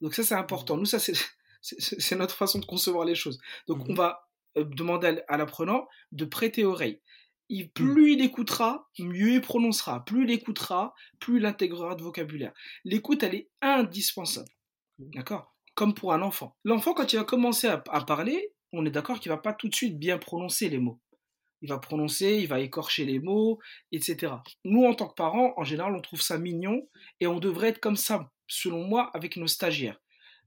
Donc 0.00 0.14
ça, 0.14 0.22
c'est 0.22 0.34
important. 0.34 0.76
Nous, 0.76 0.84
ça, 0.84 0.98
c'est 1.00 2.16
notre 2.16 2.34
façon 2.34 2.58
de 2.58 2.66
concevoir 2.66 3.04
les 3.04 3.14
choses. 3.14 3.40
Donc 3.66 3.88
on 3.88 3.92
mmh 3.92 3.96
va 3.96 4.28
euh, 4.58 4.64
demander 4.64 5.22
à 5.28 5.36
l'apprenant 5.36 5.88
de 6.12 6.24
prêter 6.24 6.64
oreille. 6.64 7.00
Il, 7.48 7.66
mmh. 7.66 7.70
plus 7.70 8.12
il 8.12 8.22
écoutera, 8.22 8.88
mieux 8.98 9.34
il 9.34 9.40
prononcera. 9.40 10.04
Plus 10.04 10.24
il 10.24 10.30
écoutera, 10.30 10.94
plus 11.20 11.38
il 11.38 11.46
intégrera 11.46 11.94
de 11.94 12.02
vocabulaire. 12.02 12.52
L'écoute, 12.84 13.22
elle 13.22 13.34
est 13.34 13.50
indispensable. 13.60 14.48
Mmh. 14.98 15.10
D'accord? 15.14 15.54
Comme 15.74 15.94
pour 15.94 16.12
un 16.12 16.22
enfant. 16.22 16.56
L'enfant, 16.64 16.94
quand 16.94 17.12
il 17.12 17.16
va 17.16 17.24
commencer 17.24 17.66
à, 17.66 17.82
à 17.90 18.04
parler, 18.04 18.52
on 18.72 18.84
est 18.84 18.90
d'accord 18.90 19.20
qu'il 19.20 19.30
va 19.30 19.38
pas 19.38 19.54
tout 19.54 19.68
de 19.68 19.74
suite 19.74 19.98
bien 19.98 20.18
prononcer 20.18 20.68
les 20.68 20.78
mots. 20.78 21.00
Il 21.62 21.68
va 21.68 21.78
prononcer, 21.78 22.38
il 22.40 22.48
va 22.48 22.60
écorcher 22.60 23.04
les 23.04 23.18
mots, 23.18 23.58
etc. 23.92 24.34
Nous, 24.64 24.84
en 24.84 24.94
tant 24.94 25.08
que 25.08 25.14
parents, 25.14 25.54
en 25.56 25.64
général, 25.64 25.94
on 25.94 26.00
trouve 26.00 26.20
ça 26.20 26.38
mignon 26.38 26.88
et 27.20 27.26
on 27.26 27.38
devrait 27.38 27.68
être 27.68 27.80
comme 27.80 27.96
ça 27.96 28.30
selon 28.52 28.84
moi, 28.84 29.10
avec 29.14 29.36
nos 29.36 29.46
stagiaires. 29.46 29.98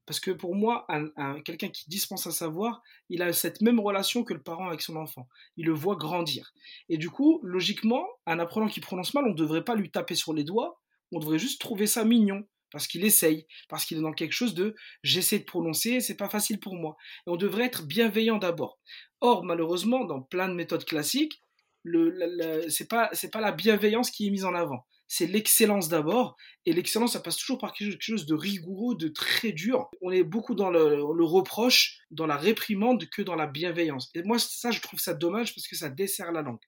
Parce 0.06 0.20
que 0.20 0.32
pour 0.32 0.56
moi, 0.56 0.86
un, 0.88 1.42
quelqu'un 1.42 1.70
qui 1.70 1.90
dispense 1.90 2.28
un 2.28 2.32
savoir, 2.32 2.82
il 3.10 3.24
a 3.24 3.34
cette 3.34 3.62
même 3.62 3.80
relation 3.80 4.24
que 4.24 4.36
le 4.36 4.42
parent 4.42 4.68
avec 4.68 4.82
son 4.82 4.96
enfant. 4.98 5.28
Il 5.58 5.66
le 5.66 5.74
voit 5.74 5.96
grandir. 5.96 6.54
Et 6.90 6.98
du 6.98 7.10
coup, 7.10 7.40
logiquement, 7.44 8.06
un 8.28 8.38
apprenant 8.38 8.68
qui 8.68 8.82
prononce 8.82 9.16
mal, 9.16 9.26
on 9.26 9.32
ne 9.32 9.36
devrait 9.36 9.64
pas 9.64 9.76
lui 9.76 9.90
taper 9.90 10.14
sur 10.14 10.34
les 10.34 10.44
doigts, 10.44 10.80
on 11.12 11.20
devrait 11.20 11.40
juste 11.40 11.60
trouver 11.60 11.88
ça 11.88 12.06
mignon. 12.06 12.48
Parce 12.72 12.88
qu'il 12.88 13.06
essaye, 13.06 13.48
parce 13.70 13.86
qu'il 13.86 13.98
est 13.98 14.02
dans 14.02 14.12
quelque 14.12 14.34
chose 14.34 14.54
de 14.54 14.76
j'essaie 15.02 15.40
de 15.40 15.46
prononcer, 15.46 16.02
c'est 16.02 16.18
pas 16.18 16.28
facile 16.28 16.60
pour 16.60 16.76
moi. 16.76 16.98
Et 17.26 17.30
on 17.30 17.38
devrait 17.38 17.66
être 17.66 17.86
bienveillant 17.86 18.38
d'abord. 18.38 18.80
Or, 19.26 19.44
malheureusement, 19.44 20.06
dans 20.06 20.22
plein 20.22 20.48
de 20.48 20.54
méthodes 20.54 20.86
classiques, 20.86 21.42
le, 21.84 22.68
c'est 22.70 22.88
pas 22.88 23.10
la 23.34 23.52
bienveillance 23.52 24.12
qui 24.12 24.28
est 24.28 24.32
mise 24.32 24.46
en 24.46 24.54
avant 24.54 24.86
c'est 25.08 25.28
l'excellence 25.28 25.90
d'abord. 25.90 26.36
Et 26.66 26.74
l'excellence, 26.74 27.14
ça 27.14 27.20
passe 27.20 27.38
toujours 27.38 27.58
par 27.58 27.74
quelque 27.74 28.02
chose 28.02 28.26
de 28.26 28.34
rigoureux, 28.34 28.96
de 28.96 29.08
très 29.08 29.52
dur. 29.52 29.90
On 30.02 30.12
est 30.12 30.24
beaucoup 30.24 30.56
dans 30.56 30.70
le, 30.70 31.24
reproche, 31.24 32.00
dans 32.12 32.26
la 32.26 32.38
réprimande 32.38 33.06
que 33.10 33.22
dans 33.22 33.36
la 33.36 33.48
bienveillance. 33.48 34.10
Et 34.16 34.24
moi, 34.24 34.40
ça, 34.40 34.72
je 34.72 34.82
trouve 34.82 35.00
ça 35.00 35.14
dommage 35.14 35.54
parce 35.54 35.68
que 35.68 35.76
ça 35.76 35.90
dessert 35.90 36.32
la 36.32 36.42
langue. 36.42 36.60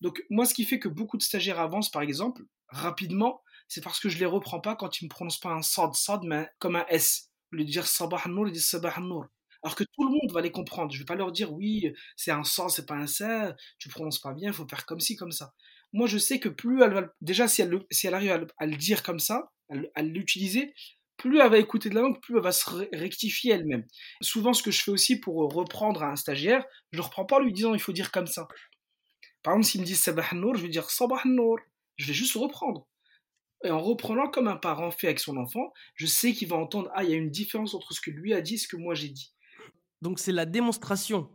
Donc, 0.00 0.22
moi, 0.30 0.44
ce 0.44 0.54
qui 0.54 0.64
fait 0.64 0.78
que 0.78 0.88
beaucoup 0.88 1.16
de 1.16 1.22
stagiaires 1.22 1.60
avancent, 1.60 1.90
par 1.90 2.02
exemple, 2.02 2.42
rapidement, 2.68 3.42
c'est 3.68 3.82
parce 3.82 4.00
que 4.00 4.08
je 4.08 4.18
les 4.18 4.26
reprends 4.26 4.60
pas 4.60 4.76
quand 4.76 5.00
ils 5.00 5.04
me 5.04 5.10
prononcent 5.10 5.40
pas 5.40 5.52
un 5.52 5.62
sad, 5.62 5.94
sad, 5.94 6.20
mais 6.24 6.48
comme 6.58 6.76
un 6.76 6.86
S. 6.88 7.30
Le 7.50 7.64
dire 7.64 7.86
sabah 7.86 8.22
nour, 8.26 8.48
ils 8.48 8.52
disent 8.52 8.68
sabah 8.68 8.98
nour. 9.00 9.26
Alors 9.62 9.76
que 9.76 9.84
tout 9.84 10.04
le 10.04 10.10
monde 10.10 10.32
va 10.32 10.40
les 10.40 10.50
comprendre. 10.50 10.92
Je 10.92 10.98
vais 10.98 11.04
pas 11.04 11.14
leur 11.14 11.32
dire 11.32 11.52
oui, 11.52 11.92
c'est 12.16 12.30
un 12.32 12.44
ça, 12.44 12.68
c'est 12.68 12.86
pas 12.86 12.96
un 12.96 13.06
ça, 13.06 13.54
tu 13.78 13.88
prononces 13.88 14.18
pas 14.18 14.32
bien, 14.32 14.50
il 14.50 14.54
faut 14.54 14.66
faire 14.66 14.86
comme 14.86 15.00
ci, 15.00 15.16
comme 15.16 15.32
ça 15.32 15.52
moi 15.92 16.06
je 16.06 16.18
sais 16.18 16.40
que 16.40 16.48
plus 16.48 16.82
elle 16.82 16.94
va, 16.94 17.14
déjà 17.20 17.48
si 17.48 17.62
elle, 17.62 18.14
arrive 18.14 18.46
à, 18.58 18.66
le 18.66 18.76
dire 18.76 19.02
comme 19.02 19.18
ça, 19.18 19.52
à, 19.94 20.02
l'utiliser, 20.02 20.74
plus 21.16 21.38
elle 21.38 21.50
va 21.50 21.58
écouter 21.58 21.90
de 21.90 21.94
la 21.94 22.02
langue, 22.02 22.20
plus 22.20 22.36
elle 22.36 22.42
va 22.42 22.52
se 22.52 22.68
rectifier 22.92 23.52
elle-même. 23.52 23.86
Souvent 24.20 24.54
ce 24.54 24.62
que 24.62 24.70
je 24.70 24.82
fais 24.82 24.90
aussi 24.90 25.20
pour 25.20 25.52
reprendre 25.52 26.02
à 26.02 26.10
un 26.10 26.16
stagiaire, 26.16 26.64
je 26.92 26.98
ne 26.98 27.02
reprends 27.02 27.26
pas 27.26 27.36
en 27.36 27.40
lui 27.40 27.52
disant 27.52 27.74
il 27.74 27.80
faut 27.80 27.92
dire 27.92 28.10
comme 28.10 28.26
ça. 28.26 28.48
Par 29.42 29.54
exemple 29.54 29.66
s'il 29.66 29.80
me 29.82 29.86
dit 29.86 29.96
sabah 29.96 30.24
je 30.30 30.62
vais 30.62 30.68
dire 30.68 30.90
sabah. 30.90 31.22
Je 31.96 32.06
vais 32.06 32.14
juste 32.14 32.34
reprendre. 32.34 32.88
Et 33.64 33.70
en 33.70 33.80
reprenant 33.80 34.28
comme 34.28 34.48
un 34.48 34.56
parent 34.56 34.90
fait 34.90 35.08
avec 35.08 35.20
son 35.20 35.36
enfant, 35.36 35.72
je 35.94 36.06
sais 36.06 36.32
qu'il 36.32 36.48
va 36.48 36.56
entendre 36.56 36.90
ah 36.94 37.04
il 37.04 37.10
y 37.10 37.12
a 37.12 37.16
une 37.16 37.30
différence 37.30 37.74
entre 37.74 37.92
ce 37.92 38.00
que 38.00 38.10
lui 38.10 38.34
a 38.34 38.40
dit 38.40 38.54
et 38.54 38.58
ce 38.58 38.66
que 38.66 38.76
moi 38.76 38.94
j'ai 38.94 39.10
dit. 39.10 39.32
Donc 40.02 40.18
c'est 40.18 40.32
la 40.32 40.44
démonstration 40.44 41.30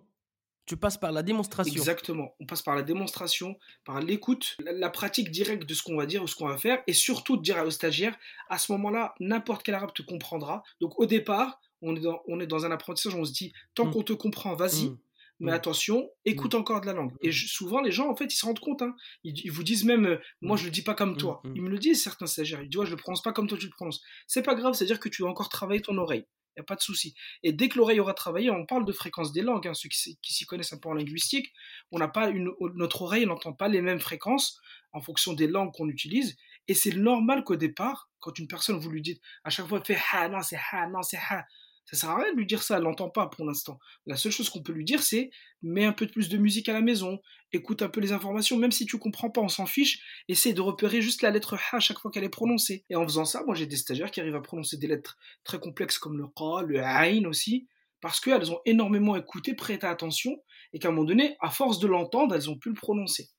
tu 0.68 0.76
passes 0.76 0.98
par 0.98 1.14
la 1.14 1.24
démonstration. 1.24 1.74
Exactement. 1.74 2.36
On 2.42 2.46
passe 2.46 2.62
par 2.62 2.76
la 2.76 2.84
démonstration, 2.84 3.58
par 3.86 4.02
l'écoute, 4.02 4.58
la, 4.60 4.90
pratique 4.90 5.32
directe 5.32 5.66
de 5.66 5.74
ce 5.74 5.82
qu'on 5.82 5.96
va 5.96 6.06
dire 6.06 6.22
ou 6.22 6.28
ce 6.28 6.36
qu'on 6.36 6.48
va 6.48 6.58
faire, 6.58 6.84
et 6.88 6.94
surtout 6.94 7.38
de 7.38 7.42
dire 7.42 7.58
aux 7.66 7.72
stagiaires, 7.72 8.16
à 8.50 8.58
ce 8.58 8.74
moment-là, 8.74 9.16
n'importe 9.22 9.64
quel 9.64 9.76
arabe 9.76 9.94
te 9.94 10.02
comprendra. 10.02 10.64
Donc 10.82 11.00
au 11.00 11.06
départ, 11.06 11.62
on 11.82 11.96
est 11.96 12.02
dans, 12.02 12.22
on 12.28 12.42
est 12.42 12.48
dans 12.48 12.66
un 12.66 12.72
apprentissage, 12.72 13.16
on 13.16 13.24
se 13.24 13.32
dit, 13.32 13.54
tant 13.76 13.86
mm. 13.86 13.92
qu'on 13.92 14.04
te 14.04 14.14
comprend, 14.14 14.56
vas-y. 14.56 14.90
Mm. 14.90 14.98
mais 15.40 15.52
mmh. 15.52 15.56
attention, 15.56 16.10
écoute 16.26 16.54
mmh. 16.54 16.58
encore 16.58 16.82
de 16.82 16.88
la 16.88 16.94
langue. 16.94 17.14
Et 17.22 17.32
souvent, 17.32 17.80
les 17.80 17.92
gens, 17.92 18.10
en 18.10 18.16
fait, 18.16 18.26
ils 18.26 18.38
se 18.38 18.46
rendent 18.46 18.60
compte. 18.60 18.82
Hein. 18.82 18.94
Ils, 19.24 19.50
vous 19.52 19.64
disent 19.64 19.86
même, 19.86 20.06
euh, 20.06 20.18
moi, 20.42 20.58
je 20.58 20.66
le 20.66 20.72
dis 20.72 20.82
pas 20.82 20.96
comme 20.96 21.16
toi. 21.16 21.42
Ils 21.56 21.62
me 21.62 21.70
le 21.70 21.80
disent, 21.80 22.04
certains 22.04 22.28
stagiaires. 22.28 22.62
Ils 22.62 22.70
disent, 22.70 22.84
je 22.84 22.92
le 22.92 22.98
prononce 22.98 23.22
pas 23.22 23.32
comme 23.32 23.48
toi, 23.48 23.58
tu 23.58 23.68
le 23.68 23.72
prononces. 23.72 24.02
C'est 24.28 24.44
pas 24.44 24.56
grave, 24.56 24.74
c'est-à-dire 24.74 25.00
que 25.00 25.08
tu 25.08 25.22
dois 25.22 25.32
encore 25.32 25.48
travailler 25.48 25.82
ton 25.82 25.98
oreille. 25.98 26.26
N'y 26.58 26.62
a 26.62 26.64
pas 26.64 26.76
de 26.76 26.82
souci. 26.82 27.14
Et 27.44 27.54
dès 27.54 27.70
que 27.70 27.78
l'oreille 27.78 28.00
aura 28.00 28.16
travaillé, 28.16 28.50
on 28.50 28.66
parle 28.66 28.84
de 28.84 28.92
fréquence 28.92 29.32
des 29.32 29.44
langues. 29.44 29.68
Hein. 29.68 29.76
Ceux 29.76 29.90
qui, 29.90 30.18
s'y 30.34 30.46
connaissent 30.46 30.74
un 30.74 30.80
peu 30.80 30.90
en 30.90 30.94
linguistique, 30.94 31.54
on 31.92 32.00
n'a 32.00 32.08
pas 32.08 32.32
notre 32.32 33.04
oreille 33.04 33.28
n'entend 33.28 33.54
pas 33.54 33.68
les 33.68 33.82
mêmes 33.82 34.00
fréquences 34.00 34.60
en 34.92 35.00
fonction 35.00 35.34
des 35.34 35.48
langues 35.48 35.72
qu'on 35.72 35.88
utilise. 35.88 36.36
Et 36.68 36.74
c'est 36.74 36.96
normal 36.96 37.44
qu'au 37.44 37.56
départ, 37.56 38.10
quand 38.20 38.40
une 38.40 38.48
personne, 38.48 38.80
vous 38.80 38.90
lui 38.90 39.04
dites 39.04 39.22
à 39.44 39.52
chaque 39.52 39.68
fois, 39.68 39.84
fait 39.84 40.00
ha, 40.12 40.28
non, 40.30 40.42
c'est 40.42 40.60
ha, 40.72 40.88
non, 40.88 41.04
c'est 41.04 41.20
ha, 41.30 41.46
ça 41.90 41.96
sert 41.96 42.10
à 42.10 42.18
rien 42.18 42.34
de 42.34 42.38
lui 42.38 42.46
dire 42.46 42.62
ça, 42.64 42.78
elle 42.78 42.84
n'entend 42.84 43.10
pas 43.10 43.28
pour 43.28 43.46
l'instant. 43.46 43.80
La 44.06 44.18
seule 44.18 44.32
chose 44.32 44.50
qu'on 44.50 44.62
peut 44.62 44.74
lui 44.74 44.84
dire, 44.84 45.02
c'est 45.02 45.30
mets 45.62 45.86
un 45.86 45.94
peu 45.94 46.06
plus 46.06 46.28
de 46.28 46.38
musique 46.38 46.68
à 46.68 46.74
la 46.74 46.82
maison, 46.82 47.20
écoute 47.54 47.82
un 47.82 47.88
peu 47.88 48.02
les 48.02 48.12
informations, 48.12 48.58
même 48.58 48.74
si 48.74 48.86
tu 48.86 48.98
comprends 48.98 49.30
pas, 49.30 49.42
on 49.42 49.48
s'en 49.48 49.66
fiche, 49.66 50.02
essaie 50.28 50.54
de 50.54 50.62
repérer 50.62 51.02
juste 51.02 51.22
la 51.22 51.32
lettre 51.32 51.56
H 51.56 51.78
à 51.78 51.80
chaque 51.80 52.00
fois 52.00 52.12
qu'elle 52.12 52.26
est 52.26 52.30
prononcée. 52.30 52.84
Et 52.90 52.96
en 52.96 53.04
faisant 53.04 53.26
ça, 53.26 53.44
moi 53.46 53.56
j'ai 53.56 53.66
des 53.66 53.78
stagiaires 53.78 54.12
qui 54.12 54.20
arrivent 54.20 54.36
à 54.36 54.42
prononcer 54.42 54.78
des 54.78 54.88
lettres 54.88 55.18
très 55.44 55.60
complexes 55.60 55.98
comme 55.98 56.18
le 56.18 56.28
Qa, 56.28 56.62
le 56.62 56.80
Ain 56.80 57.26
aussi, 57.26 57.68
parce 58.02 58.20
qu'elles 58.20 58.52
ont 58.52 58.60
énormément 58.66 59.16
écouté, 59.16 59.54
prêté 59.54 59.88
attention, 59.88 60.38
et 60.74 60.80
qu'à 60.80 60.90
un 60.90 60.92
moment 60.92 61.06
donné, 61.06 61.38
à 61.40 61.50
force 61.50 61.80
de 61.80 61.88
l'entendre, 61.88 62.36
elles 62.36 62.50
ont 62.50 62.58
pu 62.58 62.70
le 62.70 62.76
prononcer. 62.76 63.30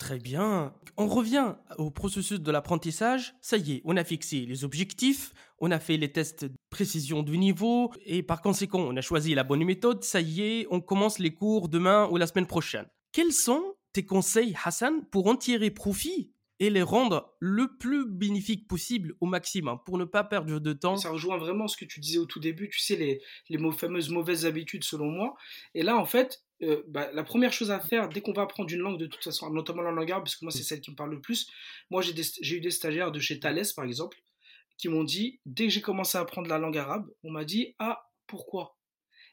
Très 0.00 0.18
bien. 0.18 0.72
On 0.96 1.06
revient 1.06 1.56
au 1.76 1.90
processus 1.90 2.40
de 2.40 2.50
l'apprentissage. 2.50 3.34
Ça 3.42 3.58
y 3.58 3.72
est, 3.72 3.82
on 3.84 3.98
a 3.98 4.02
fixé 4.02 4.46
les 4.46 4.64
objectifs, 4.64 5.34
on 5.58 5.70
a 5.70 5.78
fait 5.78 5.98
les 5.98 6.10
tests 6.10 6.46
de 6.46 6.54
précision 6.70 7.22
du 7.22 7.36
niveau 7.36 7.92
et 8.06 8.22
par 8.22 8.40
conséquent, 8.40 8.80
on 8.80 8.96
a 8.96 9.02
choisi 9.02 9.34
la 9.34 9.44
bonne 9.44 9.62
méthode. 9.62 10.02
Ça 10.02 10.22
y 10.22 10.40
est, 10.40 10.66
on 10.70 10.80
commence 10.80 11.18
les 11.18 11.34
cours 11.34 11.68
demain 11.68 12.08
ou 12.10 12.16
la 12.16 12.26
semaine 12.26 12.46
prochaine. 12.46 12.86
Quels 13.12 13.34
sont 13.34 13.74
tes 13.92 14.06
conseils, 14.06 14.56
Hassan, 14.64 15.04
pour 15.10 15.26
en 15.26 15.36
tirer 15.36 15.70
profit 15.70 16.32
et 16.60 16.68
les 16.68 16.82
rendre 16.82 17.34
le 17.40 17.76
plus 17.78 18.06
bénéfiques 18.06 18.68
possible 18.68 19.16
au 19.20 19.26
maximum 19.26 19.78
pour 19.84 19.98
ne 19.98 20.04
pas 20.04 20.22
perdre 20.22 20.60
de 20.60 20.72
temps. 20.74 20.96
Ça 20.96 21.10
rejoint 21.10 21.38
vraiment 21.38 21.66
ce 21.66 21.76
que 21.76 21.86
tu 21.86 22.00
disais 22.00 22.18
au 22.18 22.26
tout 22.26 22.38
début, 22.38 22.68
tu 22.68 22.78
sais, 22.78 22.96
les, 22.96 23.20
les 23.48 23.72
fameuses 23.72 24.10
mauvaises 24.10 24.44
habitudes 24.44 24.84
selon 24.84 25.06
moi. 25.06 25.34
Et 25.74 25.82
là, 25.82 25.96
en 25.96 26.04
fait, 26.04 26.44
euh, 26.62 26.82
bah, 26.88 27.10
la 27.14 27.24
première 27.24 27.52
chose 27.52 27.70
à 27.70 27.80
faire 27.80 28.10
dès 28.10 28.20
qu'on 28.20 28.34
va 28.34 28.42
apprendre 28.42 28.70
une 28.70 28.80
langue 28.80 28.98
de 28.98 29.06
toute 29.06 29.24
façon, 29.24 29.50
notamment 29.50 29.80
la 29.80 29.90
langue 29.90 30.10
arabe, 30.10 30.24
parce 30.24 30.36
que 30.36 30.44
moi 30.44 30.52
c'est 30.52 30.62
celle 30.62 30.82
qui 30.82 30.90
me 30.90 30.96
parle 30.96 31.12
le 31.12 31.20
plus, 31.20 31.50
moi 31.88 32.02
j'ai 32.02 32.56
eu 32.56 32.60
des 32.60 32.70
stagiaires 32.70 33.10
de 33.10 33.18
chez 33.18 33.40
Thales 33.40 33.64
par 33.74 33.86
exemple, 33.86 34.18
qui 34.76 34.88
m'ont 34.88 35.04
dit, 35.04 35.40
dès 35.46 35.64
que 35.64 35.70
j'ai 35.72 35.80
commencé 35.80 36.18
à 36.18 36.20
apprendre 36.20 36.48
la 36.48 36.58
langue 36.58 36.76
arabe, 36.76 37.06
on 37.24 37.30
m'a 37.30 37.44
dit, 37.44 37.74
ah, 37.78 38.02
pourquoi? 38.26 38.76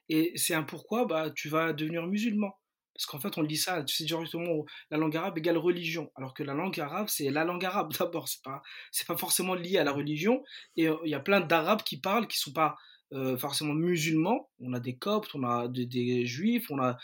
Et 0.10 0.32
c'est 0.36 0.54
un 0.54 0.63
pourquoi, 0.63 1.06
bah, 1.06 1.30
tu 1.32 1.50
vas 1.50 1.74
devenir 1.74 2.08
musulman. 2.08 2.58
Parce 2.98 3.06
qu'en 3.06 3.20
fait, 3.20 3.38
on 3.38 3.44
dit 3.44 3.58
ça, 3.58 3.84
tu 3.84 3.96
sais 3.96 4.06
directement, 4.06 4.66
la 4.90 4.98
langue 4.98 5.16
arabe 5.16 5.38
égale 5.38 5.58
religion. 5.58 6.12
Alors 6.16 6.34
que 6.34 6.44
la 6.44 6.54
langue 6.54 6.80
arabe, 6.80 7.08
c'est 7.10 7.30
la 7.30 7.44
langue 7.44 7.64
arabe 7.64 7.94
d'abord, 8.00 8.28
c'est 8.28 8.44
pas, 8.44 8.62
c'est 8.92 9.08
pas 9.08 9.18
forcément 9.18 9.54
lié 9.54 9.78
à 9.78 9.84
la 9.84 9.92
religion. 9.92 10.44
Et 10.76 10.88
euh, 10.90 10.98
il 11.06 11.12
y 11.12 11.16
a 11.16 11.20
plein 11.20 11.42
d'arabes 11.42 11.84
qui 11.84 12.00
parlent, 12.00 12.28
qui 12.28 12.40
sont 12.40 12.54
pas 12.54 12.76
euh, 13.13 13.38
forcément 13.38 13.74
musulmans, 13.74 14.50
on 14.60 14.74
a 14.74 14.80
des 14.80 14.98
coptes, 14.98 15.34
on 15.34 15.43
a 15.43 15.67
des, 15.70 16.26
juifs, 16.26 16.70
on 16.70 16.82
a 16.82 16.98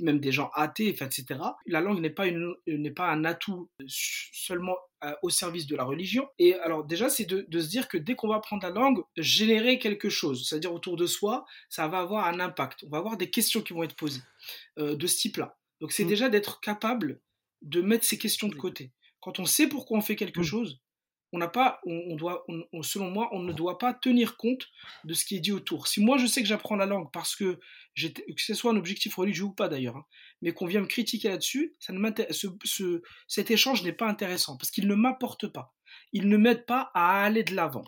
même 0.00 0.20
des 0.20 0.30
gens 0.30 0.50
athées, 0.54 0.88
etc. 0.88 1.24
La 1.66 1.80
langue 1.80 2.00
n'est 2.00 2.10
pas, 2.10 2.26
n'est 2.66 2.90
pas 2.90 3.10
un 3.10 3.24
atout 3.24 3.68
seulement 3.86 4.76
euh, 5.04 5.12
au 5.22 5.30
service 5.30 5.66
de 5.66 5.76
la 5.76 5.84
religion. 5.84 6.28
Et 6.38 6.54
alors 6.54 6.84
déjà, 6.84 7.08
c'est 7.08 7.24
de, 7.24 7.60
se 7.60 7.68
dire 7.68 7.88
que 7.88 7.98
dès 7.98 8.14
qu'on 8.14 8.28
va 8.28 8.36
apprendre 8.36 8.62
la 8.62 8.70
langue, 8.70 9.02
générer 9.16 9.78
quelque 9.78 10.08
chose, 10.08 10.48
c'est-à-dire 10.48 10.72
autour 10.72 10.96
de 10.96 11.06
soi, 11.06 11.44
ça 11.68 11.88
va 11.88 11.98
avoir 12.00 12.26
un 12.26 12.40
impact. 12.40 12.84
On 12.84 12.90
va 12.90 12.98
avoir 12.98 13.16
des 13.16 13.30
questions 13.30 13.60
qui 13.60 13.72
vont 13.72 13.82
être 13.82 13.96
posées 13.96 14.22
euh, 14.78 14.94
de 14.94 15.06
ce 15.06 15.18
type-là. 15.18 15.56
Donc 15.80 15.92
c'est 15.92 16.04
mmh. 16.04 16.08
déjà 16.08 16.28
d'être 16.28 16.60
capable 16.60 17.20
de 17.62 17.80
mettre 17.80 18.04
ces 18.04 18.18
questions 18.18 18.48
de 18.48 18.54
côté. 18.54 18.92
Quand 19.20 19.38
on 19.40 19.44
sait 19.44 19.68
pourquoi 19.68 19.98
on 19.98 20.02
fait 20.02 20.16
quelque 20.16 20.40
mmh. 20.40 20.44
chose, 20.44 20.80
on 21.32 21.38
n'a 21.38 21.48
pas, 21.48 21.80
on, 21.84 22.16
doit, 22.16 22.46
selon 22.82 23.10
moi, 23.10 23.28
on 23.32 23.40
ne 23.40 23.52
doit 23.52 23.78
pas 23.78 23.92
tenir 23.92 24.36
compte 24.36 24.66
de 25.04 25.14
ce 25.14 25.24
qui 25.24 25.36
est 25.36 25.40
dit 25.40 25.52
autour. 25.52 25.86
Si 25.86 26.00
moi 26.02 26.16
je 26.16 26.26
sais 26.26 26.42
que 26.42 26.48
j'apprends 26.48 26.76
la 26.76 26.86
langue 26.86 27.10
parce 27.12 27.36
que, 27.36 27.58
que 27.96 28.42
ce 28.42 28.54
soit 28.54 28.72
un 28.72 28.76
objectif 28.76 29.14
religieux 29.16 29.44
ou 29.44 29.52
pas 29.52 29.68
d'ailleurs, 29.68 29.96
hein, 29.96 30.06
mais 30.40 30.52
qu'on 30.52 30.66
vient 30.66 30.80
me 30.80 30.86
critiquer 30.86 31.28
là-dessus, 31.28 31.74
ça 31.78 31.92
ne 31.92 32.10
ce, 32.30 33.02
cet 33.26 33.50
échange 33.50 33.82
n'est 33.82 33.92
pas 33.92 34.08
intéressant 34.08 34.56
parce 34.56 34.70
qu'il 34.70 34.88
ne 34.88 34.94
m'apporte 34.94 35.48
pas. 35.48 35.74
Il 36.12 36.28
ne 36.28 36.36
m'aide 36.36 36.64
pas 36.64 36.90
à 36.94 37.22
aller 37.22 37.44
de 37.44 37.54
l'avant. 37.54 37.84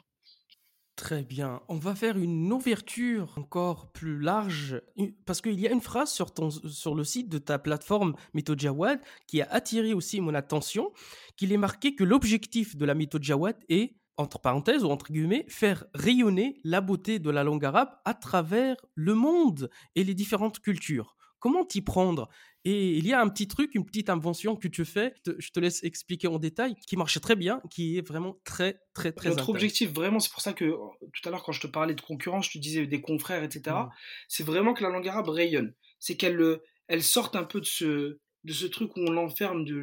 Très 1.01 1.23
bien. 1.23 1.63
On 1.69 1.77
va 1.77 1.95
faire 1.95 2.19
une 2.19 2.53
ouverture 2.53 3.33
encore 3.39 3.91
plus 3.91 4.21
large 4.21 4.83
parce 5.25 5.41
qu'il 5.41 5.59
y 5.59 5.67
a 5.67 5.73
une 5.73 5.81
phrase 5.81 6.11
sur, 6.13 6.35
ton, 6.35 6.51
sur 6.51 6.95
le 6.95 7.05
site 7.05 7.31
de 7.31 7.39
ta 7.39 7.59
plateforme 7.59 8.15
Méthode 8.35 8.61
Jawad 8.61 9.01
qui 9.27 9.41
a 9.41 9.49
attiré 9.51 9.95
aussi 9.95 10.21
mon 10.21 10.35
attention, 10.35 10.93
qu'il 11.39 11.55
est 11.55 11.57
marqué 11.57 11.95
que 11.95 12.05
l'objectif 12.05 12.77
de 12.77 12.85
la 12.85 12.95
méthode 12.95 13.23
Jawad 13.23 13.57
est, 13.71 13.97
entre 14.19 14.41
parenthèses 14.41 14.85
ou 14.85 14.91
entre 14.91 15.11
guillemets, 15.11 15.47
faire 15.49 15.87
rayonner 15.95 16.61
la 16.65 16.83
beauté 16.83 17.19
de 17.19 17.31
la 17.31 17.45
langue 17.45 17.65
arabe 17.65 17.93
à 18.05 18.13
travers 18.13 18.77
le 18.95 19.15
monde 19.15 19.71
et 19.95 20.05
les 20.05 20.13
différentes 20.13 20.61
cultures. 20.61 21.17
Comment 21.41 21.65
t'y 21.65 21.83
prendre? 21.83 22.29
Et 22.65 22.97
il 22.97 23.07
y 23.07 23.13
a 23.15 23.21
un 23.21 23.29
petit 23.29 23.49
truc, 23.49 23.75
une 23.75 23.87
petite 23.87 24.11
invention 24.11 24.55
que 24.55 24.69
tu 24.69 24.85
fais, 24.85 25.15
je 25.27 25.51
te 25.51 25.59
laisse 25.59 25.83
expliquer 25.83 26.29
en 26.29 26.39
détail, 26.39 26.75
qui 26.87 26.97
marche 26.97 27.19
très 27.21 27.35
bien, 27.35 27.63
qui 27.71 27.97
est 27.97 28.07
vraiment 28.07 28.39
très, 28.45 28.81
très, 28.93 29.13
très 29.13 29.31
Notre 29.31 29.49
objectif, 29.49 29.91
vraiment, 29.91 30.21
c'est 30.21 30.31
pour 30.31 30.43
ça 30.43 30.53
que 30.53 30.67
euh, 30.67 30.77
tout 31.01 31.27
à 31.27 31.31
l'heure, 31.31 31.43
quand 31.43 31.53
je 31.53 31.63
te 31.63 31.67
parlais 31.67 31.95
de 31.95 32.01
concurrence, 32.03 32.47
je 32.47 32.53
te 32.53 32.59
disais 32.59 32.87
des 32.87 33.01
confrères, 33.01 33.43
etc., 33.43 33.75
mmh. 33.77 33.89
c'est 34.29 34.45
vraiment 34.45 34.75
que 34.75 34.83
la 34.83 34.91
langue 34.91 35.09
arabe 35.09 35.31
rayonne. 35.31 35.75
C'est 35.99 36.17
qu'elle 36.17 36.41
euh, 36.41 36.63
elle 36.87 37.03
sorte 37.03 37.37
un 37.37 37.45
peu 37.45 37.61
de 37.61 37.67
ce, 37.67 38.19
de 38.45 38.53
ce 38.53 38.67
truc 38.67 38.97
où 38.97 39.01
on 39.01 39.11
l'enferme 39.11 39.65
de 39.65 39.83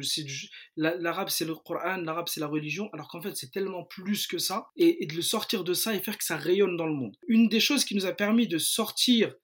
l'arabe 0.76 1.28
c'est 1.28 1.44
le 1.44 1.54
Coran 1.54 1.98
l'arabe 1.98 2.28
c'est 2.28 2.40
la 2.40 2.46
religion 2.46 2.90
alors 2.92 3.08
qu'en 3.08 3.20
fait 3.20 3.36
c'est 3.36 3.50
tellement 3.50 3.84
plus 3.84 4.26
que 4.26 4.38
ça 4.38 4.68
et, 4.76 5.06
de 5.06 5.14
le 5.14 5.22
sortir 5.22 5.64
de 5.64 5.74
ça 5.74 5.94
et 5.94 6.00
faire 6.00 6.18
que 6.18 6.24
ça 6.24 6.36
rayonne 6.36 6.76
dans 6.76 6.86
le 6.86 6.94
monde 6.94 7.16
une 7.28 7.48
des 7.48 7.60
choses 7.60 7.84
qui 7.84 7.94
nous 7.94 8.06
a 8.06 8.12
permis 8.12 8.48
de 8.48 8.58
sortir 8.58 9.34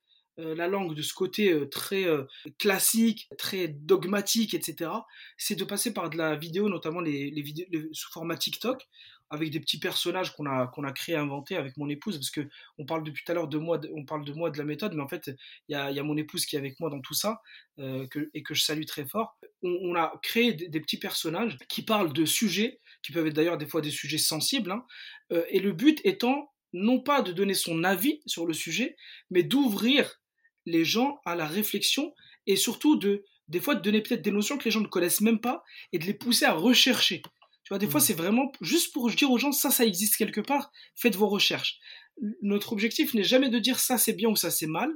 euh, 0.41 0.55
la 0.57 0.67
langue 0.67 0.95
de 0.95 1.03
ce 1.03 1.15
côté 1.15 1.53
euh, 1.53 1.69
très 1.69 2.05
euh, 2.05 2.25
classique, 2.59 3.29
très 3.39 3.69
dogmatique, 3.69 4.55
etc., 4.55 4.91
c'est 5.37 5.55
de 5.55 5.65
passer 5.65 5.95
par 5.95 6.11
de 6.11 6.19
la 6.19 6.35
vidéo, 6.35 6.69
notamment 6.69 7.01
les, 7.01 7.31
vidéos 7.31 7.67
sous 7.93 8.11
format 8.11 8.37
TikTok, 8.37 8.83
avec 9.31 9.51
des 9.51 9.61
petits 9.61 9.79
personnages 9.79 10.35
qu'on 10.35 10.47
a, 10.47 10.67
qu'on 10.67 10.85
a 10.85 10.93
inventés 11.17 11.57
avec 11.57 11.77
mon 11.77 11.89
épouse, 11.89 12.17
parce 12.17 12.31
que 12.31 12.49
on 12.79 12.85
parle 12.85 13.05
depuis 13.05 13.23
tout 13.25 13.31
à 13.31 13.35
l'heure 13.37 13.47
de 13.47 13.59
moi, 13.59 13.81
on 13.95 14.05
parle 14.05 14.25
de 14.25 14.33
moi, 14.33 14.51
de 14.51 14.59
la 14.59 14.65
méthode, 14.65 14.95
mais 14.95 15.03
en 15.03 15.09
fait, 15.09 15.31
il 15.69 15.73
y 15.73 15.77
a, 15.77 16.03
mon 16.03 16.17
épouse 16.17 16.47
qui 16.47 16.57
est 16.57 16.59
avec 16.59 16.81
moi 16.81 16.91
dans 16.91 17.01
tout 17.01 17.15
ça, 17.15 17.41
et 17.79 18.43
que 18.43 18.55
je 18.55 18.63
salue 18.63 18.85
très 18.85 19.07
fort. 19.07 19.37
On, 19.63 19.95
a 19.95 20.13
créé 20.23 20.53
des, 20.53 20.81
petits 20.81 20.99
personnages 20.99 21.57
qui 21.69 21.83
parlent 21.83 22.13
de 22.13 22.25
sujets, 22.25 22.81
qui 23.03 23.13
peuvent 23.13 23.27
être 23.27 23.35
d'ailleurs 23.35 23.59
des 23.59 23.67
fois 23.67 23.81
des 23.81 23.91
sujets 23.91 24.19
sensibles, 24.19 24.73
hein, 24.73 24.85
et 25.31 25.59
le 25.59 25.73
but 25.73 26.01
étant 26.05 26.53
non 26.75 27.01
pas 27.01 27.23
de 27.23 27.33
donner 27.33 27.55
son 27.55 27.83
avis 27.85 28.21
sur 28.27 28.47
le 28.47 28.53
sujet, 28.53 28.97
mais 29.31 29.43
d'ouvrir 29.43 30.21
les 30.67 30.85
gens 30.85 31.21
à 31.25 31.35
la 31.35 31.47
réflexion 31.47 32.15
et 32.47 32.57
surtout 32.57 32.97
de 32.97 33.25
des 33.49 33.61
fois 33.61 33.75
de 33.75 33.83
donner 33.83 34.01
peut-être 34.01 34.23
des 34.23 34.31
notions 34.31 34.57
que 34.57 34.65
les 34.65 34.71
gens 34.71 34.81
ne 34.81 34.87
connaissent 34.87 35.21
même 35.21 35.41
pas 35.41 35.63
et 35.93 35.99
de 35.99 36.05
les 36.05 36.15
pousser 36.15 36.47
à 36.47 36.55
rechercher. 36.55 37.23
Tu 37.65 37.71
vois, 37.71 37.79
des 37.79 37.89
fois, 37.89 38.01
mmh. 38.01 38.05
c'est 38.05 38.15
vraiment 38.15 38.53
juste 38.61 38.93
pour 38.93 39.11
dire 39.11 39.31
aux 39.31 39.39
gens, 39.39 39.53
ça, 39.53 39.71
ça 39.71 39.85
existe 39.85 40.17
quelque 40.17 40.41
part, 40.41 40.71
faites 40.95 41.17
vos 41.17 41.29
recherches. 41.29 41.79
Notre 42.43 42.73
objectif 42.73 43.15
n'est 43.15 43.25
jamais 43.25 43.49
de 43.49 43.59
dire 43.59 43.79
ça, 43.79 43.99
c'est 43.99 44.13
bien 44.13 44.29
ou 44.29 44.37
ça, 44.37 44.51
c'est 44.51 44.67
mal, 44.67 44.91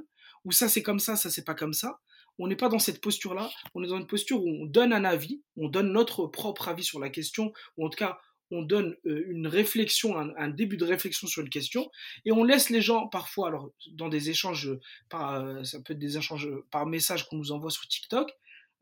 ou 0.45 0.51
ça, 0.51 0.69
c'est 0.69 0.83
comme 0.83 0.99
ça, 0.99 1.15
ça, 1.15 1.29
c'est 1.29 1.43
pas 1.43 1.55
comme 1.55 1.73
ça. 1.73 1.99
On 2.37 2.47
n'est 2.47 2.55
pas 2.55 2.69
dans 2.69 2.79
cette 2.79 3.01
posture-là, 3.01 3.49
on 3.73 3.83
est 3.83 3.87
dans 3.87 3.97
une 3.97 4.07
posture 4.07 4.41
où 4.41 4.49
on 4.49 4.65
donne 4.65 4.93
un 4.93 5.03
avis, 5.03 5.43
on 5.57 5.67
donne 5.67 5.91
notre 5.91 6.27
propre 6.27 6.69
avis 6.69 6.83
sur 6.83 6.99
la 6.99 7.09
question, 7.09 7.51
ou 7.77 7.85
en 7.85 7.89
tout 7.89 7.97
cas, 7.97 8.19
on 8.51 8.61
donne 8.61 8.95
euh, 9.05 9.25
une 9.27 9.47
réflexion, 9.47 10.17
un, 10.17 10.49
début 10.49 10.77
de 10.77 10.85
réflexion 10.85 11.27
sur 11.27 11.41
une 11.41 11.49
question, 11.49 11.91
et 12.25 12.31
on 12.31 12.43
laisse 12.43 12.69
les 12.69 12.81
gens 12.81 13.07
parfois, 13.07 13.47
alors 13.47 13.71
dans 13.91 14.09
des 14.09 14.29
échanges, 14.29 14.71
par, 15.09 15.35
euh, 15.35 15.63
ça 15.63 15.79
peut 15.81 15.93
être 15.93 15.99
des 15.99 16.17
échanges 16.17 16.49
par 16.71 16.85
message 16.85 17.27
qu'on 17.27 17.37
nous 17.37 17.51
envoie 17.51 17.71
sur 17.71 17.87
TikTok, 17.87 18.31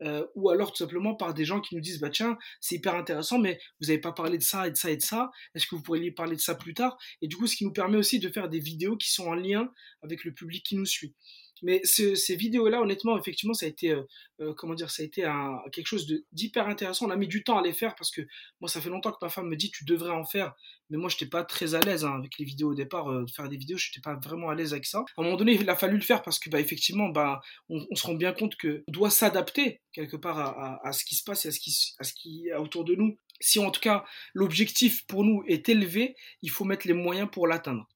euh, 0.02 0.24
ou 0.36 0.48
alors 0.50 0.70
tout 0.70 0.78
simplement 0.78 1.16
par 1.16 1.34
des 1.34 1.44
gens 1.44 1.60
qui 1.60 1.74
nous 1.74 1.80
disent 1.80 1.98
bah 1.98 2.08
tiens 2.08 2.38
c'est 2.60 2.76
hyper 2.76 2.94
intéressant 2.94 3.40
mais 3.40 3.58
vous 3.80 3.88
n'avez 3.88 3.98
pas 3.98 4.12
parlé 4.12 4.38
de 4.38 4.44
ça 4.44 4.68
et 4.68 4.70
de 4.70 4.76
ça 4.76 4.92
et 4.92 4.96
de 4.96 5.02
ça 5.02 5.32
est-ce 5.56 5.66
que 5.66 5.74
vous 5.74 5.82
pourriez 5.82 6.12
parler 6.12 6.36
de 6.36 6.40
ça 6.40 6.54
plus 6.54 6.72
tard? 6.72 6.96
Et 7.20 7.26
du 7.26 7.36
coup 7.36 7.48
ce 7.48 7.56
qui 7.56 7.64
nous 7.64 7.72
permet 7.72 7.96
aussi 7.96 8.20
de 8.20 8.28
faire 8.28 8.48
des 8.48 8.60
vidéos 8.60 8.96
qui 8.96 9.10
sont 9.10 9.26
en 9.26 9.34
lien 9.34 9.72
avec 10.02 10.22
le 10.22 10.32
public 10.32 10.64
qui 10.64 10.76
nous 10.76 10.86
suit 10.86 11.16
mais 11.62 11.80
ces 11.84 12.36
vidéos-là, 12.36 12.80
honnêtement, 12.80 13.18
effectivement, 13.18 13.54
ça 13.54 13.66
a 13.66 13.68
été, 13.68 13.90
euh, 13.90 14.02
euh, 14.40 14.54
comment 14.54 14.74
dire, 14.74 14.90
ça 14.90 15.02
a 15.02 15.06
été 15.06 15.24
un, 15.24 15.58
quelque 15.72 15.86
chose 15.86 16.06
d'hyper 16.32 16.68
intéressant. 16.68 17.06
On 17.06 17.10
a 17.10 17.16
mis 17.16 17.28
du 17.28 17.42
temps 17.42 17.58
à 17.58 17.62
les 17.62 17.72
faire 17.72 17.94
parce 17.94 18.10
que 18.10 18.22
moi, 18.60 18.68
ça 18.68 18.80
fait 18.80 18.90
longtemps 18.90 19.12
que 19.12 19.18
ma 19.20 19.28
femme 19.28 19.48
me 19.48 19.56
dit 19.56 19.70
tu 19.70 19.84
devrais 19.84 20.10
en 20.10 20.24
faire, 20.24 20.54
mais 20.90 20.98
moi, 20.98 21.08
je 21.08 21.16
n'étais 21.16 21.26
pas 21.26 21.44
très 21.44 21.74
à 21.74 21.80
l'aise 21.80 22.04
hein, 22.04 22.16
avec 22.18 22.38
les 22.38 22.44
vidéos 22.44 22.70
au 22.70 22.74
départ. 22.74 23.10
Euh, 23.10 23.26
faire 23.34 23.48
des 23.48 23.56
vidéos, 23.56 23.78
je 23.78 23.90
n'étais 23.90 24.00
pas 24.00 24.16
vraiment 24.16 24.50
à 24.50 24.54
l'aise 24.54 24.72
avec 24.72 24.86
ça. 24.86 24.98
À 24.98 25.20
un 25.20 25.24
moment 25.24 25.36
donné, 25.36 25.52
il 25.52 25.68
a 25.68 25.76
fallu 25.76 25.96
le 25.96 26.02
faire 26.02 26.22
parce 26.22 26.38
que, 26.38 26.50
bah, 26.50 26.60
effectivement, 26.60 27.08
bah, 27.08 27.40
on, 27.68 27.84
se 27.94 28.06
rend 28.06 28.14
bien 28.14 28.32
compte 28.32 28.56
que 28.56 28.84
doit 28.88 29.10
s'adapter 29.10 29.80
quelque 29.92 30.16
part 30.16 30.38
à, 30.38 30.86
à, 30.86 30.92
ce 30.92 31.04
qui 31.04 31.14
se 31.14 31.24
passe 31.24 31.44
et 31.44 31.48
à 31.48 31.52
ce 31.52 31.60
qui, 31.60 31.94
à 31.98 32.04
ce 32.04 32.12
qui 32.14 32.48
est 32.48 32.54
autour 32.54 32.84
de 32.84 32.94
nous. 32.94 33.16
Si 33.40 33.60
en 33.60 33.70
tout 33.70 33.80
cas 33.80 34.04
l'objectif 34.34 35.06
pour 35.06 35.24
nous 35.24 35.44
est 35.46 35.68
élevé, 35.68 36.16
il 36.42 36.50
faut 36.50 36.64
mettre 36.64 36.86
les 36.88 36.92
moyens 36.92 37.28
pour 37.30 37.46
l'atteindre. 37.46 37.88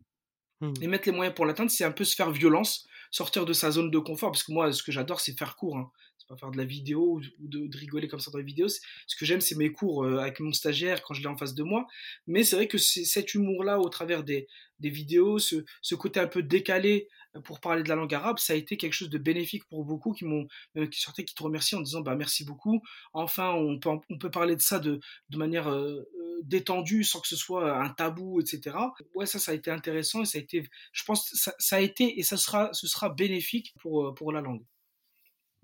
Mmh. 0.61 0.73
Et 0.81 0.87
mettre 0.87 1.09
les 1.09 1.15
moyens 1.15 1.35
pour 1.35 1.45
l'atteindre, 1.45 1.71
c'est 1.71 1.85
un 1.85 1.91
peu 1.91 2.05
se 2.05 2.15
faire 2.15 2.31
violence 2.31 2.87
sortir 3.13 3.47
de 3.47 3.53
sa 3.53 3.71
zone 3.71 3.93
de 3.93 3.99
confort, 3.99 4.33
parce 4.33 4.43
que 4.43 4.51
moi, 4.51 4.73
ce 4.73 4.83
que 4.83 4.91
j'adore, 4.91 5.21
c'est 5.21 5.39
faire 5.39 5.55
court. 5.55 5.77
Hein 5.77 5.93
pas 6.33 6.37
faire 6.37 6.51
de 6.51 6.57
la 6.57 6.65
vidéo 6.65 7.21
ou 7.41 7.49
de, 7.49 7.77
rigoler 7.77 8.09
comme 8.09 8.21
ça 8.21 8.31
dans 8.31 8.39
les 8.39 8.45
vidéos. 8.45 8.69
Ce 8.69 9.17
que 9.17 9.25
j'aime, 9.25 9.41
c'est 9.41 9.57
mes 9.57 9.73
cours 9.73 10.05
euh, 10.05 10.19
avec 10.19 10.41
mon 10.41 10.53
stagiaire 10.53 11.03
quand 11.03 11.15
je 11.15 11.21
l'ai 11.21 11.29
en 11.29 11.37
face 11.37 11.55
de 11.55 11.63
moi. 11.63 11.87
Mais 12.27 12.45
c'est 12.45 12.57
vrai 12.57 12.69
que 12.69 12.79
cet 12.79 13.35
humour-là, 13.35 13.79
au 13.81 13.89
travers 13.89 14.25
des, 14.25 14.47
vidéos, 14.81 15.39
ce, 15.39 15.95
côté 15.95 16.21
un 16.21 16.27
peu 16.27 16.43
décalé 16.43 17.09
euh, 17.37 17.41
pour 17.41 17.61
parler 17.61 17.83
de 17.83 17.89
la 17.89 17.95
langue 17.95 18.15
arabe, 18.15 18.39
ça 18.39 18.53
a 18.53 18.57
été 18.57 18.77
quelque 18.77 18.95
chose 18.95 19.11
de 19.11 19.19
bénéfique 19.19 19.65
pour 19.69 19.85
beaucoup 19.85 20.13
qui 20.13 20.25
m'ont 20.25 20.47
euh, 20.77 20.87
qui 20.87 21.01
sortaient, 21.01 21.25
qui 21.25 21.35
te 21.35 21.43
remercient 21.43 21.77
en 21.77 21.83
disant 21.83 22.01
bah 22.01 22.17
merci 22.17 22.45
beaucoup. 22.45 22.83
Enfin, 23.13 23.53
on 23.53 23.79
peut 24.19 24.31
parler 24.31 24.57
de 24.57 24.63
ça 24.63 24.79
de 24.81 25.01
manière 25.31 25.69
détendue 26.43 27.05
sans 27.05 27.21
que 27.21 27.29
ce 27.29 27.37
soit 27.37 27.81
un 27.81 27.91
tabou, 27.91 28.41
etc. 28.41 28.77
Ouais, 29.15 29.27
ça, 29.27 29.39
ça 29.39 29.53
a 29.53 29.55
été 29.55 29.71
intéressant 29.71 30.23
et 30.23 30.27
ça 30.27 30.39
a 30.39 30.41
été, 30.41 30.65
je 30.93 31.05
pense, 31.05 31.31
ça, 31.35 31.53
ça 31.59 31.77
a 31.77 31.81
été 31.81 32.19
et 32.19 32.23
ça 32.23 32.37
sera, 32.37 32.71
ce 32.73 32.87
sera 32.87 33.09
bénéfique 33.11 33.75
pour 33.81 34.15
pour 34.15 34.33
la 34.33 34.41
langue. 34.41 34.65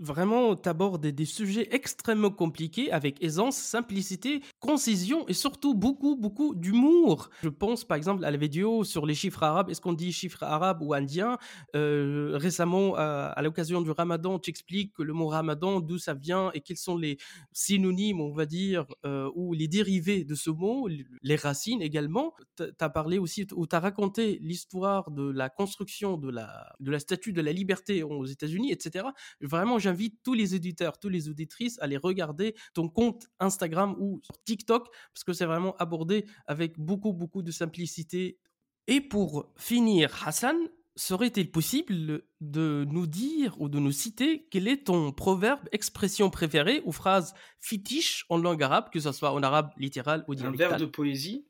Vraiment, 0.00 0.54
tu 0.54 0.68
abordes 0.68 1.04
des 1.08 1.24
sujets 1.24 1.68
extrêmement 1.74 2.30
compliqués 2.30 2.92
avec 2.92 3.20
aisance, 3.20 3.56
simplicité, 3.56 4.42
concision 4.60 5.26
et 5.28 5.32
surtout 5.32 5.74
beaucoup, 5.74 6.16
beaucoup 6.16 6.54
d'humour. 6.54 7.30
Je 7.42 7.48
pense 7.48 7.84
par 7.84 7.96
exemple 7.96 8.24
à 8.24 8.30
la 8.30 8.36
vidéo 8.36 8.84
sur 8.84 9.06
les 9.06 9.14
chiffres 9.14 9.42
arabes. 9.42 9.70
Est-ce 9.70 9.80
qu'on 9.80 9.92
dit 9.92 10.12
chiffres 10.12 10.42
arabes 10.42 10.82
ou 10.82 10.94
indiens? 10.94 11.38
Euh, 11.76 12.32
Récemment, 12.34 12.94
à, 12.96 13.40
l'occasion 13.42 13.80
du 13.80 13.90
ramadan, 13.90 14.38
tu 14.38 14.50
expliques 14.50 14.92
que 14.94 15.02
le 15.02 15.12
mot 15.12 15.28
ramadan, 15.28 15.80
d'où 15.80 15.98
ça 15.98 16.14
vient 16.14 16.50
et 16.54 16.60
quels 16.60 16.76
sont 16.76 16.96
les 16.96 17.18
synonymes, 17.52 18.20
on 18.20 18.32
va 18.32 18.46
dire, 18.46 18.86
euh, 19.04 19.30
ou 19.34 19.52
les 19.52 19.68
dérivés 19.68 20.24
de 20.24 20.34
ce 20.34 20.50
mot, 20.50 20.88
les 21.22 21.36
racines 21.36 21.82
également. 21.82 22.34
Tu 22.56 22.64
as 22.80 22.88
parlé 22.90 23.18
aussi, 23.18 23.46
ou 23.54 23.66
tu 23.66 23.76
as 23.76 23.80
raconté 23.80 24.38
l'histoire 24.42 25.10
de 25.10 25.30
la 25.30 25.48
construction 25.48 26.16
de 26.16 26.30
la, 26.30 26.72
de 26.80 26.90
la 26.90 26.98
statue 26.98 27.32
de 27.32 27.40
la 27.40 27.52
liberté 27.52 28.02
aux 28.02 28.26
États-Unis, 28.26 28.72
etc. 28.72 29.06
Vraiment, 29.40 29.78
j'invite 29.78 30.18
tous 30.22 30.34
les 30.34 30.54
éditeurs, 30.54 30.98
tous 30.98 31.08
les 31.08 31.28
auditrices 31.28 31.78
à 31.80 31.84
aller 31.84 31.96
regarder 31.96 32.54
ton 32.74 32.88
compte 32.88 33.26
Instagram 33.40 33.94
ou 33.98 34.20
TikTok 34.48 34.88
parce 35.12 35.24
que 35.24 35.32
c'est 35.32 35.46
vraiment 35.46 35.76
abordé 35.76 36.26
avec 36.46 36.78
beaucoup, 36.78 37.12
beaucoup 37.12 37.42
de 37.42 37.50
simplicité. 37.50 38.38
Et 38.86 39.00
pour 39.02 39.52
finir, 39.56 40.26
Hassan, 40.26 40.56
serait-il 40.98 41.50
possible 41.50 42.22
de 42.40 42.84
nous 42.90 43.06
dire 43.06 43.60
ou 43.60 43.68
de 43.68 43.78
nous 43.78 43.92
citer 43.92 44.48
quel 44.50 44.66
est 44.66 44.86
ton 44.86 45.12
proverbe, 45.12 45.60
expression 45.70 46.28
préférée 46.28 46.82
ou 46.84 46.92
phrase 46.92 47.34
fétiche 47.60 48.26
en 48.28 48.36
langue 48.36 48.62
arabe, 48.62 48.90
que 48.92 48.98
ce 48.98 49.12
soit 49.12 49.32
en 49.32 49.42
arabe 49.42 49.70
littéral 49.76 50.24
ou 50.26 50.34
dialectal 50.34 50.66
Un 50.66 50.70
vers 50.70 50.78
de 50.80 50.86
poésie. 50.86 51.46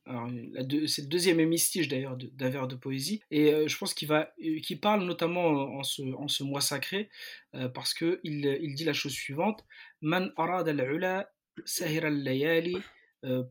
C'est 0.86 1.02
le 1.02 1.08
deuxième 1.08 1.40
hémistiche 1.40 1.88
d'ailleurs 1.88 2.16
d'un 2.16 2.50
vers 2.50 2.68
de 2.68 2.74
poésie. 2.74 3.22
Et 3.30 3.54
euh, 3.54 3.68
je 3.68 3.78
pense 3.78 3.94
qu'il 3.94 4.08
va, 4.08 4.32
euh, 4.44 4.60
qui 4.60 4.76
parle 4.76 5.04
notamment 5.04 5.46
en 5.46 5.82
ce, 5.82 6.02
en 6.14 6.28
ce 6.28 6.42
mois 6.42 6.60
sacré, 6.60 7.08
euh, 7.54 7.68
parce 7.68 7.94
qu'il 7.94 8.58
il 8.60 8.74
dit 8.74 8.84
la 8.84 8.92
chose 8.92 9.12
suivante 9.12 9.64
Man 10.02 10.30
arad 10.36 10.68
al-ula 10.68 11.30
sahir 11.64 12.04
al-layali. 12.04 12.76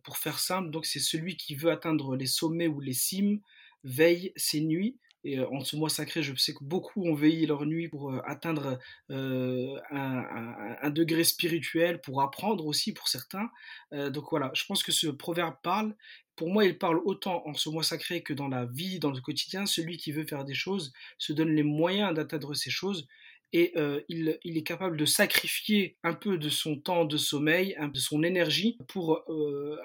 Pour 0.04 0.18
faire 0.18 0.40
simple, 0.40 0.72
donc 0.72 0.86
c'est 0.86 1.02
celui 1.02 1.36
qui 1.36 1.54
veut 1.54 1.72
atteindre 1.72 2.16
les 2.16 2.26
sommets 2.26 2.68
ou 2.68 2.80
les 2.80 2.94
cimes, 2.94 3.42
veille 3.84 4.32
ses 4.38 4.62
nuits 4.62 4.98
et 5.24 5.42
en 5.42 5.60
ce 5.60 5.76
mois 5.76 5.90
sacré, 5.90 6.24
je 6.24 6.34
sais 6.36 6.54
que 6.54 6.64
beaucoup 6.64 7.06
ont 7.06 7.14
veillé 7.14 7.48
leur 7.48 7.66
nuit 7.66 7.90
pour 7.90 8.14
atteindre 8.26 8.80
un, 9.10 10.90
degré 10.90 11.26
spirituel, 11.26 12.00
pour 12.00 12.22
apprendre 12.22 12.66
aussi 12.66 12.94
pour 12.94 13.10
certains. 13.10 13.50
donc 13.92 14.26
voilà, 14.32 14.52
je 14.54 14.64
pense 14.66 14.84
que 14.84 14.94
ce 14.94 15.08
proverbe 15.08 15.56
parle. 15.64 15.96
Pour 16.38 16.50
moi, 16.50 16.64
il 16.66 16.78
parle 16.78 17.02
autant 17.04 17.46
en 17.46 17.54
ce 17.56 17.68
mois 17.68 17.84
sacré 17.84 18.22
que 18.22 18.34
dans 18.34 18.48
la 18.48 18.66
vie, 18.66 19.00
dans 19.00 19.12
le 19.12 19.20
quotidien. 19.20 19.66
Celui 19.66 19.98
qui 19.98 20.12
veut 20.12 20.26
faire 20.26 20.46
des 20.46 20.54
choses 20.54 20.94
se 21.18 21.34
donne 21.34 21.54
les 21.54 21.64
moyens 21.64 22.14
d'atteindre 22.14 22.54
ces 22.54 22.70
choses 22.70 23.08
et 23.54 23.74
il, 24.10 24.38
est 24.44 24.64
capable 24.64 24.98
de 24.98 25.06
sacrifier 25.06 25.98
un 26.04 26.14
peu 26.14 26.38
de 26.38 26.50
son 26.50 26.78
temps 26.78 27.06
de 27.06 27.18
sommeil, 27.18 27.78
de 27.94 28.00
son 28.00 28.24
énergie 28.24 28.78
pour 28.88 29.24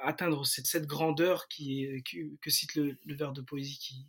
atteindre 0.03 0.45
cette, 0.45 0.87
grandeur 0.87 1.49
qui, 1.49 2.03
que 2.41 2.51
cite 2.51 2.75
le, 2.75 2.97
le 3.05 3.15
vers 3.15 3.33
de 3.33 3.41
poésie 3.41 3.79
qui, 3.79 4.07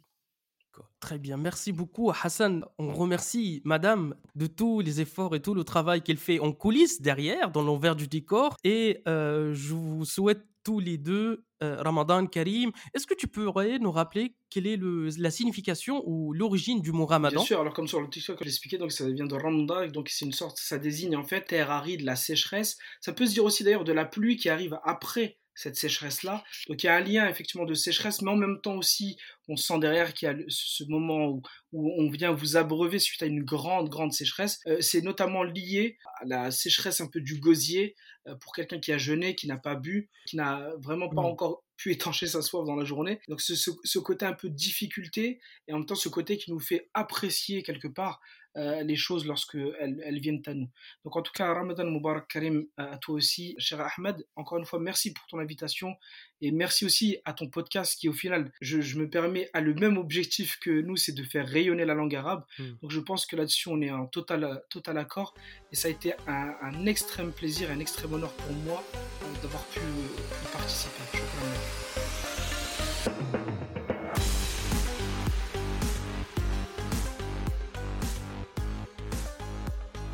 Très 0.99 1.17
bien, 1.17 1.37
merci 1.37 1.71
beaucoup 1.71 2.11
Hassan. 2.11 2.65
On 2.77 2.93
remercie 2.93 3.61
Madame 3.65 4.15
de 4.35 4.47
tous 4.47 4.79
les 4.79 5.01
efforts 5.01 5.35
et 5.35 5.41
tout 5.41 5.53
le 5.53 5.63
travail 5.63 6.01
qu'elle 6.01 6.17
fait 6.17 6.39
en 6.39 6.51
coulisses 6.51 7.01
derrière, 7.01 7.51
dans 7.51 7.61
l'envers 7.61 7.95
du 7.95 8.07
décor. 8.07 8.57
Et 8.63 9.01
euh, 9.07 9.53
je 9.53 9.73
vous 9.73 10.05
souhaite 10.05 10.45
tous 10.63 10.79
les 10.79 10.97
deux 10.97 11.45
euh, 11.61 11.81
Ramadan 11.81 12.25
Karim. 12.25 12.71
Est-ce 12.93 13.05
que 13.05 13.13
tu 13.13 13.27
pourrais 13.27 13.79
nous 13.79 13.91
rappeler 13.91 14.35
quelle 14.49 14.67
est 14.67 14.79
la 15.17 15.31
signification 15.31 16.03
ou 16.05 16.33
l'origine 16.33 16.81
du 16.81 16.91
mot 16.91 17.05
Ramadan? 17.05 17.37
Bien 17.37 17.45
sûr, 17.45 17.59
alors 17.59 17.73
comme 17.73 17.87
sur 17.87 18.01
le 18.01 18.09
TikTok 18.09 18.39
que 18.39 18.45
j'expliquais, 18.45 18.77
donc 18.77 18.91
ça 18.91 19.09
vient 19.09 19.25
de 19.25 19.35
Ramadan, 19.35 19.87
donc 19.87 20.09
c'est 20.09 20.25
une 20.25 20.31
sorte, 20.31 20.57
ça 20.57 20.77
désigne 20.77 21.15
en 21.15 21.23
fait 21.23 21.41
terre 21.41 21.69
aride, 21.69 22.01
la 22.01 22.15
sécheresse. 22.15 22.77
Ça 23.01 23.13
peut 23.13 23.25
se 23.25 23.33
dire 23.33 23.43
aussi 23.43 23.63
d'ailleurs 23.63 23.83
de 23.83 23.93
la 23.93 24.05
pluie 24.05 24.37
qui 24.37 24.49
arrive 24.49 24.79
après 24.83 25.37
cette 25.55 25.75
sécheresse-là. 25.75 26.43
Donc 26.67 26.83
il 26.83 26.87
y 26.87 26.89
a 26.89 26.95
un 26.95 27.01
lien 27.01 27.27
effectivement 27.27 27.65
de 27.65 27.73
sécheresse, 27.73 28.21
mais 28.21 28.31
en 28.31 28.35
même 28.35 28.59
temps 28.61 28.75
aussi, 28.75 29.17
on 29.47 29.55
sent 29.55 29.79
derrière 29.79 30.13
qu'il 30.13 30.27
y 30.27 30.31
a 30.31 30.35
ce 30.47 30.83
moment 30.85 31.27
où, 31.27 31.41
où, 31.71 31.91
on 32.01 32.09
vient 32.09 32.31
vous 32.31 32.57
abreuver 32.57 32.99
suite 32.99 33.23
à 33.23 33.25
une 33.25 33.43
grande, 33.43 33.89
grande 33.89 34.13
sécheresse. 34.13 34.59
Euh, 34.67 34.81
c'est 34.81 35.01
notamment 35.01 35.43
lié 35.43 35.97
à 36.21 36.25
la 36.25 36.51
sécheresse 36.51 37.01
un 37.01 37.07
peu 37.07 37.21
du 37.21 37.39
gosier 37.39 37.95
euh, 38.27 38.35
pour 38.35 38.53
quelqu'un 38.53 38.79
qui 38.79 38.91
a 38.91 38.97
jeûné, 38.97 39.35
qui 39.35 39.47
n'a 39.47 39.57
pas 39.57 39.75
bu, 39.75 40.09
qui 40.25 40.37
n'a 40.37 40.69
vraiment 40.79 41.09
pas 41.09 41.21
mmh. 41.21 41.25
encore 41.25 41.63
pu 41.75 41.91
étancher 41.91 42.27
sa 42.27 42.41
soif 42.41 42.65
dans 42.65 42.75
la 42.75 42.85
journée. 42.85 43.19
Donc 43.27 43.41
ce, 43.41 43.55
ce, 43.55 43.99
côté 43.99 44.25
un 44.25 44.33
peu 44.33 44.49
difficulté 44.49 45.39
et 45.67 45.73
en 45.73 45.79
même 45.79 45.85
temps 45.85 45.95
ce 45.95 46.09
côté 46.09 46.37
qui 46.37 46.51
nous 46.51 46.59
fait 46.59 46.89
apprécier 46.93 47.63
quelque 47.63 47.87
part 47.87 48.21
euh, 48.55 48.83
les 48.83 48.95
choses 48.95 49.25
lorsque 49.25 49.57
elles, 49.79 50.19
viennent 50.19 50.41
à 50.45 50.53
nous. 50.53 50.69
Donc 51.03 51.15
en 51.15 51.21
tout 51.21 51.31
cas, 51.31 51.51
Ramadan 51.53 51.85
Mubarak 51.85 52.27
Karim 52.27 52.65
à 52.77 52.97
toi 52.97 53.15
aussi, 53.15 53.55
cher 53.57 53.81
Ahmed. 53.81 54.25
Encore 54.35 54.57
une 54.59 54.65
fois, 54.65 54.79
merci 54.79 55.13
pour 55.13 55.25
ton 55.27 55.39
invitation 55.39 55.95
et 56.41 56.51
merci 56.51 56.85
aussi 56.85 57.17
à 57.25 57.33
ton 57.33 57.47
podcast 57.47 57.97
qui 57.99 58.09
au 58.09 58.13
final, 58.13 58.51
je, 58.61 58.77
me 58.97 59.09
permets, 59.09 59.49
a 59.53 59.61
le 59.61 59.73
même 59.73 59.97
objectif 59.97 60.59
que 60.59 60.81
nous, 60.81 60.97
c'est 60.97 61.13
de 61.13 61.23
faire 61.23 61.47
rayonner 61.47 61.85
la 61.85 61.95
langue 61.95 62.15
arabe. 62.15 62.43
Hmm. 62.59 62.73
Donc 62.81 62.91
je 62.91 62.99
pense 62.99 63.25
que 63.25 63.35
là-dessus, 63.35 63.69
on 63.69 63.81
est 63.81 63.91
en 63.91 64.05
total, 64.05 64.61
total 64.69 64.97
accord 64.97 65.33
et 65.71 65.75
ça 65.75 65.87
a 65.87 65.91
été 65.91 66.13
un, 66.27 66.85
extrême 66.85 67.31
plaisir, 67.31 67.71
un 67.71 67.79
extrême 67.79 68.13
honneur 68.13 68.33
pour 68.33 68.53
moi 68.57 68.83
euh, 68.93 69.41
d'avoir 69.41 69.65
pu, 69.67 69.79
pu 69.79 70.51
participer. 70.51 71.23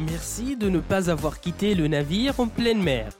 Merci 0.09 0.55
de 0.55 0.69
ne 0.69 0.79
pas 0.79 1.11
avoir 1.11 1.39
quitté 1.39 1.75
le 1.75 1.87
navire 1.87 2.39
en 2.39 2.47
pleine 2.47 2.81
mer. 2.81 3.11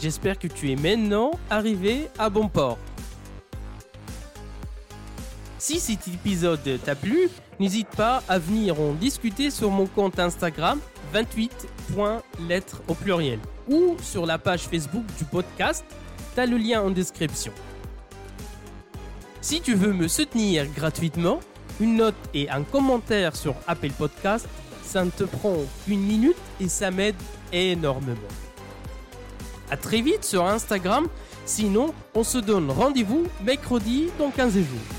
J'espère 0.00 0.38
que 0.38 0.46
tu 0.46 0.70
es 0.70 0.76
maintenant 0.76 1.32
arrivé 1.50 2.08
à 2.16 2.30
bon 2.30 2.48
port. 2.48 2.78
Si 5.58 5.80
cet 5.80 6.06
épisode 6.06 6.60
t'a 6.84 6.94
plu, 6.94 7.28
n'hésite 7.58 7.88
pas 7.88 8.22
à 8.28 8.38
venir 8.38 8.80
en 8.80 8.92
discuter 8.92 9.50
sur 9.50 9.70
mon 9.72 9.86
compte 9.86 10.20
Instagram 10.20 10.78
28.lettres 11.12 12.82
au 12.86 12.94
pluriel 12.94 13.40
ou 13.68 13.96
sur 14.00 14.24
la 14.24 14.38
page 14.38 14.62
Facebook 14.62 15.04
du 15.18 15.24
podcast, 15.24 15.84
t'as 16.36 16.46
le 16.46 16.56
lien 16.56 16.82
en 16.82 16.90
description. 16.90 17.52
Si 19.40 19.60
tu 19.60 19.74
veux 19.74 19.92
me 19.92 20.06
soutenir 20.06 20.66
gratuitement, 20.72 21.40
une 21.80 21.96
note 21.96 22.14
et 22.34 22.48
un 22.48 22.62
commentaire 22.62 23.34
sur 23.34 23.56
Apple 23.66 23.90
Podcast 23.90 24.48
ça 24.88 25.04
ne 25.04 25.10
te 25.10 25.24
prend 25.24 25.56
une 25.86 26.00
minute 26.00 26.36
et 26.60 26.68
ça 26.68 26.90
m'aide 26.90 27.14
énormément. 27.52 28.16
A 29.70 29.76
très 29.76 30.00
vite 30.00 30.24
sur 30.24 30.46
Instagram, 30.46 31.08
sinon 31.44 31.92
on 32.14 32.24
se 32.24 32.38
donne 32.38 32.70
rendez-vous 32.70 33.26
mercredi 33.44 34.08
dans 34.18 34.30
15 34.30 34.54
jours. 34.54 34.97